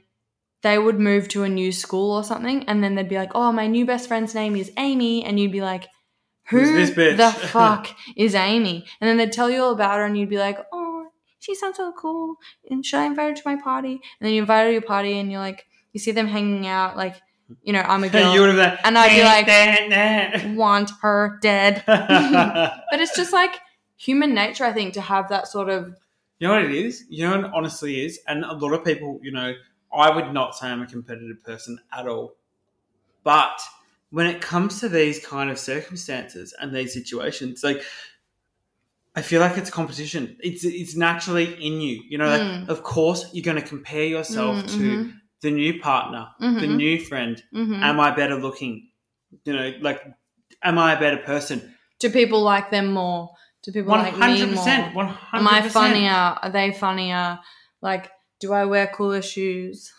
they 0.64 0.78
would 0.80 1.00
move 1.00 1.28
to 1.30 1.44
a 1.44 1.50
new 1.50 1.72
school 1.72 2.12
or 2.12 2.24
something, 2.24 2.64
and 2.68 2.84
then 2.84 2.96
they'd 2.96 3.08
be 3.10 3.18
like, 3.18 3.32
"Oh, 3.36 3.52
my 3.52 3.68
new 3.68 3.86
best 3.86 4.08
friend's 4.08 4.34
name 4.34 4.56
is 4.56 4.72
Amy," 4.78 5.24
and 5.24 5.40
you'd 5.40 5.52
be 5.52 5.62
like, 5.62 5.88
"Who 6.50 6.60
Who's 6.60 6.72
this 6.72 6.98
bitch?" 6.98 7.18
the 7.18 7.32
fuck 7.48 7.90
is 8.18 8.34
Amy?" 8.34 8.86
And 9.00 9.08
then 9.08 9.18
they'd 9.18 9.32
tell 9.32 9.50
you 9.50 9.62
all 9.62 9.72
about 9.74 9.98
her, 9.98 10.06
and 10.06 10.18
you'd 10.18 10.30
be 10.30 10.38
like, 10.38 10.58
"Oh, 10.74 11.08
she 11.40 11.54
sounds 11.56 11.78
so 11.78 11.92
cool," 11.92 12.36
and 12.70 12.86
should 12.86 13.00
I 13.00 13.06
invite 13.06 13.30
her 13.30 13.36
to 13.36 13.42
my 13.46 13.62
party? 13.62 13.92
And 13.94 14.22
then 14.22 14.34
you 14.34 14.42
invite 14.42 14.64
her 14.64 14.70
to 14.70 14.74
your 14.74 14.82
party, 14.82 15.20
and 15.20 15.32
you're 15.32 15.42
like, 15.42 15.66
you 15.92 16.00
see 16.00 16.12
them 16.12 16.26
hanging 16.28 16.66
out, 16.66 16.98
like, 16.98 17.16
you 17.62 17.72
know, 17.72 17.82
I'm 17.82 18.04
a 18.04 18.10
girl, 18.16 18.34
you 18.34 18.40
would 18.42 18.56
have 18.56 18.58
been, 18.58 18.80
And 18.84 18.98
I'd 18.98 19.16
be 19.16 19.24
like- 19.24 19.48
like, 20.42 20.58
want 20.58 20.90
her 21.02 21.38
dead. 21.42 21.84
but 21.86 23.00
it's 23.00 23.16
just 23.16 23.32
like 23.34 23.60
human 23.98 24.34
nature, 24.34 24.64
I 24.66 24.74
think, 24.74 24.94
to 24.96 25.02
have 25.02 25.30
that 25.30 25.48
sort 25.48 25.70
of 25.70 25.96
You 26.40 26.48
know 26.48 26.56
what 26.56 26.66
it 26.66 26.72
is? 26.72 27.04
You 27.10 27.26
know 27.30 27.36
what 27.38 27.46
it 27.46 27.52
honestly 27.54 28.04
is? 28.06 28.20
And 28.28 28.44
a 28.44 28.54
lot 28.54 28.74
of 28.74 28.84
people, 28.84 29.20
you 29.22 29.32
know, 29.32 29.54
I 29.94 30.14
would 30.16 30.34
not 30.34 30.56
say 30.56 30.68
I'm 30.68 30.82
a 30.82 30.88
competitive 30.88 31.44
person 31.44 31.80
at 31.92 32.08
all. 32.08 32.36
But 33.24 33.60
when 34.10 34.28
it 34.28 34.42
comes 34.42 34.80
to 34.82 34.90
these 34.90 35.26
kind 35.26 35.50
of 35.50 35.58
circumstances 35.58 36.54
and 36.60 36.76
these 36.76 36.94
situations, 36.94 37.64
like 37.64 37.84
I 39.16 39.22
feel 39.22 39.42
like 39.42 39.58
it's 39.58 39.70
competition. 39.70 40.38
It's 40.40 40.64
it's 40.66 40.96
naturally 40.96 41.54
in 41.64 41.80
you. 41.82 42.02
You 42.10 42.18
know, 42.18 42.30
like, 42.30 42.42
Mm. 42.42 42.68
of 42.70 42.82
course 42.84 43.30
you're 43.32 43.44
going 43.44 43.62
to 43.62 43.68
compare 43.68 44.06
yourself 44.06 44.58
Mm, 44.66 44.76
to 44.78 44.84
mhm. 44.98 45.14
the 45.42 45.52
new 45.52 45.80
partner, 45.80 46.30
the 46.40 46.46
Mhm. 46.46 46.76
new 46.76 47.00
friend. 47.00 47.44
Mhm. 47.54 47.84
Am 47.84 48.00
I 48.00 48.12
better 48.12 48.36
looking? 48.36 48.90
You 49.46 49.54
know, 49.54 49.74
like, 49.82 50.02
am 50.64 50.78
I 50.80 50.94
a 50.94 51.00
better 51.00 51.18
person? 51.18 51.76
do 52.00 52.10
people 52.10 52.42
like 52.42 52.70
them 52.70 52.92
more? 52.92 53.30
Do 53.62 53.72
people 53.72 53.92
One 53.92 54.02
like 54.02 54.14
me 54.14 54.20
more? 54.20 54.28
hundred 54.28 54.50
percent. 54.50 54.94
One 54.96 55.08
hundred 55.08 55.40
Am 55.40 55.48
I 55.48 55.70
funnier? 55.70 56.12
Are 56.12 56.50
they 56.50 56.74
funnier? 56.74 57.40
Like, 57.82 58.12
do 58.44 58.52
I 58.54 58.66
wear 58.66 58.88
cooler 58.88 59.22
shoes? 59.22 59.94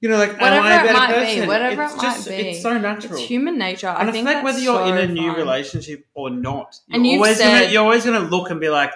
You 0.00 0.08
know, 0.10 0.18
like 0.18 0.32
Whatever 0.40 0.66
am 0.66 0.72
I 0.72 0.74
a 0.74 0.84
it 0.84 0.86
better 0.86 0.98
might 0.98 1.34
be, 1.40 1.46
whatever 1.46 1.82
it's 1.84 1.94
it 1.94 1.96
might 1.96 2.02
just, 2.02 2.28
be. 2.28 2.34
It's 2.34 2.62
so 2.62 2.76
natural. 2.78 3.14
It's 3.14 3.22
human 3.22 3.56
nature. 3.58 3.86
and 3.88 4.08
I 4.08 4.10
I, 4.10 4.12
think 4.12 4.26
like 4.26 4.44
whether 4.44 4.58
you're 4.58 4.86
in 4.88 5.10
a 5.10 5.12
new 5.12 5.28
fun. 5.30 5.36
relationship 5.36 6.04
or 6.14 6.28
not, 6.30 6.78
you're 6.88 6.96
And 6.96 7.06
you've 7.06 7.20
always 7.22 7.38
said- 7.38 7.60
gonna 7.60 7.72
you're 7.72 7.82
always 7.82 8.04
gonna 8.04 8.28
look 8.34 8.50
and 8.50 8.60
be 8.60 8.68
like, 8.68 8.92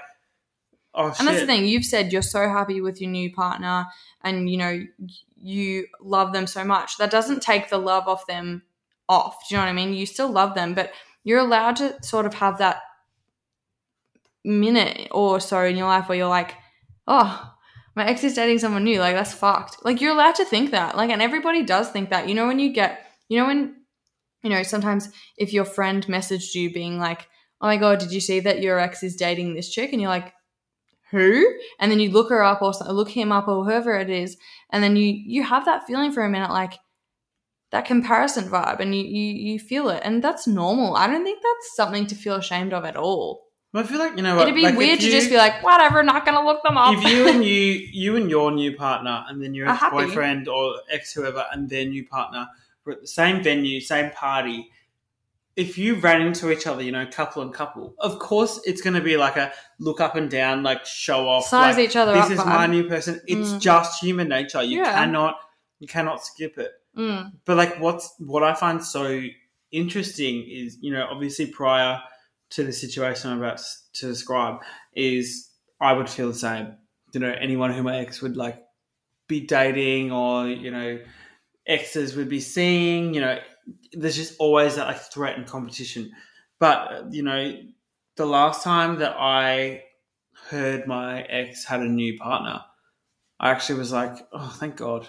oh 0.94 1.10
shit. 1.10 1.20
And 1.20 1.28
that's 1.28 1.40
the 1.40 1.46
thing. 1.46 1.64
You've 1.66 1.84
said 1.86 2.12
you're 2.12 2.20
so 2.22 2.48
happy 2.48 2.80
with 2.80 3.00
your 3.00 3.10
new 3.10 3.32
partner, 3.32 3.86
and 4.22 4.50
you 4.50 4.56
know 4.58 4.84
you 5.42 5.86
love 6.02 6.32
them 6.32 6.46
so 6.46 6.64
much. 6.64 6.98
That 6.98 7.10
doesn't 7.10 7.42
take 7.42 7.70
the 7.70 7.78
love 7.78 8.08
off 8.08 8.26
them 8.26 8.62
off. 9.08 9.48
Do 9.48 9.54
you 9.54 9.58
know 9.58 9.64
what 9.64 9.70
I 9.70 9.72
mean? 9.72 9.94
You 9.94 10.04
still 10.06 10.30
love 10.30 10.54
them, 10.54 10.74
but 10.74 10.92
you're 11.24 11.38
allowed 11.38 11.76
to 11.76 12.02
sort 12.02 12.26
of 12.26 12.34
have 12.34 12.58
that 12.58 12.82
minute 14.44 15.08
or 15.10 15.40
so 15.40 15.62
in 15.64 15.76
your 15.76 15.86
life 15.86 16.08
where 16.08 16.18
you're 16.18 16.28
like, 16.28 16.54
oh, 17.06 17.52
my 17.94 18.06
ex 18.06 18.24
is 18.24 18.34
dating 18.34 18.58
someone 18.58 18.84
new. 18.84 19.00
Like 19.00 19.14
that's 19.14 19.34
fucked. 19.34 19.84
Like 19.84 20.00
you're 20.00 20.12
allowed 20.12 20.36
to 20.36 20.44
think 20.44 20.70
that. 20.70 20.96
Like, 20.96 21.10
and 21.10 21.22
everybody 21.22 21.62
does 21.62 21.90
think 21.90 22.10
that. 22.10 22.28
You 22.28 22.34
know 22.34 22.46
when 22.46 22.58
you 22.58 22.72
get, 22.72 23.06
you 23.28 23.38
know 23.38 23.46
when, 23.46 23.76
you 24.42 24.50
know 24.50 24.62
sometimes 24.62 25.10
if 25.36 25.52
your 25.52 25.64
friend 25.64 26.06
messaged 26.06 26.54
you 26.54 26.72
being 26.72 26.98
like, 26.98 27.28
oh 27.60 27.66
my 27.66 27.76
god, 27.76 27.98
did 27.98 28.12
you 28.12 28.20
see 28.20 28.40
that 28.40 28.62
your 28.62 28.78
ex 28.78 29.02
is 29.02 29.16
dating 29.16 29.54
this 29.54 29.70
chick? 29.70 29.92
And 29.92 30.00
you're 30.00 30.10
like, 30.10 30.32
who? 31.10 31.44
And 31.78 31.90
then 31.90 32.00
you 32.00 32.10
look 32.10 32.30
her 32.30 32.42
up 32.42 32.62
or 32.62 32.72
look 32.88 33.10
him 33.10 33.32
up 33.32 33.48
or 33.48 33.64
whoever 33.64 33.96
it 33.96 34.08
is, 34.08 34.36
and 34.70 34.82
then 34.82 34.96
you 34.96 35.06
you 35.06 35.42
have 35.42 35.64
that 35.64 35.86
feeling 35.86 36.12
for 36.12 36.24
a 36.24 36.30
minute, 36.30 36.50
like 36.50 36.74
that 37.72 37.84
comparison 37.84 38.48
vibe, 38.48 38.80
and 38.80 38.94
you 38.94 39.02
you 39.02 39.52
you 39.52 39.58
feel 39.58 39.88
it, 39.88 40.02
and 40.04 40.22
that's 40.22 40.46
normal. 40.46 40.96
I 40.96 41.06
don't 41.06 41.24
think 41.24 41.42
that's 41.42 41.76
something 41.76 42.06
to 42.06 42.14
feel 42.14 42.36
ashamed 42.36 42.72
of 42.72 42.84
at 42.84 42.96
all. 42.96 43.49
I 43.72 43.82
feel 43.84 43.98
like 44.00 44.16
you 44.16 44.22
know 44.22 44.34
what, 44.34 44.42
It'd 44.48 44.54
be 44.56 44.62
like, 44.62 44.76
weird 44.76 44.98
to 45.00 45.06
you- 45.06 45.12
just 45.12 45.30
be 45.30 45.36
like, 45.36 45.62
whatever, 45.62 46.02
not 46.02 46.24
gonna 46.26 46.44
look 46.44 46.62
them 46.64 46.76
up. 46.76 46.94
if 46.96 47.04
you 47.04 47.28
and 47.28 47.44
you 47.44 47.54
you 47.92 48.16
and 48.16 48.28
your 48.28 48.50
new 48.50 48.74
partner 48.76 49.24
and 49.28 49.40
then 49.42 49.54
your 49.54 49.68
ex 49.70 49.82
boyfriend 49.90 50.48
or 50.48 50.74
ex 50.90 51.12
whoever 51.12 51.44
and 51.52 51.68
their 51.70 51.84
new 51.84 52.04
partner 52.06 52.48
were 52.84 52.92
at 52.94 53.00
the 53.02 53.06
same 53.06 53.42
venue, 53.42 53.80
same 53.80 54.10
party, 54.10 54.68
if 55.56 55.76
you 55.78 55.94
ran 55.96 56.22
into 56.22 56.50
each 56.50 56.66
other, 56.66 56.82
you 56.82 56.90
know, 56.90 57.06
couple 57.06 57.42
and 57.42 57.52
couple, 57.54 57.94
of 57.98 58.18
course 58.18 58.60
it's 58.64 58.80
going 58.80 58.94
to 58.94 59.00
be 59.00 59.16
like 59.16 59.36
a 59.36 59.52
look 59.78 60.00
up 60.00 60.16
and 60.16 60.30
down, 60.30 60.62
like 60.62 60.84
show 60.86 61.28
off, 61.28 61.44
Size 61.46 61.76
like, 61.76 61.88
each 61.88 61.96
other 61.96 62.12
This 62.14 62.24
up. 62.26 62.30
is 62.32 62.38
my 62.44 62.66
new 62.66 62.84
person. 62.88 63.20
It's 63.26 63.50
Mm. 63.50 63.60
just 63.60 64.02
human 64.02 64.28
nature. 64.28 64.62
You 64.62 64.78
Yeah. 64.78 64.94
cannot, 64.94 65.36
you 65.78 65.86
cannot 65.86 66.24
skip 66.24 66.56
it. 66.58 66.72
Mm, 66.96 67.32
But 67.44 67.56
like, 67.56 67.78
what's 67.78 68.14
what 68.18 68.42
I 68.42 68.54
find 68.54 68.82
so 68.82 69.22
interesting 69.70 70.44
is, 70.48 70.78
you 70.80 70.92
know, 70.92 71.06
obviously 71.10 71.46
prior 71.46 72.00
to 72.50 72.64
the 72.64 72.72
situation 72.72 73.30
I'm 73.30 73.38
about 73.38 73.60
to 73.94 74.06
describe, 74.06 74.60
is 74.94 75.48
I 75.80 75.92
would 75.92 76.08
feel 76.08 76.28
the 76.28 76.34
same. 76.34 76.76
You 77.12 77.20
know, 77.20 77.32
anyone 77.40 77.72
who 77.72 77.82
my 77.82 77.98
ex 77.98 78.20
would 78.22 78.36
like 78.36 78.58
be 79.28 79.40
dating 79.46 80.12
or 80.12 80.46
you 80.48 80.70
know, 80.70 80.98
exes 81.66 82.16
would 82.16 82.28
be 82.28 82.40
seeing. 82.40 83.14
You 83.14 83.20
know, 83.22 83.38
there's 83.92 84.16
just 84.16 84.34
always 84.38 84.76
that 84.76 84.86
like 84.86 84.98
threat 85.00 85.36
and 85.36 85.46
competition. 85.46 86.10
But 86.58 87.12
you 87.12 87.22
know, 87.22 87.56
the 88.16 88.26
last 88.26 88.62
time 88.64 88.98
that 88.98 89.14
I 89.18 89.82
heard 90.48 90.86
my 90.86 91.22
ex 91.22 91.64
had 91.64 91.80
a 91.80 91.88
new 91.88 92.18
partner, 92.18 92.60
I 93.38 93.50
actually 93.50 93.78
was 93.78 93.92
like, 93.92 94.16
oh, 94.32 94.54
thank 94.58 94.76
God. 94.76 95.08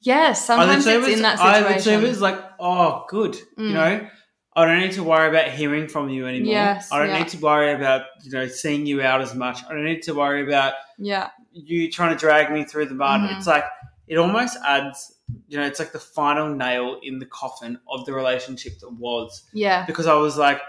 yes, 0.00 0.46
sometimes 0.46 0.70
I 0.70 0.76
it's 0.76 0.86
literally 0.86 1.12
in 1.14 1.22
that 1.22 1.32
was- 1.38 1.40
I 1.40 1.76
situation. 1.78 2.02
was 2.02 2.20
like, 2.20 2.38
oh, 2.58 3.04
good. 3.08 3.36
You 3.56 3.64
Mm. 3.64 3.72
know, 3.72 4.08
I 4.56 4.64
don't 4.64 4.80
need 4.80 4.92
to 4.92 5.04
worry 5.04 5.28
about 5.28 5.48
hearing 5.52 5.86
from 5.86 6.08
you 6.08 6.26
anymore. 6.26 6.52
Yes, 6.52 6.90
I 6.90 6.98
don't 6.98 7.08
yeah. 7.10 7.18
need 7.18 7.28
to 7.28 7.38
worry 7.38 7.72
about 7.72 8.02
you 8.22 8.32
know 8.32 8.48
seeing 8.48 8.84
you 8.86 9.00
out 9.02 9.20
as 9.20 9.34
much. 9.34 9.64
I 9.64 9.72
don't 9.72 9.84
need 9.84 10.02
to 10.02 10.12
worry 10.14 10.42
about 10.42 10.74
yeah, 10.98 11.30
you 11.52 11.90
trying 11.90 12.12
to 12.12 12.18
drag 12.18 12.50
me 12.52 12.64
through 12.64 12.86
the 12.86 12.94
mud. 12.94 13.20
Mhm. 13.20 13.36
It's 13.36 13.46
like 13.46 13.64
it 14.08 14.16
almost 14.16 14.58
adds, 14.66 15.14
you 15.46 15.56
know, 15.56 15.64
it's 15.64 15.78
like 15.78 15.92
the 15.92 16.00
final 16.00 16.52
nail 16.52 16.98
in 17.02 17.20
the 17.20 17.26
coffin 17.26 17.78
of 17.88 18.04
the 18.06 18.12
relationship 18.12 18.80
that 18.80 18.92
was 18.92 19.44
yeah, 19.52 19.86
because 19.86 20.06
I 20.06 20.14
was 20.14 20.36
like, 20.36 20.60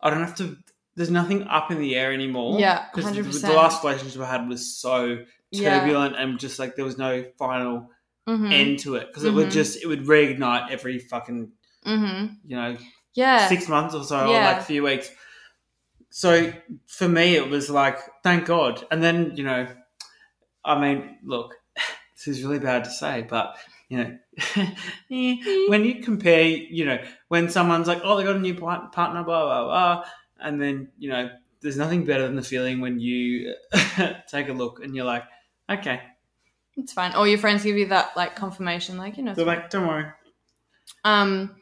I 0.00 0.10
don't 0.10 0.20
have 0.20 0.36
to. 0.36 0.56
There's 0.94 1.10
nothing 1.10 1.44
up 1.44 1.70
in 1.70 1.78
the 1.78 1.94
air 1.96 2.12
anymore. 2.12 2.60
Yeah, 2.60 2.86
because 2.92 3.12
the, 3.12 3.22
100%. 3.22 3.40
the 3.42 3.52
last 3.52 3.84
relationship 3.84 4.20
I 4.20 4.30
had 4.30 4.48
was 4.48 4.76
so 4.76 5.24
yeah. 5.50 5.78
turbulent 5.78 6.16
and 6.16 6.38
just 6.38 6.58
like 6.58 6.76
there 6.76 6.84
was 6.84 6.98
no 6.98 7.24
final 7.38 7.90
Mhm, 8.28 8.52
end 8.52 8.78
to 8.80 8.96
it 8.96 9.06
because 9.06 9.24
it 9.24 9.32
would 9.32 9.46
Mhm. 9.48 9.52
just 9.52 9.82
it 9.82 9.86
would 9.86 10.04
reignite 10.04 10.70
every 10.70 10.98
fucking 10.98 11.50
mhm. 11.88 12.36
you 12.44 12.56
know 12.56 12.76
Yeah, 13.14 13.48
six 13.48 13.68
months 13.68 13.94
or 13.94 14.04
so 14.04 14.28
or 14.28 14.32
like 14.32 14.58
a 14.58 14.64
few 14.64 14.82
weeks. 14.82 15.10
So 16.10 16.52
for 16.86 17.08
me, 17.08 17.36
it 17.36 17.48
was 17.48 17.70
like 17.70 17.98
thank 18.22 18.46
God. 18.46 18.84
And 18.90 19.02
then 19.02 19.36
you 19.36 19.44
know, 19.44 19.68
I 20.64 20.80
mean, 20.80 21.18
look, 21.24 21.54
this 22.16 22.28
is 22.28 22.44
really 22.44 22.58
bad 22.58 22.84
to 22.84 22.90
say, 22.90 23.26
but 23.28 23.56
you 23.88 23.98
know, 23.98 24.18
eh, 25.10 25.36
when 25.68 25.84
you 25.84 26.02
compare, 26.02 26.42
you 26.42 26.84
know, 26.84 26.98
when 27.28 27.48
someone's 27.48 27.88
like, 27.88 28.00
oh, 28.04 28.16
they 28.16 28.24
got 28.24 28.36
a 28.36 28.40
new 28.40 28.54
partner, 28.54 28.90
blah 28.92 29.22
blah 29.22 29.64
blah, 29.64 30.04
and 30.40 30.60
then 30.60 30.88
you 30.98 31.10
know, 31.10 31.30
there's 31.60 31.76
nothing 31.76 32.04
better 32.04 32.24
than 32.24 32.36
the 32.36 32.42
feeling 32.42 32.80
when 32.80 33.00
you 33.00 33.54
take 34.28 34.48
a 34.48 34.52
look 34.52 34.82
and 34.82 34.94
you're 34.94 35.04
like, 35.04 35.24
okay, 35.70 36.00
it's 36.76 36.92
fine. 36.92 37.14
Or 37.14 37.26
your 37.26 37.38
friends 37.38 37.64
give 37.64 37.76
you 37.76 37.88
that 37.88 38.16
like 38.16 38.36
confirmation, 38.36 38.98
like 38.98 39.16
you 39.16 39.24
know. 39.24 39.34
they're 39.34 39.44
like, 39.44 39.70
don't 39.70 39.86
worry. 39.86 40.06
Um, 41.04 41.56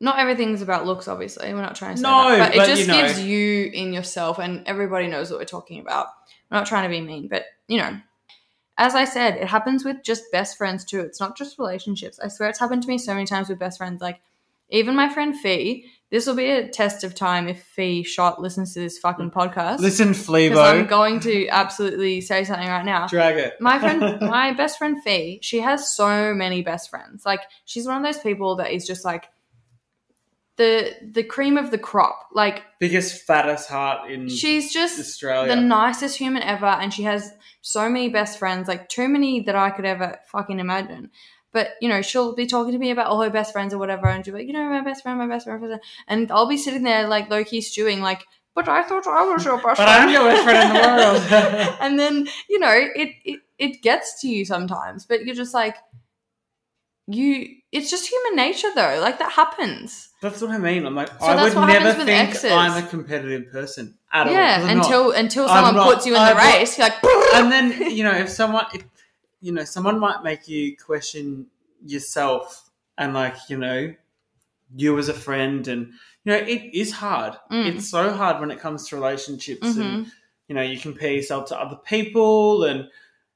not 0.00 0.18
everything's 0.18 0.62
about 0.62 0.86
looks, 0.86 1.06
obviously. 1.08 1.52
We're 1.52 1.60
not 1.62 1.76
trying 1.76 1.96
to 1.96 1.98
say 1.98 2.02
No, 2.02 2.30
that, 2.36 2.52
but, 2.52 2.56
but 2.56 2.68
it 2.68 2.70
just 2.70 2.82
you 2.82 2.88
know. 2.88 3.02
gives 3.06 3.20
you 3.20 3.70
in 3.72 3.92
yourself, 3.92 4.38
and 4.38 4.66
everybody 4.66 5.06
knows 5.08 5.30
what 5.30 5.38
we're 5.38 5.44
talking 5.44 5.80
about. 5.80 6.06
We're 6.50 6.58
not 6.58 6.66
trying 6.66 6.84
to 6.84 6.88
be 6.88 7.00
mean, 7.00 7.28
but 7.28 7.44
you 7.68 7.78
know, 7.78 7.98
as 8.78 8.94
I 8.94 9.04
said, 9.04 9.36
it 9.36 9.46
happens 9.46 9.84
with 9.84 9.98
just 10.02 10.24
best 10.32 10.56
friends 10.56 10.84
too. 10.84 11.00
It's 11.00 11.20
not 11.20 11.36
just 11.36 11.58
relationships. 11.58 12.18
I 12.18 12.28
swear, 12.28 12.48
it's 12.48 12.58
happened 12.58 12.82
to 12.82 12.88
me 12.88 12.96
so 12.98 13.12
many 13.14 13.26
times 13.26 13.48
with 13.48 13.58
best 13.58 13.78
friends. 13.78 14.00
Like 14.00 14.20
even 14.70 14.94
my 14.96 15.08
friend 15.12 15.38
Fee. 15.38 15.86
This 16.10 16.26
will 16.26 16.34
be 16.34 16.50
a 16.50 16.66
test 16.68 17.04
of 17.04 17.14
time 17.14 17.46
if 17.46 17.62
Fee 17.62 18.02
Shot 18.02 18.42
listens 18.42 18.74
to 18.74 18.80
this 18.80 18.98
fucking 18.98 19.30
podcast. 19.30 19.78
Listen, 19.78 20.08
Because 20.08 20.58
I'm 20.58 20.88
going 20.88 21.20
to 21.20 21.46
absolutely 21.46 22.20
say 22.20 22.42
something 22.42 22.66
right 22.66 22.84
now 22.84 23.06
drag 23.06 23.36
it. 23.36 23.54
my 23.60 23.78
friend 23.78 24.00
my 24.20 24.52
best 24.52 24.76
friend 24.76 25.00
Fee, 25.04 25.38
she 25.40 25.60
has 25.60 25.92
so 25.92 26.34
many 26.34 26.62
best 26.62 26.90
friends. 26.90 27.24
Like 27.24 27.42
she's 27.64 27.86
one 27.86 27.96
of 27.96 28.02
those 28.02 28.20
people 28.20 28.56
that 28.56 28.72
is 28.72 28.88
just 28.88 29.04
like 29.04 29.28
the 30.60 30.94
the 31.00 31.24
cream 31.24 31.56
of 31.56 31.70
the 31.70 31.78
crop. 31.78 32.26
Like 32.34 32.62
biggest 32.78 33.22
fattest 33.26 33.68
heart 33.68 34.10
in 34.10 34.28
she's 34.28 34.72
just 34.72 35.00
Australia. 35.00 35.54
the 35.54 35.60
nicest 35.60 36.18
human 36.18 36.42
ever 36.42 36.66
and 36.66 36.92
she 36.92 37.02
has 37.04 37.32
so 37.62 37.88
many 37.88 38.10
best 38.10 38.38
friends, 38.38 38.68
like 38.68 38.88
too 38.90 39.08
many 39.08 39.40
that 39.40 39.56
I 39.56 39.70
could 39.70 39.86
ever 39.86 40.18
fucking 40.26 40.60
imagine. 40.60 41.10
But 41.52 41.70
you 41.80 41.88
know, 41.88 42.02
she'll 42.02 42.34
be 42.34 42.46
talking 42.46 42.72
to 42.72 42.78
me 42.78 42.90
about 42.90 43.06
all 43.06 43.22
her 43.22 43.30
best 43.30 43.52
friends 43.52 43.72
or 43.72 43.78
whatever, 43.78 44.06
and 44.06 44.22
she'll 44.24 44.34
be 44.34 44.40
like, 44.40 44.46
you 44.48 44.52
know, 44.52 44.68
my 44.68 44.82
best 44.82 45.02
friend, 45.02 45.18
my 45.18 45.26
best 45.26 45.46
friend, 45.46 45.62
my 45.62 45.68
best 45.68 45.82
friend. 45.82 45.98
and 46.08 46.30
I'll 46.30 46.46
be 46.46 46.58
sitting 46.58 46.82
there 46.82 47.08
like 47.08 47.30
low 47.30 47.42
key 47.42 47.62
stewing, 47.62 48.02
like, 48.02 48.26
but 48.54 48.68
I 48.68 48.82
thought 48.82 49.06
I 49.06 49.24
was 49.24 49.44
your 49.44 49.56
best 49.56 49.64
but 49.64 49.76
friend. 49.76 49.90
I'm 49.90 50.10
your 50.10 50.24
best 50.24 50.44
friend 50.44 50.68
in 50.68 50.74
the 50.74 50.88
world. 50.88 51.76
and 51.80 51.98
then 51.98 52.28
you 52.50 52.58
know 52.58 52.70
it, 52.72 53.14
it 53.24 53.40
it 53.58 53.82
gets 53.82 54.20
to 54.20 54.28
you 54.28 54.44
sometimes 54.44 55.06
but 55.06 55.24
you're 55.24 55.34
just 55.34 55.54
like 55.54 55.76
you 57.12 57.56
it's 57.72 57.90
just 57.90 58.08
human 58.08 58.36
nature 58.36 58.68
though 58.74 58.98
like 59.00 59.18
that 59.18 59.32
happens 59.32 60.08
That's 60.20 60.40
what 60.42 60.50
I 60.50 60.58
mean. 60.58 60.84
I'm 60.86 60.94
like, 60.94 61.08
So 61.08 61.26
I 61.26 61.42
would 61.44 61.54
never 61.54 61.92
think 62.04 62.10
exes. 62.30 62.52
I'm 62.52 62.84
a 62.84 62.86
competitive 62.86 63.50
person 63.50 63.96
at 64.12 64.20
all. 64.20 64.24
'cause 64.26 64.32
yeah 64.34 64.56
I'm 64.68 64.76
not. 64.78 64.86
until 64.86 65.12
until 65.12 65.48
someone 65.48 65.74
not. 65.76 65.92
puts 65.94 66.06
you 66.06 66.14
in 66.14 66.22
the 66.22 66.30
I'm 66.30 66.36
not. 66.36 66.44
race 66.58 66.76
you're 66.78 66.88
like 66.88 67.02
and 67.36 67.50
then 67.52 67.90
you 67.96 68.04
know 68.04 68.12
if 68.24 68.28
someone 68.28 68.66
if 68.74 68.82
you 69.40 69.52
know 69.52 69.64
someone 69.64 69.98
might 69.98 70.22
make 70.22 70.46
you 70.48 70.76
question 70.76 71.46
yourself 71.84 72.70
and 72.98 73.14
like 73.14 73.36
you 73.48 73.56
know 73.56 73.94
you 74.76 74.98
as 74.98 75.08
a 75.08 75.14
friend 75.14 75.66
and 75.68 75.86
you 76.24 76.32
know 76.32 76.36
it 76.38 76.62
is 76.74 76.92
hard 76.92 77.34
Mm. 77.50 77.66
it's 77.74 77.88
so 77.88 78.12
hard 78.12 78.40
when 78.40 78.50
it 78.50 78.60
comes 78.60 78.88
to 78.88 78.96
relationships 78.96 79.66
and 79.76 80.06
Mhm. 80.06 80.10
you 80.48 80.54
know 80.54 80.62
you 80.62 80.78
compare 80.78 81.12
yourself 81.12 81.46
to 81.48 81.58
other 81.58 81.76
people 81.76 82.64
and 82.64 82.88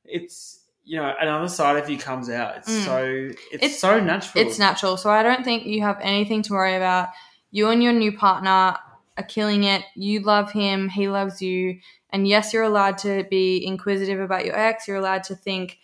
it's 0.04 0.60
you 0.84 0.98
know 1.00 1.14
another 1.20 1.48
side 1.48 1.76
of 1.82 1.88
you 1.88 1.98
comes 1.98 2.28
out. 2.30 2.56
It's 2.58 2.68
Mm. 2.70 2.84
so 2.84 3.04
it's, 3.52 3.62
It's- 3.64 3.78
so 3.78 4.00
natural. 4.00 4.46
it's 4.46 4.58
natural. 4.58 4.96
So 4.96 5.10
i 5.10 5.22
don't 5.22 5.44
think 5.44 5.64
you 5.66 5.82
have 5.82 5.98
anything 6.00 6.42
to 6.42 6.52
worry 6.52 6.74
about. 6.76 7.08
You 7.50 7.68
and 7.70 7.82
your 7.82 7.92
new 7.92 8.16
partner 8.16 8.76
are 9.16 9.24
killing 9.28 9.64
it. 9.64 9.82
You 9.94 10.20
love 10.20 10.50
him. 10.52 10.88
He 10.88 11.08
loves 11.08 11.40
you. 11.40 11.78
And 12.10 12.26
yes 12.28 12.52
you're 12.52 12.62
allowed 12.64 12.98
to 12.98 13.24
be 13.30 13.64
inquisitive 13.64 14.20
about 14.20 14.44
your 14.44 14.56
ex. 14.58 14.86
You're 14.88 14.98
allowed 14.98 15.24
to 15.24 15.34
think 15.36 15.78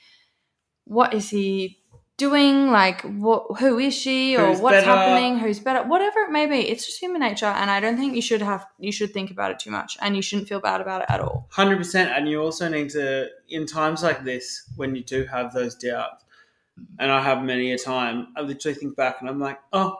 what 0.85 1.15
is 1.15 1.31
he 1.31 1.80
doing 2.27 2.71
like 2.81 3.01
what 3.27 3.41
who 3.61 3.79
is 3.79 3.95
she 4.03 4.37
or 4.37 4.47
Who's 4.49 4.61
what's 4.61 4.77
better? 4.77 4.87
happening 4.95 5.39
who's 5.43 5.59
better 5.67 5.83
whatever 5.93 6.19
it 6.27 6.31
may 6.39 6.47
be 6.55 6.61
it's 6.71 6.85
just 6.87 6.99
human 7.05 7.21
nature 7.29 7.53
and 7.61 7.71
i 7.71 7.79
don't 7.81 7.97
think 8.01 8.15
you 8.15 8.23
should 8.31 8.43
have 8.51 8.63
you 8.79 8.93
should 8.93 9.13
think 9.17 9.31
about 9.31 9.51
it 9.53 9.59
too 9.59 9.71
much 9.71 9.97
and 10.03 10.15
you 10.17 10.23
shouldn't 10.23 10.49
feel 10.49 10.61
bad 10.61 10.81
about 10.81 11.01
it 11.03 11.09
at 11.15 11.21
all 11.21 11.47
Hundred 11.61 11.79
percent, 11.79 12.11
and 12.15 12.29
you 12.29 12.41
also 12.47 12.69
need 12.69 12.91
to, 12.91 13.29
in 13.49 13.67
times 13.67 14.03
like 14.03 14.21
this, 14.25 14.45
when 14.77 14.95
you 14.97 15.03
do 15.03 15.25
have 15.25 15.53
those 15.53 15.75
doubts, 15.75 16.25
and 16.99 17.11
I 17.11 17.21
have 17.23 17.43
many 17.43 17.73
a 17.73 17.79
time, 17.79 18.29
I 18.37 18.41
literally 18.43 18.77
think 18.81 18.97
back 18.97 19.17
and 19.21 19.29
I'm 19.31 19.41
like, 19.41 19.59
oh, 19.73 19.97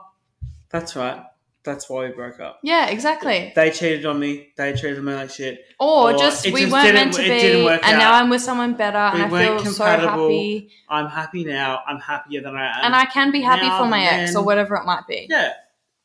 that's 0.69 0.95
right, 0.95 1.21
that's 1.63 1.89
why 1.89 2.07
we 2.07 2.13
broke 2.13 2.39
up. 2.39 2.59
yeah 2.63 2.89
exactly 2.89 3.51
They 3.55 3.69
cheated 3.71 4.05
on 4.05 4.19
me. 4.19 4.49
They 4.57 4.73
treated 4.73 5.03
me 5.03 5.13
like 5.13 5.29
shit. 5.29 5.59
or, 5.79 6.11
Or 6.11 6.17
just 6.17 6.45
we 6.45 6.61
just 6.61 6.71
weren't 6.73 6.93
meant 6.95 7.13
to 7.13 7.21
be 7.21 7.67
and 7.67 7.97
now 7.99 8.13
i'm 8.13 8.29
with 8.29 8.41
someone 8.41 8.73
better 8.73 9.15
We 9.15 9.21
and 9.23 9.35
i 9.35 9.45
feel 9.45 9.57
so 9.59 9.63
compatible. 9.83 10.09
happy 10.29 10.71
I'm 10.89 11.07
happy 11.07 11.43
now. 11.45 11.79
I'm 11.87 11.99
happier 11.99 12.41
than 12.41 12.55
I 12.55 12.65
am. 12.79 12.85
and 12.85 12.95
i 12.95 13.05
can 13.05 13.31
be 13.31 13.41
happy 13.41 13.67
now 13.67 13.79
for 13.79 13.85
my 13.87 14.03
ex 14.03 14.35
or 14.35 14.43
whatever 14.43 14.75
it 14.75 14.85
might 14.85 15.05
be 15.07 15.27
yeah, 15.29 15.53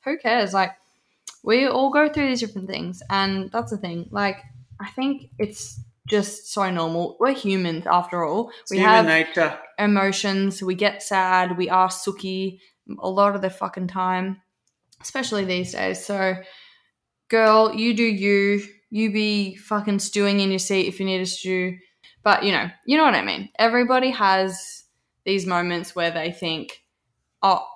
who 0.04 0.16
cares? 0.18 0.52
Like, 0.54 0.70
we 1.42 1.66
all 1.66 1.90
go 1.90 2.08
through 2.08 2.28
these 2.28 2.40
different 2.40 2.68
things, 2.68 3.02
and 3.10 3.50
that's 3.50 3.70
the 3.72 3.76
thing. 3.76 4.08
Like, 4.12 4.36
I 4.80 4.88
think 4.90 5.30
it's 5.38 5.80
just 6.08 6.52
so 6.52 6.70
normal. 6.70 7.16
We're 7.18 7.32
humans 7.34 7.86
after 7.88 8.22
all. 8.24 8.50
it's 8.62 8.70
we 8.70 8.78
human 8.78 8.94
have 8.94 9.06
nature. 9.06 9.58
emotions. 9.80 10.62
We 10.62 10.74
get 10.76 11.02
sad. 11.02 11.56
We 11.56 11.68
are 11.68 11.90
sooky 11.90 12.60
a 13.00 13.08
lot 13.10 13.34
of 13.34 13.42
the 13.42 13.50
fucking 13.50 13.88
time, 13.88 14.40
especially 15.00 15.44
these 15.44 15.72
days. 15.72 16.04
So, 16.04 16.36
girl, 17.28 17.74
you 17.74 17.94
do 17.94 18.04
you. 18.04 18.62
You 18.90 19.12
be 19.12 19.56
fucking 19.56 19.98
stewing 19.98 20.40
in 20.40 20.50
your 20.50 20.58
seat 20.60 20.86
if 20.86 21.00
you 21.00 21.06
need 21.06 21.20
a 21.20 21.26
stew. 21.26 21.76
But 22.22 22.44
you 22.44 22.52
know, 22.52 22.70
you 22.86 22.96
know 22.96 23.04
what 23.04 23.14
I 23.14 23.22
mean. 23.22 23.50
Everybody 23.58 24.10
has 24.10 24.84
these 25.24 25.44
moments 25.46 25.94
where 25.94 26.10
they 26.10 26.30
think, 26.32 26.82
"Oh, 27.42 27.66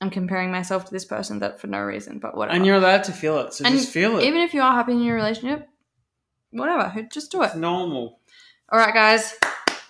I'm 0.00 0.10
comparing 0.10 0.50
myself 0.52 0.84
to 0.86 0.90
this 0.92 1.04
person," 1.06 1.40
that 1.40 1.60
for 1.60 1.66
no 1.66 1.80
reason, 1.80 2.18
but 2.18 2.36
whatever. 2.36 2.54
And 2.56 2.66
you're 2.66 2.76
allowed 2.76 3.04
to 3.04 3.12
feel 3.12 3.38
it, 3.38 3.54
so 3.54 3.64
And 3.64 3.74
just 3.74 3.90
feel 3.90 4.18
it. 4.18 4.24
Even 4.24 4.40
if 4.42 4.52
you 4.54 4.60
are 4.60 4.72
happy 4.72 4.92
in 4.92 5.02
your 5.02 5.16
relationship, 5.16 5.66
whatever, 6.50 7.06
just 7.12 7.32
do 7.32 7.42
it. 7.42 7.46
it's 7.46 7.54
normal. 7.56 8.20
All 8.70 8.78
right, 8.78 8.92
guys, 8.94 9.34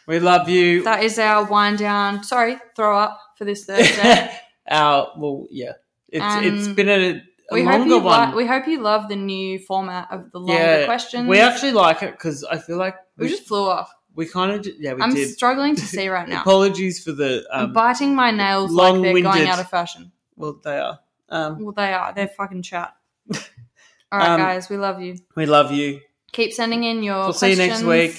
We 0.07 0.21
love 0.21 0.49
you. 0.49 0.85
that 0.85 1.03
is 1.03 1.19
our 1.19 1.45
wind 1.45 1.79
down. 1.79 2.23
Sorry, 2.23 2.57
throw 2.77 2.97
up 2.99 3.21
for 3.37 3.45
this 3.45 3.65
Thursday. 3.65 4.31
Our 4.71 5.13
well, 5.19 5.47
yeah. 5.51 5.73
It's 6.09 6.25
it's 6.47 6.67
Um, 6.69 6.75
been 6.75 6.89
a, 6.89 7.11
a 7.51 7.55
we 7.55 7.63
hope 7.65 7.79
longer 7.81 7.95
you 7.97 8.01
one. 8.01 8.31
li- 8.31 8.37
we 8.37 8.47
hope 8.47 8.67
you 8.67 8.81
love 8.81 9.09
the 9.09 9.17
new 9.17 9.59
format 9.59 10.09
of 10.11 10.31
the 10.33 10.39
longer 10.41 10.55
yeah, 10.81 10.85
questions. 10.87 11.29
we 11.29 11.39
actually 11.41 11.73
like 11.73 12.03
it 12.03 12.13
because 12.13 12.45
I 12.45 12.59
feel 12.59 12.77
like 12.79 12.97
we 13.17 13.25
we, 13.27 13.31
just 13.31 13.47
flew 13.47 13.69
off. 13.69 13.91
we 14.15 14.27
kind 14.27 14.53
of 14.53 14.67
yeah 14.79 14.95
we 14.95 15.03
I'm 15.03 15.15
did. 15.15 15.29
struggling 15.31 15.75
to 15.77 15.83
see 15.97 16.09
right 16.09 16.29
now. 16.29 16.41
Apologies 16.43 17.03
for 17.05 17.13
the 17.13 17.47
um, 17.53 17.73
biting 17.73 18.15
my 18.15 18.31
nails 18.31 18.71
like 18.73 18.95
they're 19.03 19.21
going 19.23 19.47
out 19.49 19.59
of 19.61 19.69
fashion. 19.69 20.13
well 20.37 20.59
they 20.65 20.79
are 20.79 20.99
Um, 21.31 21.63
Well, 21.65 21.73
they 21.75 21.93
are. 21.93 22.13
They're 22.15 22.29
fucking 22.29 22.63
chat. 22.63 22.95
All 24.11 24.19
right, 24.19 24.31
Um, 24.31 24.41
guys, 24.41 24.71
we 24.71 24.77
love 24.79 25.01
you. 25.03 25.17
we 25.37 25.45
love 25.45 25.71
you. 25.73 26.01
Keep 26.33 26.53
sending 26.55 26.85
in 26.85 27.03
your. 27.03 27.17
We'll 27.19 27.33
see 27.35 27.51
you 27.51 27.57
next 27.57 27.83
week. 27.83 28.17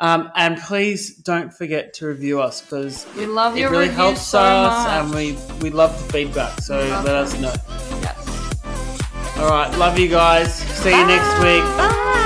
Um, 0.00 0.30
and 0.36 0.58
please 0.58 1.14
don't 1.16 1.52
forget 1.52 1.94
to 1.94 2.06
review 2.06 2.40
us 2.40 2.60
because 2.60 3.04
We 3.16 3.26
love 3.26 3.56
it 3.56 3.60
your 3.60 3.70
really 3.70 3.88
helps 3.88 4.22
so 4.22 4.38
us 4.40 4.84
much. 4.84 4.92
and 4.92 5.14
we, 5.14 5.36
we 5.60 5.70
love 5.70 5.90
the 6.06 6.12
feedback. 6.12 6.60
So 6.60 6.78
let 6.78 7.04
it. 7.04 7.10
us 7.10 7.34
know. 7.40 7.52
Yes. 8.00 9.38
All 9.38 9.50
right. 9.50 9.72
Love 9.76 9.98
you 9.98 10.08
guys. 10.08 10.54
See 10.54 10.90
you 10.90 11.06
next 11.06 11.34
week. 11.42 11.62
Bye. 11.76 12.24